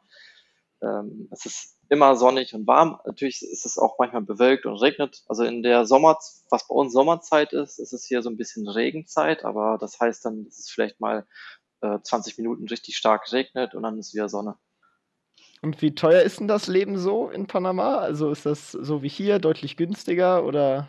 Ähm, 0.81 1.27
es 1.31 1.45
ist 1.45 1.77
immer 1.89 2.15
sonnig 2.15 2.53
und 2.53 2.67
warm. 2.67 2.99
Natürlich 3.05 3.41
ist 3.41 3.65
es 3.65 3.77
auch 3.77 3.97
manchmal 3.97 4.21
bewölkt 4.21 4.65
und 4.65 4.75
regnet. 4.77 5.23
Also 5.27 5.43
in 5.43 5.63
der 5.63 5.85
Sommer, 5.85 6.17
was 6.49 6.67
bei 6.67 6.75
uns 6.75 6.93
Sommerzeit 6.93 7.53
ist, 7.53 7.79
ist 7.79 7.93
es 7.93 8.05
hier 8.05 8.21
so 8.21 8.29
ein 8.29 8.37
bisschen 8.37 8.67
Regenzeit, 8.67 9.45
aber 9.45 9.77
das 9.79 9.99
heißt 9.99 10.25
dann, 10.25 10.45
dass 10.45 10.59
es 10.59 10.69
vielleicht 10.69 10.99
mal 10.99 11.25
äh, 11.81 11.99
20 12.01 12.37
Minuten 12.37 12.67
richtig 12.67 12.97
stark 12.97 13.31
regnet 13.31 13.73
und 13.73 13.83
dann 13.83 13.97
ist 13.97 14.13
wieder 14.13 14.29
Sonne. 14.29 14.57
Und 15.61 15.81
wie 15.81 15.95
teuer 15.95 16.21
ist 16.21 16.39
denn 16.39 16.47
das 16.47 16.67
Leben 16.67 16.97
so 16.97 17.29
in 17.29 17.47
Panama? 17.47 17.97
Also 17.97 18.31
ist 18.31 18.45
das 18.45 18.71
so 18.71 19.01
wie 19.01 19.09
hier, 19.09 19.39
deutlich 19.39 19.77
günstiger 19.77 20.43
oder? 20.43 20.87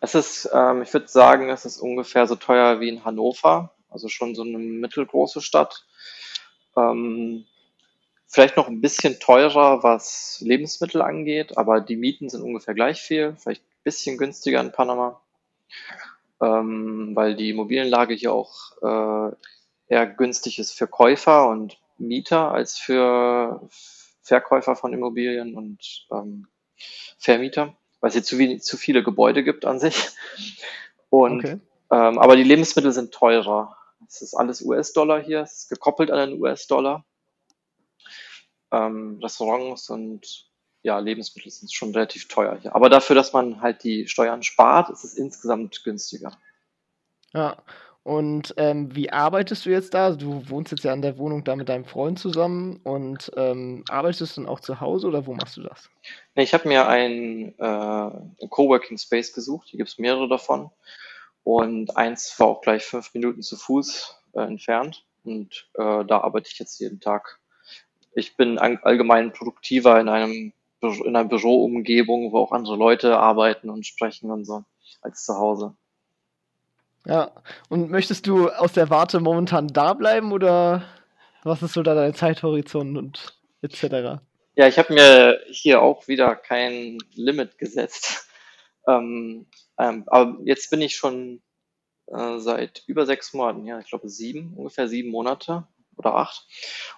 Es 0.00 0.14
ist, 0.14 0.48
ähm, 0.52 0.82
ich 0.82 0.92
würde 0.92 1.08
sagen, 1.08 1.48
es 1.50 1.64
ist 1.64 1.78
ungefähr 1.78 2.26
so 2.26 2.36
teuer 2.36 2.80
wie 2.80 2.88
in 2.88 3.04
Hannover, 3.04 3.74
also 3.90 4.08
schon 4.08 4.34
so 4.34 4.42
eine 4.42 4.58
mittelgroße 4.58 5.40
Stadt. 5.40 5.86
Ähm, 6.76 7.46
vielleicht 8.26 8.56
noch 8.56 8.68
ein 8.68 8.80
bisschen 8.80 9.18
teurer, 9.18 9.82
was 9.82 10.38
Lebensmittel 10.40 11.02
angeht, 11.02 11.56
aber 11.56 11.80
die 11.80 11.96
Mieten 11.96 12.28
sind 12.28 12.42
ungefähr 12.42 12.74
gleich 12.74 13.00
viel, 13.00 13.36
vielleicht 13.38 13.62
ein 13.62 13.82
bisschen 13.84 14.18
günstiger 14.18 14.60
in 14.60 14.72
Panama, 14.72 15.20
ähm, 16.40 17.12
weil 17.14 17.34
die 17.36 17.50
Immobilienlage 17.50 18.14
hier 18.14 18.32
auch 18.32 18.72
äh, 18.82 19.34
eher 19.88 20.06
günstig 20.06 20.58
ist 20.58 20.72
für 20.72 20.86
Käufer 20.86 21.48
und 21.48 21.78
Mieter 21.98 22.52
als 22.52 22.78
für 22.78 23.66
Verkäufer 24.22 24.76
von 24.76 24.92
Immobilien 24.92 25.54
und 25.54 26.06
ähm, 26.10 26.48
Vermieter, 27.18 27.76
weil 28.00 28.08
es 28.08 28.14
hier 28.14 28.22
zu, 28.22 28.38
wenig, 28.38 28.62
zu 28.62 28.76
viele 28.76 29.02
Gebäude 29.02 29.42
gibt 29.44 29.64
an 29.64 29.80
sich. 29.80 30.10
Und 31.10 31.44
okay. 31.44 31.60
ähm, 31.90 32.18
aber 32.18 32.36
die 32.36 32.42
Lebensmittel 32.42 32.92
sind 32.92 33.12
teurer. 33.12 33.76
Es 34.08 34.22
ist 34.22 34.34
alles 34.34 34.62
US-Dollar 34.62 35.20
hier, 35.22 35.40
es 35.40 35.62
ist 35.62 35.68
gekoppelt 35.68 36.10
an 36.10 36.30
den 36.30 36.40
US-Dollar. 36.40 37.04
Ähm, 38.70 39.18
Restaurants 39.22 39.90
und 39.90 40.48
ja, 40.82 40.98
Lebensmittel 40.98 41.50
sind 41.50 41.72
schon 41.72 41.92
relativ 41.92 42.28
teuer 42.28 42.58
hier. 42.60 42.74
Aber 42.74 42.88
dafür, 42.88 43.16
dass 43.16 43.32
man 43.32 43.60
halt 43.60 43.82
die 43.82 44.06
Steuern 44.06 44.42
spart, 44.42 44.90
ist 44.90 45.04
es 45.04 45.14
insgesamt 45.14 45.82
günstiger. 45.82 46.32
Ja, 47.32 47.56
und 48.06 48.54
ähm, 48.56 48.94
wie 48.94 49.10
arbeitest 49.10 49.66
du 49.66 49.70
jetzt 49.70 49.92
da? 49.92 50.12
Du 50.12 50.48
wohnst 50.48 50.70
jetzt 50.70 50.84
ja 50.84 50.92
an 50.92 51.02
der 51.02 51.18
Wohnung 51.18 51.42
da 51.42 51.56
mit 51.56 51.68
deinem 51.68 51.84
Freund 51.84 52.20
zusammen 52.20 52.78
und 52.84 53.32
ähm, 53.36 53.82
arbeitest 53.88 54.36
du 54.36 54.42
dann 54.42 54.48
auch 54.48 54.60
zu 54.60 54.80
Hause 54.80 55.08
oder 55.08 55.26
wo 55.26 55.34
machst 55.34 55.56
du 55.56 55.62
das? 55.62 55.90
Nee, 56.36 56.44
ich 56.44 56.54
habe 56.54 56.68
mir 56.68 56.86
einen, 56.86 57.48
äh, 57.58 58.46
Coworking 58.48 58.96
Space 58.96 59.32
gesucht. 59.32 59.66
Hier 59.70 59.78
gibt 59.78 59.90
es 59.90 59.98
mehrere 59.98 60.28
davon. 60.28 60.70
Und 61.42 61.96
eins 61.96 62.38
war 62.38 62.46
auch 62.46 62.60
gleich 62.60 62.84
fünf 62.84 63.12
Minuten 63.12 63.42
zu 63.42 63.56
Fuß 63.56 64.16
äh, 64.34 64.42
entfernt. 64.42 65.04
Und 65.24 65.68
äh, 65.74 66.04
da 66.04 66.20
arbeite 66.20 66.48
ich 66.48 66.60
jetzt 66.60 66.78
jeden 66.78 67.00
Tag. 67.00 67.40
Ich 68.14 68.36
bin 68.36 68.56
allgemein 68.56 69.32
produktiver 69.32 69.98
in 69.98 70.08
einem 70.08 70.52
in 70.80 71.16
einer 71.16 71.24
Büroumgebung, 71.24 72.30
wo 72.30 72.38
auch 72.38 72.52
andere 72.52 72.76
Leute 72.76 73.18
arbeiten 73.18 73.68
und 73.68 73.84
sprechen 73.84 74.30
und 74.30 74.44
so, 74.44 74.62
als 75.02 75.24
zu 75.24 75.36
Hause. 75.36 75.74
Ja, 77.06 77.30
und 77.68 77.90
möchtest 77.90 78.26
du 78.26 78.48
aus 78.48 78.72
der 78.72 78.90
Warte 78.90 79.20
momentan 79.20 79.68
da 79.68 79.94
bleiben 79.94 80.32
oder 80.32 80.84
was 81.44 81.62
ist 81.62 81.74
so 81.74 81.82
da 81.82 81.94
dein 81.94 82.14
Zeithorizont 82.14 82.98
und 82.98 83.38
etc.? 83.62 84.20
Ja, 84.56 84.66
ich 84.66 84.78
habe 84.78 84.92
mir 84.92 85.40
hier 85.48 85.82
auch 85.82 86.08
wieder 86.08 86.34
kein 86.34 86.98
Limit 87.14 87.58
gesetzt. 87.58 88.22
Ähm, 88.88 89.46
ähm, 89.80 90.04
aber 90.06 90.38
jetzt 90.44 90.70
bin 90.70 90.80
ich 90.80 90.94
schon 90.94 91.42
äh, 92.06 92.38
seit 92.38 92.84
über 92.86 93.04
sechs 93.04 93.34
Monaten, 93.34 93.66
ja, 93.66 93.80
ich 93.80 93.88
glaube 93.88 94.08
sieben, 94.08 94.54
ungefähr 94.54 94.86
sieben 94.86 95.10
Monate 95.10 95.66
oder 95.96 96.14
acht. 96.14 96.46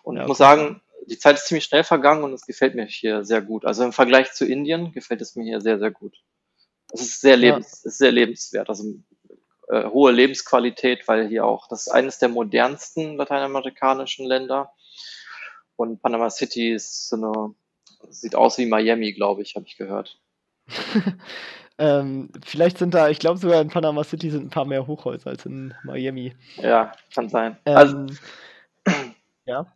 Und 0.02 0.16
ja, 0.16 0.22
ich 0.24 0.28
muss 0.28 0.36
sagen, 0.36 0.82
die 1.06 1.18
Zeit 1.18 1.36
ist 1.36 1.46
ziemlich 1.46 1.64
schnell 1.64 1.84
vergangen 1.84 2.24
und 2.24 2.34
es 2.34 2.44
gefällt 2.44 2.74
mir 2.74 2.84
hier 2.84 3.24
sehr 3.24 3.40
gut. 3.40 3.64
Also 3.64 3.84
im 3.84 3.94
Vergleich 3.94 4.32
zu 4.32 4.44
Indien 4.44 4.92
gefällt 4.92 5.22
es 5.22 5.34
mir 5.34 5.44
hier 5.44 5.62
sehr, 5.62 5.78
sehr 5.78 5.90
gut. 5.90 6.14
Es 6.92 7.00
ist 7.00 7.22
sehr 7.22 7.38
lebens, 7.38 7.80
ja. 7.82 7.88
ist 7.88 7.96
sehr 7.96 8.12
lebenswert. 8.12 8.68
Also 8.68 8.84
äh, 9.68 9.84
hohe 9.84 10.12
Lebensqualität, 10.12 11.06
weil 11.08 11.28
hier 11.28 11.44
auch, 11.44 11.68
das 11.68 11.86
ist 11.86 11.92
eines 11.92 12.18
der 12.18 12.28
modernsten 12.28 13.16
lateinamerikanischen 13.16 14.26
Länder. 14.26 14.72
Und 15.76 16.02
Panama 16.02 16.30
City 16.30 16.72
ist 16.72 17.08
so 17.08 17.16
eine, 17.16 17.54
sieht 18.10 18.34
aus 18.34 18.58
wie 18.58 18.66
Miami, 18.66 19.12
glaube 19.12 19.42
ich, 19.42 19.54
habe 19.54 19.66
ich 19.66 19.76
gehört. 19.76 20.18
ähm, 21.78 22.30
vielleicht 22.44 22.78
sind 22.78 22.94
da, 22.94 23.08
ich 23.08 23.18
glaube 23.18 23.38
sogar 23.38 23.60
in 23.60 23.68
Panama 23.68 24.04
City 24.04 24.30
sind 24.30 24.46
ein 24.46 24.50
paar 24.50 24.64
mehr 24.64 24.86
Hochhäuser 24.86 25.30
als 25.30 25.46
in 25.46 25.74
Miami. 25.84 26.34
Ja, 26.56 26.92
kann 27.14 27.28
sein. 27.28 27.58
Ähm, 27.64 27.76
also, 27.76 28.06
ja. 29.44 29.66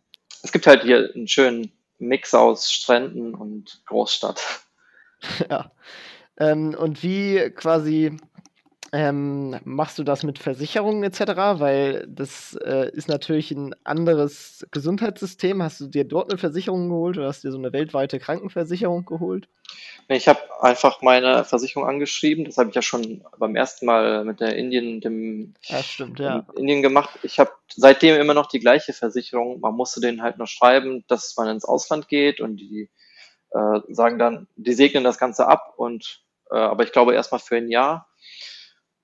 Es 0.43 0.51
gibt 0.51 0.67
halt 0.67 0.83
hier 0.83 1.11
einen 1.15 1.27
schönen 1.27 1.71
Mix 1.99 2.33
aus 2.33 2.71
Stränden 2.71 3.33
und 3.33 3.81
Großstadt. 3.85 4.41
ja. 5.49 5.71
Ähm, 6.37 6.75
und 6.77 7.03
wie 7.03 7.51
quasi 7.51 8.17
ähm, 8.95 9.59
machst 9.65 9.97
du 9.97 10.03
das 10.03 10.21
mit 10.21 10.37
Versicherungen 10.37 11.03
etc.? 11.03 11.19
Weil 11.59 12.05
das 12.07 12.53
äh, 12.63 12.91
ist 12.91 13.09
natürlich 13.09 13.49
ein 13.49 13.75
anderes 13.83 14.67
Gesundheitssystem. 14.69 15.63
Hast 15.63 15.81
du 15.81 15.87
dir 15.87 16.03
dort 16.03 16.29
eine 16.29 16.37
Versicherung 16.37 16.89
geholt 16.89 17.17
oder 17.17 17.27
hast 17.27 17.43
du 17.43 17.47
dir 17.47 17.53
so 17.53 17.57
eine 17.57 17.73
weltweite 17.73 18.19
Krankenversicherung 18.19 19.03
geholt? 19.05 19.49
Ich 20.09 20.27
habe 20.27 20.39
einfach 20.61 21.01
meine 21.01 21.43
Versicherung 21.43 21.89
angeschrieben. 21.89 22.45
Das 22.45 22.59
habe 22.59 22.69
ich 22.69 22.75
ja 22.75 22.83
schon 22.83 23.25
beim 23.39 23.55
ersten 23.55 23.87
Mal 23.87 24.25
mit 24.25 24.39
der 24.39 24.55
Indien, 24.55 25.01
dem 25.01 25.55
ja, 25.63 25.81
stimmt, 25.81 26.19
ja. 26.19 26.45
Indien 26.55 26.83
gemacht. 26.83 27.17
Ich 27.23 27.39
habe 27.39 27.49
seitdem 27.75 28.21
immer 28.21 28.35
noch 28.35 28.45
die 28.45 28.59
gleiche 28.59 28.93
Versicherung. 28.93 29.59
Man 29.59 29.73
musste 29.73 30.01
denen 30.01 30.21
halt 30.21 30.37
nur 30.37 30.45
schreiben, 30.45 31.03
dass 31.07 31.35
man 31.35 31.47
ins 31.47 31.65
Ausland 31.65 32.09
geht 32.09 32.39
und 32.41 32.57
die 32.57 32.91
äh, 33.49 33.79
sagen 33.89 34.19
dann, 34.19 34.47
die 34.55 34.73
segnen 34.73 35.03
das 35.03 35.17
Ganze 35.17 35.47
ab 35.47 35.73
und 35.77 36.21
äh, 36.51 36.57
aber 36.57 36.83
ich 36.83 36.91
glaube 36.91 37.15
erstmal 37.15 37.39
für 37.39 37.55
ein 37.55 37.71
Jahr 37.71 38.07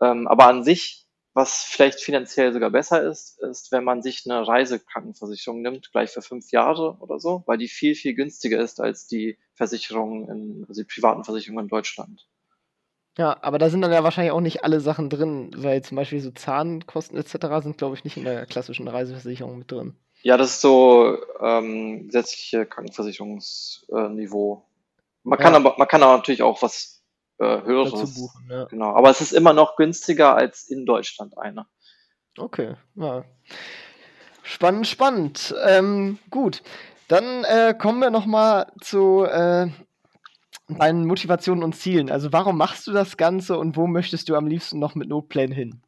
ähm, 0.02 0.28
aber 0.28 0.48
an 0.48 0.64
sich, 0.64 1.06
was 1.34 1.64
vielleicht 1.64 2.00
finanziell 2.00 2.54
sogar 2.54 2.72
besser 2.72 3.04
ist, 3.04 3.40
ist, 3.40 3.72
wenn 3.72 3.84
man 3.84 4.02
sich 4.02 4.24
eine 4.26 4.48
Reisekrankenversicherung 4.48 5.62
nimmt, 5.62 5.92
gleich 5.92 6.12
für 6.12 6.22
fünf 6.22 6.52
Jahre 6.52 6.98
oder 7.00 7.20
so, 7.20 7.44
weil 7.46 7.58
die 7.58 7.68
viel, 7.68 7.96
viel 7.96 8.14
günstiger 8.14 8.60
ist 8.60 8.82
als 8.82 9.08
die 9.08 9.38
Versicherungen, 9.54 10.30
in, 10.30 10.66
also 10.68 10.82
die 10.82 10.88
privaten 10.88 11.24
Versicherungen 11.24 11.66
in 11.66 11.70
Deutschland. 11.70 12.28
Ja, 13.18 13.38
aber 13.42 13.58
da 13.58 13.70
sind 13.70 13.82
dann 13.82 13.92
ja 13.92 14.04
wahrscheinlich 14.04 14.32
auch 14.32 14.40
nicht 14.40 14.64
alle 14.64 14.80
Sachen 14.80 15.10
drin, 15.10 15.52
weil 15.58 15.82
zum 15.82 15.98
Beispiel 15.98 16.22
so 16.22 16.32
Zahnkosten 16.32 17.18
etc. 17.18 17.64
sind, 17.64 17.78
glaube 17.78 17.96
ich, 17.96 18.06
nicht 18.06 18.16
in 18.16 18.24
der 18.24 18.46
klassischen 18.46 18.88
Reiseversicherung 18.88 19.60
mit 19.60 19.70
drin. 19.70 19.96
Ja, 20.22 20.38
das 20.38 20.52
ist 20.52 20.62
so 20.62 21.18
ähm, 21.42 22.06
gesetzliche 22.08 22.66
Krankenversicherungsniveau. 22.66 24.64
Man 25.24 25.38
kann 25.38 25.54
ja. 25.54 25.60
aber, 25.60 25.76
man 25.78 25.88
kann 25.88 26.04
aber 26.04 26.18
natürlich 26.18 26.44
auch 26.44 26.62
was 26.62 26.99
äh, 27.40 27.62
höheres. 27.64 28.16
Buchen, 28.16 28.48
ja. 28.50 28.66
Genau, 28.66 28.94
aber 28.94 29.10
es 29.10 29.22
ist 29.22 29.32
immer 29.32 29.54
noch 29.54 29.76
günstiger 29.76 30.36
als 30.36 30.70
in 30.70 30.86
Deutschland 30.86 31.38
eine. 31.38 31.66
Okay, 32.38 32.76
ja. 32.96 33.24
Spannend, 34.44 34.88
spannend. 34.88 35.56
Ähm, 35.66 36.20
gut, 36.30 36.64
dann 37.08 37.44
äh, 37.44 37.74
kommen 37.78 38.00
wir 38.00 38.10
nochmal 38.10 38.72
zu 38.82 39.24
äh, 39.24 39.68
deinen 40.68 41.06
Motivationen 41.06 41.64
und 41.64 41.76
Zielen. 41.76 42.10
Also 42.10 42.32
warum 42.32 42.58
machst 42.58 42.88
du 42.88 42.92
das 42.92 43.18
Ganze 43.18 43.58
und 43.58 43.76
wo 43.78 43.88
möchtest 43.88 44.30
du 44.30 44.36
am 44.36 44.48
liebsten 44.48 44.80
noch 44.80 44.96
mit 44.96 45.10
Notplan 45.10 45.52
hin? 45.52 45.82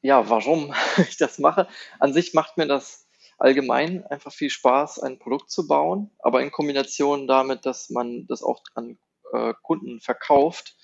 Ja, 0.00 0.28
warum 0.30 0.74
ich 1.08 1.16
das 1.16 1.38
mache? 1.38 1.68
An 1.98 2.12
sich 2.12 2.34
macht 2.34 2.56
mir 2.56 2.66
das 2.66 3.06
allgemein 3.38 4.04
einfach 4.06 4.32
viel 4.32 4.50
Spaß, 4.50 5.00
ein 5.00 5.18
Produkt 5.18 5.50
zu 5.50 5.66
bauen, 5.66 6.10
aber 6.18 6.42
in 6.42 6.50
Kombination 6.50 7.28
damit, 7.28 7.66
dass 7.66 7.90
man 7.90 8.26
das 8.26 8.42
auch 8.42 8.62
an 8.74 8.98
äh, 9.32 9.54
Kunden 9.62 10.00
verkauft. 10.00 10.76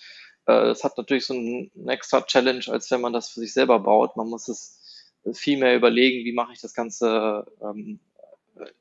Äh, 0.46 0.66
das 0.66 0.84
hat 0.84 0.96
natürlich 0.96 1.26
so 1.26 1.34
einen, 1.34 1.70
extra 1.88 2.22
Challenge, 2.22 2.64
als 2.68 2.90
wenn 2.90 3.00
man 3.00 3.12
das 3.12 3.30
für 3.30 3.40
sich 3.40 3.52
selber 3.52 3.78
baut. 3.80 4.16
Man 4.16 4.28
muss 4.28 4.48
es 4.48 4.80
viel 5.32 5.58
mehr 5.58 5.76
überlegen, 5.76 6.24
wie 6.24 6.32
mache 6.32 6.52
ich 6.52 6.60
das 6.60 6.74
Ganze, 6.74 7.46
ähm, 7.62 8.00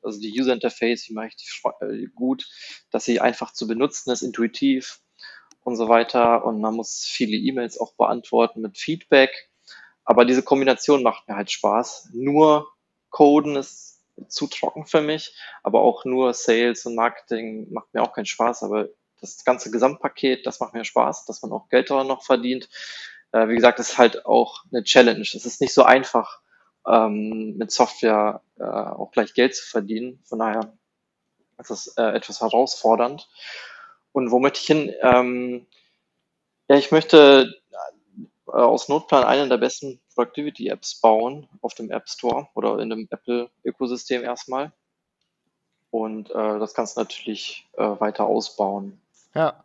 also 0.02 0.20
die 0.20 0.38
User 0.38 0.52
Interface, 0.52 1.08
wie 1.08 1.14
mache 1.14 1.28
ich 1.28 1.36
die 1.36 1.46
äh, 1.80 2.06
gut, 2.14 2.46
dass 2.90 3.04
sie 3.04 3.20
einfach 3.20 3.52
zu 3.52 3.66
benutzen 3.66 4.10
ist, 4.10 4.22
intuitiv 4.22 5.00
und 5.62 5.76
so 5.76 5.88
weiter. 5.88 6.44
Und 6.44 6.60
man 6.60 6.74
muss 6.74 7.04
viele 7.06 7.36
E-Mails 7.36 7.78
auch 7.78 7.94
beantworten 7.94 8.60
mit 8.60 8.78
Feedback. 8.78 9.50
Aber 10.04 10.26
diese 10.26 10.42
Kombination 10.42 11.02
macht 11.02 11.28
mir 11.28 11.36
halt 11.36 11.50
Spaß. 11.50 12.10
Nur 12.12 12.68
Coden 13.10 13.56
ist 13.56 14.02
zu 14.28 14.46
trocken 14.46 14.86
für 14.86 15.00
mich, 15.00 15.34
aber 15.62 15.80
auch 15.80 16.04
nur 16.04 16.34
Sales 16.34 16.86
und 16.86 16.94
Marketing 16.94 17.72
macht 17.72 17.92
mir 17.94 18.02
auch 18.02 18.12
keinen 18.12 18.26
Spaß. 18.26 18.62
Aber 18.62 18.88
das 19.24 19.44
ganze 19.44 19.70
Gesamtpaket, 19.70 20.46
das 20.46 20.60
macht 20.60 20.74
mir 20.74 20.84
Spaß, 20.84 21.26
dass 21.26 21.42
man 21.42 21.52
auch 21.52 21.68
Geld 21.68 21.90
daran 21.90 22.06
noch 22.06 22.22
verdient. 22.24 22.68
äh, 23.32 23.48
wie 23.48 23.56
gesagt, 23.56 23.80
ist 23.80 23.98
halt 23.98 24.26
auch 24.26 24.64
eine 24.72 24.84
Challenge. 24.84 25.22
Es 25.22 25.44
ist 25.46 25.60
nicht 25.60 25.74
so 25.74 25.82
einfach, 25.82 26.40
ähm, 26.86 27.56
mit 27.56 27.72
Software 27.72 28.42
äh, 28.58 28.62
auch 28.64 29.10
gleich 29.10 29.34
Geld 29.34 29.56
zu 29.56 29.64
verdienen. 29.66 30.20
Von 30.24 30.38
daher 30.38 30.72
ist 31.58 31.70
es 31.70 31.86
äh, 31.96 32.02
etwas 32.02 32.40
herausfordernd. 32.40 33.28
Und 34.12 34.30
wo 34.30 34.38
möchte 34.38 34.60
ich 34.60 34.66
hin? 34.66 34.94
Ähm, 35.02 35.66
ja, 36.68 36.76
ich 36.76 36.92
möchte 36.92 37.54
äh, 38.46 38.50
aus 38.50 38.88
Notplan 38.88 39.24
eine 39.24 39.48
der 39.48 39.58
besten 39.58 40.00
Productivity-Apps 40.14 41.00
bauen 41.00 41.48
auf 41.60 41.74
dem 41.74 41.90
App 41.90 42.08
Store 42.08 42.48
oder 42.54 42.78
in 42.78 42.90
dem 42.90 43.08
Apple-Ökosystem 43.10 44.22
erstmal. 44.22 44.72
Und 45.90 46.30
äh, 46.30 46.58
das 46.58 46.74
kannst 46.74 46.96
du 46.96 47.00
natürlich 47.00 47.66
äh, 47.76 47.82
weiter 47.82 48.26
ausbauen. 48.26 49.00
Ja, 49.34 49.64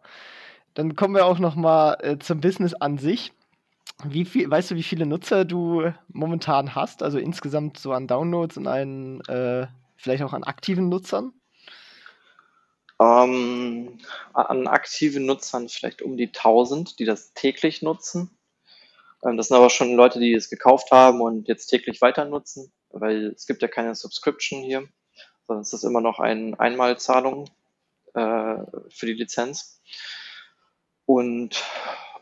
dann 0.73 0.95
kommen 0.95 1.15
wir 1.15 1.25
auch 1.25 1.39
noch 1.39 1.55
mal 1.55 1.97
äh, 2.01 2.17
zum 2.19 2.41
Business 2.41 2.73
an 2.73 2.97
sich. 2.97 3.33
Wie 4.03 4.25
viel, 4.25 4.49
weißt 4.49 4.71
du, 4.71 4.75
wie 4.75 4.83
viele 4.83 5.05
Nutzer 5.05 5.45
du 5.45 5.91
momentan 6.07 6.73
hast? 6.73 7.03
Also 7.03 7.19
insgesamt 7.19 7.77
so 7.77 7.91
an 7.91 8.07
Downloads 8.07 8.57
und 8.57 8.67
an, 8.67 9.21
äh, 9.27 9.67
vielleicht 9.97 10.23
auch 10.23 10.33
an 10.33 10.43
aktiven 10.43 10.87
Nutzern? 10.89 11.33
Ähm, 13.01 13.97
an 14.33 14.67
aktiven 14.67 15.25
Nutzern 15.25 15.69
vielleicht 15.69 16.01
um 16.01 16.17
die 16.17 16.27
1000, 16.27 16.99
die 16.99 17.05
das 17.05 17.33
täglich 17.33 17.81
nutzen. 17.81 18.37
Ähm, 19.23 19.37
das 19.37 19.49
sind 19.49 19.57
aber 19.57 19.69
schon 19.69 19.95
Leute, 19.95 20.19
die 20.19 20.33
es 20.33 20.49
gekauft 20.49 20.91
haben 20.91 21.21
und 21.21 21.47
jetzt 21.47 21.67
täglich 21.67 22.01
weiter 22.01 22.25
nutzen, 22.25 22.71
weil 22.89 23.27
es 23.27 23.47
gibt 23.47 23.61
ja 23.61 23.67
keine 23.67 23.95
Subscription 23.95 24.61
hier, 24.61 24.87
sondern 25.45 25.61
es 25.61 25.73
ist 25.73 25.83
immer 25.83 26.01
noch 26.01 26.19
eine 26.19 26.59
Einmalzahlung 26.59 27.49
äh, 28.13 28.57
für 28.89 29.05
die 29.05 29.13
Lizenz. 29.13 29.81
Und 31.05 31.63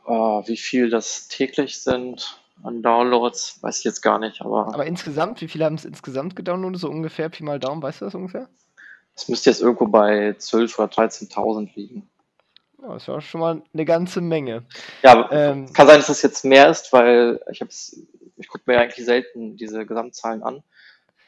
äh, 0.08 0.12
wie 0.12 0.58
viel 0.58 0.90
das 0.90 1.28
täglich 1.28 1.82
sind 1.82 2.40
an 2.64 2.82
Downloads, 2.82 3.62
weiß 3.62 3.80
ich 3.80 3.84
jetzt 3.84 4.02
gar 4.02 4.20
nicht. 4.20 4.42
Aber, 4.42 4.74
aber 4.74 4.86
insgesamt, 4.86 5.42
wie 5.42 5.48
viele 5.48 5.66
haben 5.66 5.76
es 5.76 5.86
insgesamt 5.86 6.36
gedownloadet? 6.36 6.80
So 6.80 6.90
ungefähr, 6.90 7.30
Pi 7.30 7.44
mal 7.44 7.60
Daumen, 7.60 7.82
weißt 7.82 8.02
du 8.02 8.06
das 8.06 8.16
ungefähr? 8.16 8.50
Es 9.16 9.28
müsste 9.28 9.50
jetzt 9.50 9.62
irgendwo 9.62 9.88
bei 9.88 10.30
12.000 10.32 10.80
oder 10.80 10.94
13.000 10.94 11.70
liegen. 11.76 12.10
Ja, 12.82 12.94
das 12.94 13.08
war 13.08 13.22
schon 13.22 13.42
mal 13.42 13.62
eine 13.74 13.86
ganze 13.86 14.22
Menge. 14.22 14.66
Ja, 15.02 15.30
ähm, 15.32 15.74
kann 15.74 15.88
sein, 15.88 15.98
dass 15.98 16.08
das 16.08 16.22
jetzt 16.22 16.46
mehr 16.46 16.70
ist, 16.70 16.94
weil 16.94 17.40
ich 17.52 17.62
habe 17.62 17.72
ich 18.40 18.48
gucke 18.48 18.64
mir 18.68 18.80
eigentlich 18.80 19.06
selten 19.06 19.58
diese 19.58 19.86
Gesamtzahlen 19.86 20.44
an. 20.44 20.64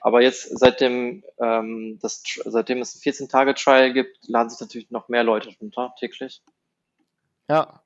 Aber 0.01 0.21
jetzt, 0.21 0.57
seitdem, 0.57 1.23
ähm, 1.39 1.99
das, 2.01 2.23
seitdem 2.45 2.81
es 2.81 2.95
ein 2.95 2.99
14-Tage-Trial 2.99 3.93
gibt, 3.93 4.17
laden 4.27 4.49
sich 4.49 4.59
natürlich 4.59 4.91
noch 4.91 5.09
mehr 5.09 5.23
Leute 5.23 5.49
runter 5.59 5.93
täglich. 5.99 6.41
Ja. 7.49 7.81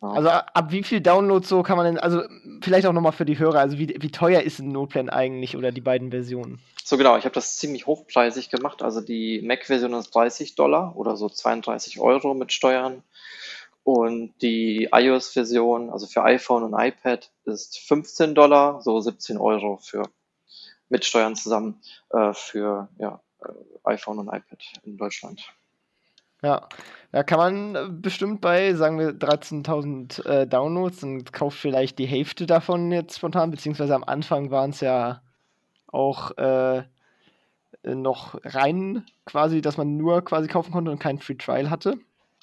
Also 0.00 0.28
ab 0.28 0.70
wie 0.70 0.82
viel 0.82 1.00
Downloads 1.00 1.48
so 1.48 1.62
kann 1.62 1.76
man 1.76 1.86
denn, 1.86 1.98
also 1.98 2.22
vielleicht 2.60 2.86
auch 2.86 2.92
nochmal 2.92 3.12
für 3.12 3.24
die 3.24 3.38
Hörer, 3.38 3.60
also 3.60 3.78
wie, 3.78 3.96
wie 3.98 4.10
teuer 4.10 4.42
ist 4.42 4.58
ein 4.58 4.68
Noteplan 4.68 5.08
eigentlich 5.08 5.56
oder 5.56 5.72
die 5.72 5.80
beiden 5.80 6.10
Versionen? 6.10 6.60
So 6.84 6.96
genau, 6.96 7.16
ich 7.16 7.24
habe 7.24 7.34
das 7.34 7.56
ziemlich 7.56 7.86
hochpreisig 7.86 8.50
gemacht. 8.50 8.82
Also 8.82 9.00
die 9.00 9.42
Mac-Version 9.42 9.94
ist 9.94 10.14
30 10.14 10.54
Dollar 10.54 10.94
oder 10.96 11.16
so 11.16 11.28
32 11.28 11.98
Euro 11.98 12.34
mit 12.34 12.52
Steuern. 12.52 13.02
Und 13.82 14.34
die 14.42 14.88
iOS-Version, 14.92 15.90
also 15.90 16.06
für 16.06 16.24
iPhone 16.24 16.64
und 16.64 16.74
iPad, 16.78 17.30
ist 17.44 17.78
15 17.78 18.34
Dollar, 18.34 18.82
so 18.82 19.00
17 19.00 19.38
Euro 19.38 19.78
für 19.78 20.04
mit 20.88 21.04
Steuern 21.04 21.36
zusammen 21.36 21.80
äh, 22.10 22.32
für 22.32 22.88
ja, 22.98 23.20
äh, 23.40 23.52
iPhone 23.84 24.18
und 24.18 24.28
iPad 24.28 24.62
in 24.84 24.96
Deutschland. 24.96 25.52
Ja, 26.42 26.68
da 27.12 27.22
kann 27.22 27.38
man 27.38 27.74
äh, 27.74 27.88
bestimmt 27.90 28.40
bei, 28.40 28.74
sagen 28.74 28.98
wir, 28.98 29.10
13.000 29.10 30.24
äh, 30.26 30.46
Downloads 30.46 31.02
und 31.02 31.32
kauft 31.32 31.58
vielleicht 31.58 31.98
die 31.98 32.06
Hälfte 32.06 32.46
davon 32.46 32.92
jetzt 32.92 33.16
spontan, 33.16 33.50
beziehungsweise 33.50 33.94
am 33.94 34.04
Anfang 34.04 34.50
waren 34.50 34.70
es 34.70 34.80
ja 34.80 35.22
auch 35.86 36.36
äh, 36.36 36.84
noch 37.82 38.38
rein 38.44 39.06
quasi, 39.24 39.60
dass 39.60 39.76
man 39.76 39.96
nur 39.96 40.24
quasi 40.24 40.48
kaufen 40.48 40.72
konnte 40.72 40.90
und 40.90 40.98
kein 40.98 41.18
Free 41.18 41.36
Trial 41.36 41.70
hatte. 41.70 41.98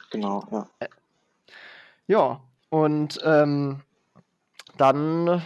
Genau, 0.09 0.43
ja. 0.51 0.67
Äh, 0.79 0.87
ja, 2.07 2.41
und 2.69 3.19
ähm, 3.23 3.81
dann 4.77 5.41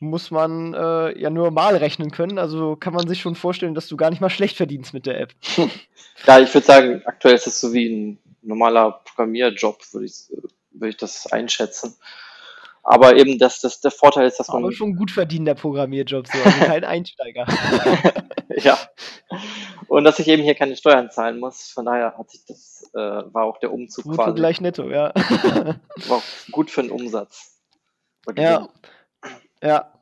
muss 0.00 0.30
man 0.30 0.74
äh, 0.74 1.18
ja 1.18 1.30
nur 1.30 1.50
mal 1.50 1.76
rechnen 1.76 2.10
können. 2.10 2.38
Also 2.38 2.76
kann 2.76 2.94
man 2.94 3.08
sich 3.08 3.20
schon 3.20 3.34
vorstellen, 3.34 3.74
dass 3.74 3.88
du 3.88 3.96
gar 3.96 4.10
nicht 4.10 4.20
mal 4.20 4.30
schlecht 4.30 4.56
verdienst 4.56 4.94
mit 4.94 5.06
der 5.06 5.20
App. 5.20 5.32
ja, 6.26 6.38
ich 6.38 6.52
würde 6.54 6.66
sagen, 6.66 7.02
aktuell 7.04 7.34
ist 7.34 7.46
es 7.46 7.60
so 7.60 7.72
wie 7.72 7.88
ein 7.88 8.18
normaler 8.42 9.00
Programmierjob, 9.04 9.80
würde 9.92 10.06
ich, 10.06 10.30
würd 10.70 10.90
ich 10.90 10.96
das 10.96 11.26
einschätzen. 11.32 11.96
Aber 12.84 13.16
eben, 13.16 13.38
dass 13.38 13.60
das 13.60 13.80
der 13.80 13.90
Vorteil 13.90 14.26
ist, 14.26 14.38
dass 14.38 14.48
man. 14.48 14.62
Aber 14.62 14.72
schon 14.72 14.96
gut 14.96 15.10
verdienender 15.10 15.54
Programmierjob, 15.54 16.26
so, 16.26 16.38
also 16.42 16.64
kein 16.64 16.84
Einsteiger. 16.84 17.46
ja. 18.56 18.78
Und 19.88 20.04
dass 20.04 20.18
ich 20.20 20.28
eben 20.28 20.42
hier 20.42 20.54
keine 20.54 20.76
Steuern 20.76 21.10
zahlen 21.10 21.38
muss. 21.38 21.68
Von 21.68 21.84
daher 21.84 22.16
hat 22.16 22.30
sich 22.30 22.46
das, 22.46 22.88
äh, 22.94 22.98
war 22.98 23.44
auch 23.44 23.58
der 23.58 23.72
Umzug 23.72 24.04
gut 24.04 24.16
quasi. 24.16 24.34
gleich 24.36 24.60
netto, 24.60 24.88
ja. 24.88 25.12
war 26.06 26.18
auch 26.18 26.22
gut 26.50 26.70
für 26.70 26.82
den 26.82 26.90
Umsatz. 26.90 27.58
Ja. 28.36 28.68
Ja. 29.62 29.92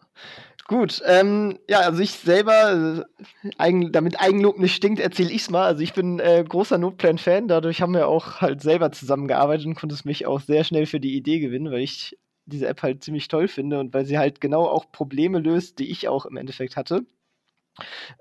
Gut, 0.68 1.02
ähm, 1.06 1.58
ja, 1.68 1.80
also 1.80 2.00
ich 2.02 2.12
selber, 2.12 3.04
äh, 3.44 3.50
eigen, 3.58 3.92
damit 3.92 4.20
Eigenlob 4.20 4.58
nicht 4.58 4.74
stinkt, 4.76 5.00
erzähle 5.00 5.30
ich 5.30 5.42
es 5.42 5.50
mal. 5.50 5.64
Also 5.66 5.82
ich 5.82 5.94
bin 5.94 6.18
äh, 6.20 6.44
großer 6.48 6.78
Noteplan-Fan, 6.78 7.48
dadurch 7.48 7.82
haben 7.82 7.94
wir 7.94 8.08
auch 8.08 8.40
halt 8.40 8.62
selber 8.62 8.92
zusammengearbeitet 8.92 9.66
und 9.66 9.76
konnte 9.76 9.94
es 9.94 10.04
mich 10.04 10.26
auch 10.26 10.40
sehr 10.40 10.64
schnell 10.64 10.86
für 10.86 11.00
die 11.00 11.16
Idee 11.16 11.40
gewinnen, 11.40 11.72
weil 11.72 11.82
ich 11.82 12.18
diese 12.46 12.66
App 12.68 12.82
halt 12.82 13.04
ziemlich 13.04 13.28
toll 13.28 13.48
finde 13.48 13.80
und 13.80 13.94
weil 13.94 14.06
sie 14.06 14.18
halt 14.18 14.40
genau 14.40 14.66
auch 14.66 14.90
Probleme 14.92 15.38
löst, 15.40 15.78
die 15.78 15.90
ich 15.90 16.08
auch 16.08 16.26
im 16.26 16.36
Endeffekt 16.36 16.76
hatte. 16.76 17.06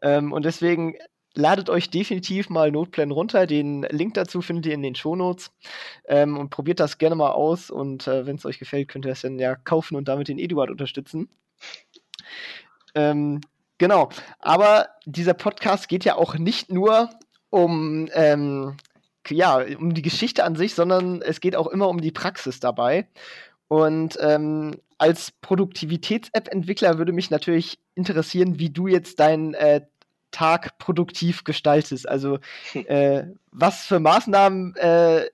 Ähm, 0.01 0.31
und 0.33 0.45
deswegen 0.45 0.95
ladet 1.35 1.69
euch 1.69 1.89
definitiv 1.89 2.49
mal 2.49 2.71
Noteplan 2.71 3.11
runter. 3.11 3.45
Den 3.45 3.83
Link 3.83 4.15
dazu 4.15 4.41
findet 4.41 4.65
ihr 4.65 4.73
in 4.73 4.81
den 4.81 4.95
Shownotes. 4.95 5.51
Ähm, 6.07 6.37
und 6.37 6.49
probiert 6.49 6.79
das 6.79 6.97
gerne 6.97 7.15
mal 7.15 7.31
aus. 7.31 7.69
Und 7.69 8.07
äh, 8.07 8.25
wenn 8.25 8.37
es 8.37 8.45
euch 8.45 8.59
gefällt, 8.59 8.87
könnt 8.87 9.05
ihr 9.05 9.09
das 9.09 9.21
dann 9.21 9.39
ja 9.39 9.55
kaufen 9.55 9.95
und 9.95 10.07
damit 10.07 10.27
den 10.27 10.39
Eduard 10.39 10.71
unterstützen. 10.71 11.29
Ähm, 12.95 13.41
genau. 13.77 14.09
Aber 14.39 14.89
dieser 15.05 15.33
Podcast 15.33 15.87
geht 15.87 16.05
ja 16.05 16.15
auch 16.15 16.35
nicht 16.35 16.71
nur 16.71 17.09
um, 17.49 18.09
ähm, 18.13 18.77
ja, 19.29 19.63
um 19.77 19.93
die 19.93 20.01
Geschichte 20.01 20.43
an 20.43 20.55
sich, 20.55 20.75
sondern 20.75 21.21
es 21.21 21.39
geht 21.39 21.55
auch 21.55 21.67
immer 21.67 21.89
um 21.89 22.01
die 22.01 22.11
Praxis 22.11 22.59
dabei. 22.59 23.07
Und 23.67 24.17
ähm, 24.21 24.75
als 24.97 25.31
Produktivitäts-App-Entwickler 25.41 26.97
würde 26.97 27.11
mich 27.11 27.29
natürlich 27.31 27.79
interessieren, 27.95 28.59
wie 28.59 28.69
du 28.69 28.87
jetzt 28.87 29.19
deinen 29.19 29.53
äh, 29.53 29.81
Tag 30.35 30.77
produktiv 30.77 31.45
gestaltest. 31.45 32.07
Also 32.09 32.39
äh, 32.73 33.23
was 33.51 33.85
für 33.85 33.99
Maßnahmen 33.99 34.75
äh, 34.75 35.29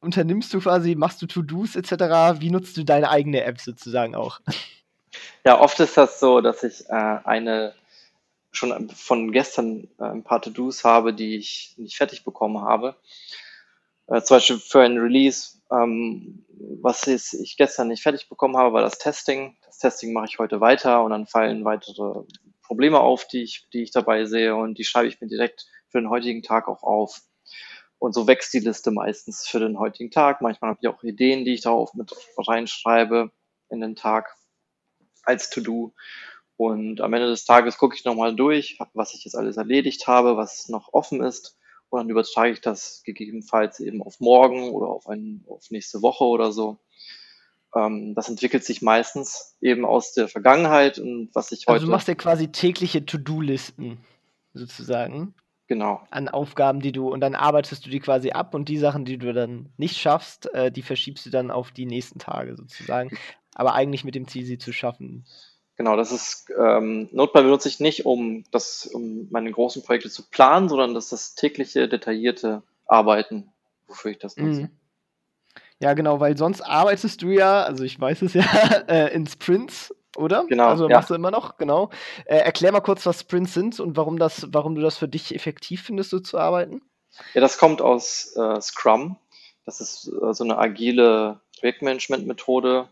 unternimmst 0.00 0.54
du 0.54 0.60
quasi? 0.60 0.94
Machst 0.94 1.20
du 1.20 1.26
To-Dos 1.26 1.74
etc.? 1.74 2.40
Wie 2.40 2.50
nutzt 2.50 2.76
du 2.76 2.84
deine 2.84 3.10
eigene 3.10 3.42
App 3.42 3.60
sozusagen 3.60 4.14
auch? 4.14 4.40
Ja, 5.44 5.60
oft 5.60 5.80
ist 5.80 5.96
das 5.96 6.20
so, 6.20 6.40
dass 6.40 6.62
ich 6.62 6.88
äh, 6.88 7.18
eine 7.24 7.74
schon 8.52 8.88
von 8.90 9.32
gestern 9.32 9.88
äh, 9.98 10.04
ein 10.04 10.22
paar 10.22 10.40
To-Dos 10.40 10.84
habe, 10.84 11.12
die 11.12 11.36
ich 11.36 11.74
nicht 11.76 11.96
fertig 11.96 12.24
bekommen 12.24 12.60
habe. 12.62 12.96
Äh, 14.06 14.22
zum 14.22 14.36
Beispiel 14.36 14.58
für 14.58 14.82
ein 14.82 14.98
Release, 14.98 15.58
ähm, 15.70 16.44
was 16.80 17.06
ich 17.06 17.56
gestern 17.56 17.88
nicht 17.88 18.02
fertig 18.02 18.28
bekommen 18.28 18.56
habe, 18.56 18.72
war 18.72 18.82
das 18.82 18.98
Testing. 18.98 19.56
Das 19.66 19.78
Testing 19.78 20.12
mache 20.12 20.26
ich 20.26 20.38
heute 20.38 20.60
weiter 20.60 21.02
und 21.02 21.10
dann 21.10 21.26
fallen 21.26 21.64
weitere 21.64 22.22
Probleme 22.66 23.00
auf, 23.00 23.26
die 23.26 23.42
ich, 23.42 23.68
die 23.72 23.82
ich 23.82 23.90
dabei 23.90 24.24
sehe 24.24 24.54
und 24.54 24.78
die 24.78 24.84
schreibe 24.84 25.08
ich 25.08 25.20
mir 25.20 25.28
direkt 25.28 25.66
für 25.88 26.00
den 26.00 26.10
heutigen 26.10 26.42
Tag 26.42 26.68
auch 26.68 26.82
auf. 26.82 27.22
Und 27.98 28.12
so 28.12 28.26
wächst 28.26 28.52
die 28.52 28.60
Liste 28.60 28.90
meistens 28.90 29.46
für 29.46 29.58
den 29.58 29.78
heutigen 29.78 30.10
Tag. 30.10 30.42
Manchmal 30.42 30.70
habe 30.70 30.80
ich 30.82 30.88
auch 30.88 31.02
Ideen, 31.02 31.44
die 31.44 31.54
ich 31.54 31.62
darauf 31.62 31.94
mit 31.94 32.12
reinschreibe 32.36 33.30
in 33.70 33.80
den 33.80 33.96
Tag 33.96 34.36
als 35.22 35.50
To-Do. 35.50 35.94
Und 36.56 37.00
am 37.00 37.12
Ende 37.12 37.28
des 37.28 37.44
Tages 37.44 37.78
gucke 37.78 37.96
ich 37.96 38.04
nochmal 38.04 38.34
durch, 38.34 38.78
was 38.94 39.14
ich 39.14 39.24
jetzt 39.24 39.36
alles 39.36 39.56
erledigt 39.56 40.06
habe, 40.06 40.36
was 40.36 40.68
noch 40.68 40.92
offen 40.92 41.22
ist. 41.22 41.58
Und 41.88 42.00
dann 42.00 42.10
übertrage 42.10 42.52
ich 42.52 42.60
das 42.60 43.02
gegebenenfalls 43.04 43.80
eben 43.80 44.02
auf 44.02 44.20
morgen 44.20 44.70
oder 44.70 44.88
auf, 44.88 45.06
ein, 45.08 45.44
auf 45.48 45.70
nächste 45.70 46.02
Woche 46.02 46.24
oder 46.24 46.52
so. 46.52 46.78
Ähm, 47.76 48.14
das 48.14 48.28
entwickelt 48.28 48.64
sich 48.64 48.82
meistens 48.82 49.56
eben 49.60 49.84
aus 49.84 50.12
der 50.12 50.28
Vergangenheit 50.28 50.98
und 50.98 51.30
was 51.34 51.52
ich 51.52 51.66
heute. 51.66 51.72
Also 51.72 51.86
du 51.86 51.92
machst 51.92 52.08
ja 52.08 52.14
quasi 52.14 52.48
tägliche 52.48 53.04
To-Do-Listen 53.04 53.98
sozusagen. 54.54 55.34
Genau. 55.68 56.00
An 56.10 56.28
Aufgaben, 56.28 56.80
die 56.80 56.92
du, 56.92 57.08
und 57.08 57.20
dann 57.20 57.34
arbeitest 57.34 57.84
du 57.84 57.90
die 57.90 57.98
quasi 57.98 58.30
ab 58.30 58.54
und 58.54 58.68
die 58.68 58.78
Sachen, 58.78 59.04
die 59.04 59.18
du 59.18 59.32
dann 59.32 59.70
nicht 59.76 59.96
schaffst, 59.96 60.52
äh, 60.54 60.70
die 60.70 60.82
verschiebst 60.82 61.26
du 61.26 61.30
dann 61.30 61.50
auf 61.50 61.72
die 61.72 61.86
nächsten 61.86 62.20
Tage 62.20 62.56
sozusagen. 62.56 63.10
Aber 63.54 63.74
eigentlich 63.74 64.04
mit 64.04 64.14
dem 64.14 64.28
Ziel, 64.28 64.44
sie 64.44 64.58
zu 64.58 64.72
schaffen. 64.72 65.24
Genau, 65.76 65.96
das 65.96 66.12
ist 66.12 66.50
ähm, 66.56 67.08
Notepad 67.12 67.42
benutze 67.42 67.68
ich 67.68 67.80
nicht, 67.80 68.06
um 68.06 68.44
das, 68.50 68.86
um 68.86 69.28
meine 69.30 69.50
großen 69.50 69.82
Projekte 69.82 70.08
zu 70.08 70.28
planen, 70.30 70.68
sondern 70.68 70.94
das 70.94 71.04
ist 71.06 71.12
das 71.12 71.34
tägliche, 71.34 71.88
detaillierte 71.88 72.62
Arbeiten, 72.86 73.50
wofür 73.86 74.12
ich 74.12 74.18
das 74.18 74.36
nutze. 74.36 74.62
Mhm. 74.62 74.70
Ja, 75.80 75.92
genau, 75.94 76.20
weil 76.20 76.36
sonst 76.36 76.62
arbeitest 76.62 77.22
du 77.22 77.30
ja, 77.30 77.62
also 77.62 77.84
ich 77.84 78.00
weiß 78.00 78.22
es 78.22 78.34
ja, 78.34 78.42
äh, 78.88 79.14
in 79.14 79.26
Sprints, 79.26 79.94
oder? 80.16 80.46
Genau. 80.48 80.68
Also 80.68 80.88
ja. 80.88 80.96
machst 80.96 81.10
du 81.10 81.14
immer 81.14 81.30
noch, 81.30 81.58
genau. 81.58 81.90
Äh, 82.24 82.38
erklär 82.38 82.72
mal 82.72 82.80
kurz, 82.80 83.04
was 83.04 83.20
Sprints 83.20 83.52
sind 83.52 83.78
und 83.80 83.96
warum 83.96 84.18
das, 84.18 84.46
warum 84.50 84.74
du 84.74 84.80
das 84.80 84.96
für 84.96 85.08
dich 85.08 85.34
effektiv 85.34 85.82
findest, 85.82 86.10
so 86.10 86.20
zu 86.20 86.38
arbeiten. 86.38 86.80
Ja, 87.34 87.40
das 87.40 87.58
kommt 87.58 87.82
aus 87.82 88.34
äh, 88.36 88.60
Scrum. 88.60 89.18
Das 89.64 89.80
ist 89.80 90.08
äh, 90.08 90.32
so 90.32 90.44
eine 90.44 90.58
agile 90.58 91.40
Projektmanagement-Methode. 91.58 92.88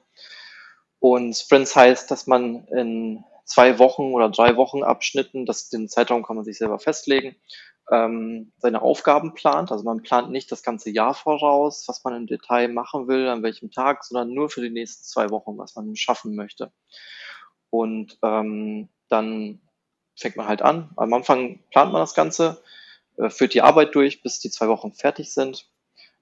Und 0.99 1.35
Sprints 1.35 1.77
heißt, 1.77 2.11
dass 2.11 2.27
man 2.27 2.67
in 2.69 3.25
zwei 3.45 3.79
Wochen 3.79 4.13
oder 4.13 4.31
drei 4.31 4.57
Wochen 4.57 4.83
Abschnitten, 4.83 5.47
das, 5.47 5.69
den 5.69 5.89
Zeitraum 5.89 6.23
kann 6.23 6.37
man 6.37 6.45
sich 6.45 6.59
selber 6.59 6.79
festlegen, 6.79 7.37
ähm, 7.91 8.53
seine 8.59 8.83
Aufgaben 8.83 9.35
plant. 9.35 9.71
Also 9.71 9.85
man 9.85 10.03
plant 10.03 10.31
nicht 10.31 10.51
das 10.53 10.63
ganze 10.63 10.91
Jahr 10.91 11.15
voraus, 11.15 11.85
was 11.89 12.03
man 12.05 12.15
im 12.15 12.27
Detail 12.27 12.69
machen 12.69 13.09
will, 13.09 13.29
an 13.29 13.43
welchem 13.43 13.71
Tag, 13.71 14.05
sondern 14.05 14.33
nur 14.33 14.49
für 14.51 14.63
die 14.63 14.71
nächsten 14.71 15.05
zwei 15.05 15.31
Wochen, 15.31 15.59
was 15.59 15.75
man 15.77 15.95
schaffen 15.97 16.35
möchte. 16.35 16.73
Und 17.71 18.19
ähm, 18.23 18.89
dann 19.09 19.61
fängt 20.17 20.37
man 20.37 20.49
halt 20.49 20.63
an. 20.63 20.91
Am 20.97 21.13
Anfang 21.13 21.61
plant 21.71 21.93
man 21.93 22.01
das 22.01 22.15
Ganze, 22.15 22.63
äh, 23.17 23.31
führt 23.31 23.55
die 23.55 23.63
Arbeit 23.63 23.95
durch, 23.95 24.23
bis 24.23 24.41
die 24.41 24.51
zwei 24.51 24.69
Wochen 24.69 24.93
fertig 24.93 25.33
sind 25.33 25.69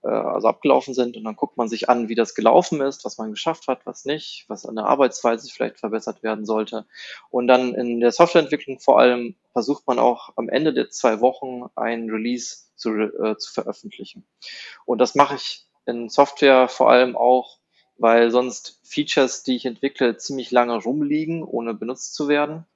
also 0.09 0.49
abgelaufen 0.49 0.95
sind 0.95 1.17
und 1.17 1.25
dann 1.25 1.37
guckt 1.37 1.57
man 1.57 1.69
sich 1.69 1.89
an, 1.89 2.09
wie 2.09 2.15
das 2.15 2.35
gelaufen 2.35 2.81
ist, 2.81 3.05
was 3.05 3.19
man 3.19 3.31
geschafft 3.31 3.69
hat, 3.69 3.87
was 3.87 4.05
nicht, 4.05 4.45
was 4.49 4.67
an 4.67 4.77
der 4.77 4.87
Arbeitsweise 4.87 5.49
vielleicht 5.51 5.79
verbessert 5.79 6.23
werden 6.23 6.45
sollte. 6.45 6.87
Und 7.31 7.47
dann 7.47 7.75
in 7.75 8.01
der 8.01 8.13
Softwareentwicklung 8.13 8.81
vor 8.81 8.99
allem 8.99 9.37
versucht 9.53 9.87
man 9.87 9.99
auch 9.99 10.31
am 10.37 10.49
Ende 10.49 10.73
der 10.73 10.91
zwei 10.91 11.21
Wochen 11.21 11.71
ein 11.77 12.11
Release 12.11 12.65
zu, 12.75 12.91
äh, 12.91 13.37
zu 13.37 13.53
veröffentlichen. 13.53 14.27
Und 14.85 14.99
das 14.99 15.15
mache 15.15 15.37
ich 15.37 15.67
in 15.87 16.09
Software 16.09 16.69
vor 16.69 16.91
allem 16.91 17.17
auch, 17.17 17.59
weil 17.97 18.31
sonst 18.31 18.81
Features, 18.83 19.43
die 19.43 19.57
ich 19.57 19.67
entwickle, 19.67 20.17
ziemlich 20.17 20.51
lange 20.51 20.77
rumliegen, 20.83 21.45
ohne 21.45 21.75
benutzt 21.75 22.15
zu 22.15 22.29
werden, 22.29 22.67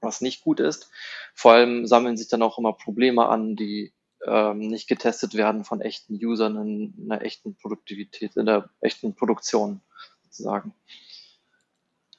was 0.00 0.20
nicht 0.20 0.42
gut 0.42 0.60
ist. 0.60 0.90
Vor 1.34 1.52
allem 1.52 1.86
sammeln 1.86 2.16
sich 2.16 2.28
dann 2.28 2.42
auch 2.42 2.58
immer 2.58 2.72
Probleme 2.72 3.28
an, 3.28 3.56
die 3.56 3.92
ähm, 4.26 4.58
nicht 4.58 4.88
getestet 4.88 5.34
werden 5.34 5.64
von 5.64 5.80
echten 5.80 6.14
Usern 6.14 6.56
in, 6.56 6.94
in 6.98 7.12
einer 7.12 7.22
echten 7.22 7.56
Produktivität, 7.56 8.36
in 8.36 8.46
der 8.46 8.70
echten 8.80 9.14
Produktion 9.14 9.80
sozusagen. 10.24 10.74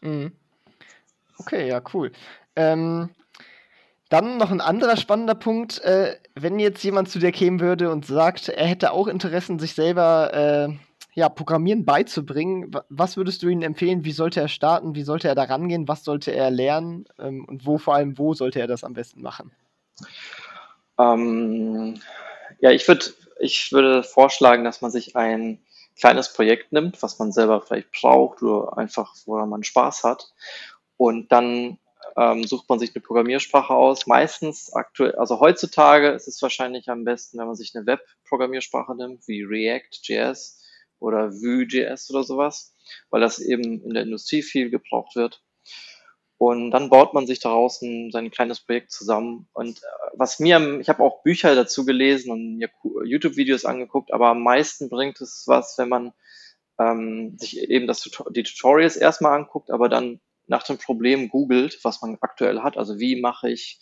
Mhm. 0.02 0.32
Okay, 1.40 1.68
ja, 1.68 1.82
cool. 1.94 2.12
Ähm, 2.56 3.10
dann 4.10 4.38
noch 4.38 4.52
ein 4.52 4.62
anderer 4.62 4.98
spannender 4.98 5.36
Punkt. 5.36 5.80
Äh, 5.80 6.18
wenn 6.34 6.60
jetzt 6.60 6.84
jemand 6.84 7.10
zu 7.10 7.20
dir 7.20 7.32
kämen 7.32 7.60
würde 7.60 7.92
und 7.92 8.06
sagt, 8.06 8.50
er 8.50 8.66
hätte 8.66 8.92
auch 8.92 9.08
Interessen, 9.08 9.60
sich 9.60 9.74
selber 9.74 10.34
äh, 10.34 10.74
ja, 11.14 11.30
Programmieren 11.30 11.84
beizubringen, 11.84 12.72
was 12.90 13.18
würdest 13.18 13.44
du 13.44 13.50
ihm 13.50 13.62
empfehlen? 13.62 14.06
Wie 14.06 14.12
sollte 14.12 14.40
er 14.40 14.48
starten? 14.48 14.96
Wie 14.96 15.04
sollte 15.04 15.28
er 15.28 15.36
da 15.36 15.44
rangehen? 15.44 15.88
Was 15.88 16.04
sollte 16.04 16.32
er 16.32 16.52
lernen? 16.52 17.06
Ähm, 17.20 17.44
und 17.46 17.66
wo 17.66 17.78
vor 17.78 17.96
allem, 17.96 18.18
wo 18.18 18.34
sollte 18.34 18.60
er 18.60 18.68
das 18.68 18.84
am 18.84 18.94
besten 18.94 19.22
machen? 19.22 19.52
Ähm, 21.00 22.02
ja, 22.60 22.72
ich 22.72 22.88
würde 22.88 23.06
ich 23.40 23.72
würde 23.72 24.04
vorschlagen, 24.04 24.64
dass 24.64 24.82
man 24.82 24.92
sich 24.92 25.16
ein 25.16 25.60
kleines 26.00 26.34
Projekt 26.34 26.72
nimmt, 26.72 27.02
was 27.02 27.20
man 27.20 27.32
selber 27.32 27.62
vielleicht 27.62 27.92
braucht 27.92 28.42
oder 28.42 28.78
einfach, 28.78 29.14
wo 29.26 29.38
man 29.46 29.64
Spaß 29.64 30.04
hat. 30.04 30.34
Und 30.98 31.32
dann 31.32 31.78
ähm, 32.16 32.44
sucht 32.46 32.70
man 32.70 32.80
sich 32.80 32.96
eine 32.96 33.02
Programmiersprache 33.02 33.74
aus. 33.74 34.08
Meistens 34.08 34.74
aktuell, 34.74 35.16
also 35.16 35.40
heutzutage 35.40 36.10
ist 36.10 36.28
es 36.28 36.42
wahrscheinlich 36.42 36.90
am 36.90 37.04
besten, 37.04 37.38
wenn 37.38 37.48
man 37.48 37.56
sich 37.56 37.76
eine 37.76 37.86
Web-Programmiersprache 37.86 38.96
nimmt, 38.96 39.28
wie 39.28 39.44
React.js 39.44 40.64
oder 41.00 41.32
Vue.js 41.32 42.10
oder 42.10 42.24
sowas, 42.24 42.76
weil 43.10 43.22
das 43.22 43.40
eben 43.40 43.84
in 43.84 43.94
der 43.94 44.04
Industrie 44.04 44.42
viel 44.42 44.70
gebraucht 44.70 45.16
wird. 45.16 45.44
Und 46.38 46.70
dann 46.70 46.90
baut 46.90 47.14
man 47.14 47.26
sich 47.26 47.40
daraus 47.40 47.82
ein, 47.82 48.12
sein 48.12 48.30
kleines 48.30 48.60
Projekt 48.60 48.92
zusammen. 48.92 49.48
Und 49.54 49.80
äh, 49.80 49.86
was 50.14 50.40
mir, 50.40 50.80
ich 50.80 50.88
habe 50.88 51.02
auch 51.04 51.24
Bücher 51.24 51.56
dazu 51.56 51.84
gelesen 51.86 52.32
und 52.32 52.62
YouTube-Videos 53.06 53.66
angeguckt, 53.66 54.14
aber 54.14 54.28
am 54.30 54.44
meisten 54.44 54.90
bringt 54.90 55.20
es 55.20 55.46
was, 55.48 55.78
wenn 55.78 55.90
man 55.90 56.14
ähm, 56.80 57.38
sich 57.40 57.60
eben 57.60 57.88
das, 57.88 58.08
die 58.32 58.44
Tutorials 58.44 58.98
erstmal 58.98 59.34
anguckt, 59.34 59.72
aber 59.72 59.90
dann 59.90 60.20
nach 60.46 60.64
dem 60.64 60.78
Problem 60.78 61.30
googelt, 61.30 61.80
was 61.84 62.02
man 62.02 62.18
aktuell 62.22 62.62
hat. 62.62 62.78
Also 62.78 63.00
wie 63.00 63.20
mache 63.20 63.50
ich 63.50 63.80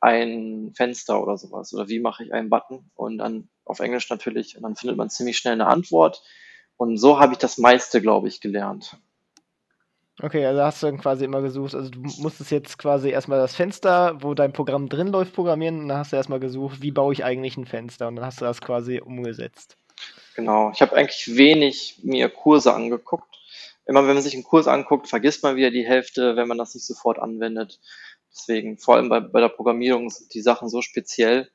ein 0.00 0.72
Fenster 0.76 1.22
oder 1.22 1.38
sowas 1.38 1.72
oder 1.72 1.88
wie 1.88 2.00
mache 2.00 2.24
ich 2.24 2.34
einen 2.34 2.50
Button 2.50 2.90
und 2.94 3.18
dann 3.18 3.48
auf 3.64 3.80
Englisch 3.80 4.10
natürlich 4.10 4.56
und 4.56 4.62
dann 4.62 4.76
findet 4.76 4.98
man 4.98 5.08
ziemlich 5.08 5.38
schnell 5.38 5.54
eine 5.54 5.66
Antwort. 5.66 6.22
Und 6.76 6.98
so 6.98 7.20
habe 7.20 7.32
ich 7.32 7.38
das 7.38 7.56
meiste, 7.56 8.02
glaube 8.02 8.28
ich, 8.28 8.40
gelernt. 8.40 8.98
Okay, 10.22 10.46
also 10.46 10.62
hast 10.62 10.82
du 10.82 10.86
dann 10.86 10.98
quasi 10.98 11.24
immer 11.24 11.42
gesucht, 11.42 11.74
also 11.74 11.90
du 11.90 12.00
musstest 12.00 12.52
jetzt 12.52 12.78
quasi 12.78 13.10
erstmal 13.10 13.40
das 13.40 13.56
Fenster, 13.56 14.22
wo 14.22 14.34
dein 14.34 14.52
Programm 14.52 14.88
drin 14.88 15.08
läuft, 15.08 15.34
programmieren 15.34 15.80
und 15.80 15.88
dann 15.88 15.98
hast 15.98 16.12
du 16.12 16.16
erstmal 16.16 16.38
gesucht, 16.38 16.82
wie 16.82 16.92
baue 16.92 17.12
ich 17.12 17.24
eigentlich 17.24 17.56
ein 17.56 17.66
Fenster 17.66 18.06
und 18.06 18.16
dann 18.16 18.24
hast 18.24 18.40
du 18.40 18.44
das 18.44 18.60
quasi 18.60 19.00
umgesetzt. 19.00 19.76
Genau, 20.36 20.70
ich 20.72 20.80
habe 20.82 20.94
eigentlich 20.94 21.36
wenig 21.36 22.00
mir 22.04 22.28
Kurse 22.28 22.74
angeguckt. 22.74 23.26
Immer 23.86 24.06
wenn 24.06 24.14
man 24.14 24.22
sich 24.22 24.34
einen 24.34 24.44
Kurs 24.44 24.68
anguckt, 24.68 25.08
vergisst 25.08 25.42
man 25.42 25.56
wieder 25.56 25.70
die 25.70 25.84
Hälfte, 25.84 26.36
wenn 26.36 26.48
man 26.48 26.58
das 26.58 26.74
nicht 26.74 26.86
sofort 26.86 27.18
anwendet. 27.18 27.80
Deswegen, 28.32 28.78
vor 28.78 28.96
allem 28.96 29.08
bei, 29.08 29.20
bei 29.20 29.40
der 29.40 29.48
Programmierung 29.48 30.10
sind 30.10 30.32
die 30.32 30.40
Sachen 30.40 30.68
so 30.68 30.80
speziell, 30.80 31.50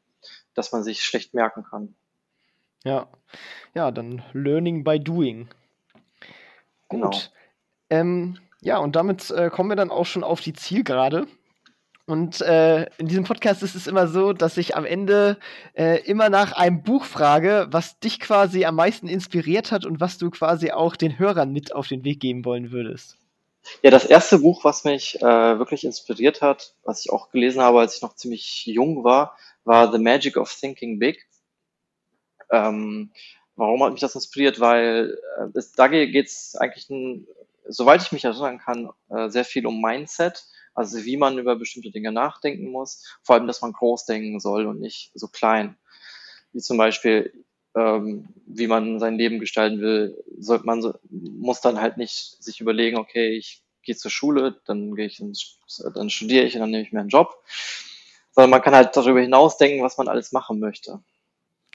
dass 0.53 0.71
man 0.71 0.83
sich 0.83 1.01
schlecht 1.01 1.33
merken 1.33 1.63
kann. 1.63 1.95
Ja, 2.83 3.07
ja, 3.73 3.91
dann 3.91 4.23
Learning 4.33 4.83
by 4.83 4.99
Doing. 4.99 5.49
Gut. 6.87 7.01
Genau. 7.01 7.11
Ähm, 7.89 8.37
ja, 8.61 8.77
und 8.77 8.95
damit 8.95 9.29
äh, 9.31 9.49
kommen 9.49 9.69
wir 9.69 9.75
dann 9.75 9.91
auch 9.91 10.05
schon 10.05 10.23
auf 10.23 10.41
die 10.41 10.53
Zielgerade. 10.53 11.27
Und 12.05 12.41
äh, 12.41 12.87
in 12.97 13.07
diesem 13.07 13.23
Podcast 13.23 13.61
ist 13.61 13.75
es 13.75 13.85
immer 13.85 14.07
so, 14.07 14.33
dass 14.33 14.57
ich 14.57 14.75
am 14.75 14.83
Ende 14.83 15.37
äh, 15.75 16.01
immer 16.05 16.29
nach 16.29 16.53
einem 16.53 16.81
Buch 16.81 17.05
frage, 17.05 17.67
was 17.69 17.99
dich 17.99 18.19
quasi 18.19 18.65
am 18.65 18.75
meisten 18.75 19.07
inspiriert 19.07 19.71
hat 19.71 19.85
und 19.85 19.99
was 19.99 20.17
du 20.17 20.31
quasi 20.31 20.71
auch 20.71 20.95
den 20.95 21.19
Hörern 21.19 21.51
mit 21.51 21.75
auf 21.75 21.87
den 21.87 22.03
Weg 22.03 22.19
geben 22.19 22.45
wollen 22.45 22.71
würdest. 22.71 23.19
Ja, 23.83 23.91
das 23.91 24.05
erste 24.05 24.39
Buch, 24.39 24.63
was 24.63 24.85
mich 24.85 25.21
äh, 25.21 25.59
wirklich 25.59 25.83
inspiriert 25.83 26.41
hat, 26.41 26.73
was 26.83 27.01
ich 27.01 27.11
auch 27.11 27.29
gelesen 27.29 27.61
habe, 27.61 27.79
als 27.79 27.97
ich 27.97 28.01
noch 28.01 28.15
ziemlich 28.15 28.65
jung 28.65 29.03
war, 29.03 29.37
war 29.63 29.91
The 29.91 29.99
Magic 29.99 30.37
of 30.37 30.51
Thinking 30.51 30.97
Big. 30.97 31.27
Ähm, 32.51 33.11
warum 33.55 33.83
hat 33.83 33.91
mich 33.91 34.01
das 34.01 34.15
inspiriert? 34.15 34.59
Weil 34.59 35.15
äh, 35.37 35.57
es, 35.57 35.73
da 35.73 35.87
geht 35.87 36.25
es 36.25 36.55
eigentlich 36.55 36.89
ein, 36.89 37.27
soweit 37.67 38.01
ich 38.01 38.11
mich 38.11 38.25
erinnern 38.25 38.59
kann, 38.59 38.89
äh, 39.09 39.29
sehr 39.29 39.45
viel 39.45 39.65
um 39.65 39.81
Mindset, 39.81 40.45
also 40.73 41.03
wie 41.03 41.17
man 41.17 41.37
über 41.37 41.55
bestimmte 41.55 41.91
Dinge 41.91 42.11
nachdenken 42.11 42.71
muss, 42.71 43.05
vor 43.23 43.35
allem, 43.35 43.47
dass 43.47 43.61
man 43.61 43.73
groß 43.73 44.05
denken 44.05 44.39
soll 44.39 44.65
und 44.65 44.79
nicht 44.79 45.11
so 45.13 45.27
klein. 45.27 45.77
Wie 46.53 46.59
zum 46.59 46.77
Beispiel, 46.77 47.33
ähm, 47.75 48.29
wie 48.45 48.67
man 48.67 48.99
sein 48.99 49.15
Leben 49.15 49.39
gestalten 49.39 49.81
will, 49.81 50.17
sollte 50.37 50.65
man 50.65 50.81
so, 50.81 50.93
muss 51.09 51.61
dann 51.61 51.81
halt 51.81 51.97
nicht 51.97 52.41
sich 52.43 52.61
überlegen, 52.61 52.97
okay, 52.97 53.35
ich 53.35 53.63
gehe 53.83 53.95
zur 53.95 54.11
Schule, 54.11 54.61
dann 54.65 54.95
gehe 54.95 55.05
ich 55.05 55.19
ins, 55.19 55.59
dann 55.95 56.09
studiere 56.09 56.45
ich 56.45 56.55
und 56.55 56.61
dann 56.61 56.71
nehme 56.71 56.83
ich 56.83 56.91
mir 56.91 56.99
einen 56.99 57.09
Job, 57.09 57.43
sondern 58.31 58.51
man 58.51 58.61
kann 58.61 58.75
halt 58.75 58.95
darüber 58.95 59.21
hinaus 59.21 59.57
denken, 59.57 59.83
was 59.83 59.97
man 59.97 60.07
alles 60.07 60.31
machen 60.31 60.59
möchte. 60.59 61.01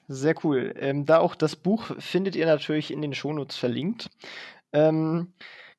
Sehr 0.07 0.35
cool. 0.45 0.75
Ähm, 0.79 1.07
da 1.07 1.19
auch 1.19 1.35
das 1.35 1.57
Buch 1.57 1.91
findet 1.99 2.37
ihr 2.37 2.47
natürlich 2.47 2.91
in 2.91 3.01
den 3.01 3.15
Shownotes 3.15 3.57
verlinkt. 3.57 4.11
Ähm, 4.73 5.33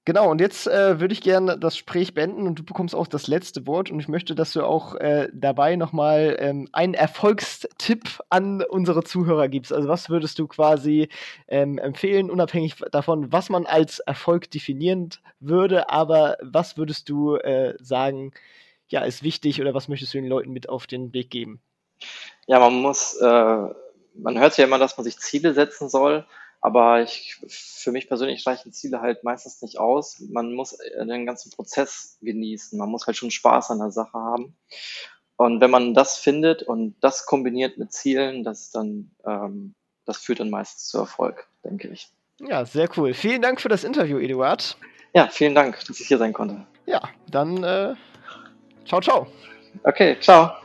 Genau, 0.05 0.29
und 0.29 0.39
jetzt 0.39 0.67
äh, 0.67 0.99
würde 0.99 1.13
ich 1.13 1.21
gerne 1.21 1.57
das 1.57 1.73
Gespräch 1.73 2.13
beenden 2.13 2.45
und 2.45 2.59
du 2.59 2.63
bekommst 2.63 2.93
auch 2.93 3.07
das 3.07 3.25
letzte 3.25 3.65
Wort 3.65 3.89
und 3.89 3.99
ich 3.99 4.07
möchte, 4.07 4.35
dass 4.35 4.53
du 4.53 4.63
auch 4.63 4.93
äh, 4.95 5.29
dabei 5.33 5.75
nochmal 5.77 6.37
ähm, 6.39 6.69
einen 6.73 6.93
Erfolgstipp 6.93 8.21
an 8.29 8.61
unsere 8.61 9.03
Zuhörer 9.03 9.47
gibst. 9.47 9.73
Also 9.73 9.89
was 9.89 10.11
würdest 10.11 10.37
du 10.37 10.47
quasi 10.47 11.09
ähm, 11.47 11.79
empfehlen, 11.79 12.29
unabhängig 12.29 12.75
davon, 12.91 13.31
was 13.31 13.49
man 13.49 13.65
als 13.65 13.97
Erfolg 13.97 14.51
definieren 14.51 15.09
würde, 15.39 15.89
aber 15.89 16.37
was 16.39 16.77
würdest 16.77 17.09
du 17.09 17.37
äh, 17.37 17.73
sagen, 17.81 18.31
ja, 18.87 19.01
ist 19.01 19.23
wichtig 19.23 19.59
oder 19.59 19.73
was 19.73 19.87
möchtest 19.87 20.13
du 20.13 20.19
den 20.19 20.29
Leuten 20.29 20.51
mit 20.51 20.69
auf 20.69 20.85
den 20.85 21.15
Weg 21.15 21.31
geben? 21.31 21.59
Ja, 22.45 22.59
man 22.59 22.75
muss, 22.75 23.15
äh, 23.15 23.67
man 24.13 24.39
hört 24.39 24.55
ja 24.59 24.65
immer, 24.65 24.77
dass 24.77 24.97
man 24.97 25.03
sich 25.03 25.17
Ziele 25.17 25.55
setzen 25.55 25.89
soll. 25.89 26.27
Aber 26.65 27.03
ich, 27.03 27.39
für 27.47 27.91
mich 27.91 28.07
persönlich 28.07 28.47
reichen 28.47 28.73
Ziele 28.73 28.99
halt 28.99 29.23
meistens 29.23 29.61
nicht 29.61 29.77
aus. 29.77 30.19
Man 30.31 30.51
muss 30.55 30.73
äh, 30.73 31.05
den 31.05 31.27
ganzen 31.27 31.51
Prozess 31.51 32.17
genießen. 32.23 32.79
Man 32.79 32.89
muss 32.89 33.05
halt 33.05 33.17
schon 33.17 33.29
Spaß 33.29 33.69
an 33.69 33.77
der 33.77 33.91
Sache 33.91 34.13
haben. 34.13 34.55
Und 35.37 35.61
wenn 35.61 35.69
man 35.69 35.93
das 35.93 36.17
findet 36.17 36.63
und 36.63 36.95
das 37.01 37.27
kombiniert 37.27 37.77
mit 37.77 37.93
Zielen, 37.93 38.43
das 38.43 38.71
dann, 38.71 39.11
ähm, 39.27 39.75
das 40.05 40.17
führt 40.17 40.39
dann 40.39 40.49
meistens 40.49 40.87
zu 40.87 40.97
Erfolg, 40.97 41.47
denke 41.63 41.89
ich. 41.89 42.09
Ja, 42.39 42.65
sehr 42.65 42.89
cool. 42.97 43.13
Vielen 43.13 43.43
Dank 43.43 43.61
für 43.61 43.69
das 43.69 43.83
Interview, 43.83 44.17
Eduard. 44.17 44.75
Ja, 45.13 45.27
vielen 45.27 45.53
Dank, 45.53 45.79
dass 45.85 45.99
ich 45.99 46.07
hier 46.07 46.17
sein 46.17 46.33
konnte. 46.33 46.65
Ja, 46.87 46.99
dann 47.29 47.63
äh, 47.63 47.93
ciao, 48.87 49.01
ciao. 49.01 49.27
Okay, 49.83 50.17
ciao. 50.19 50.64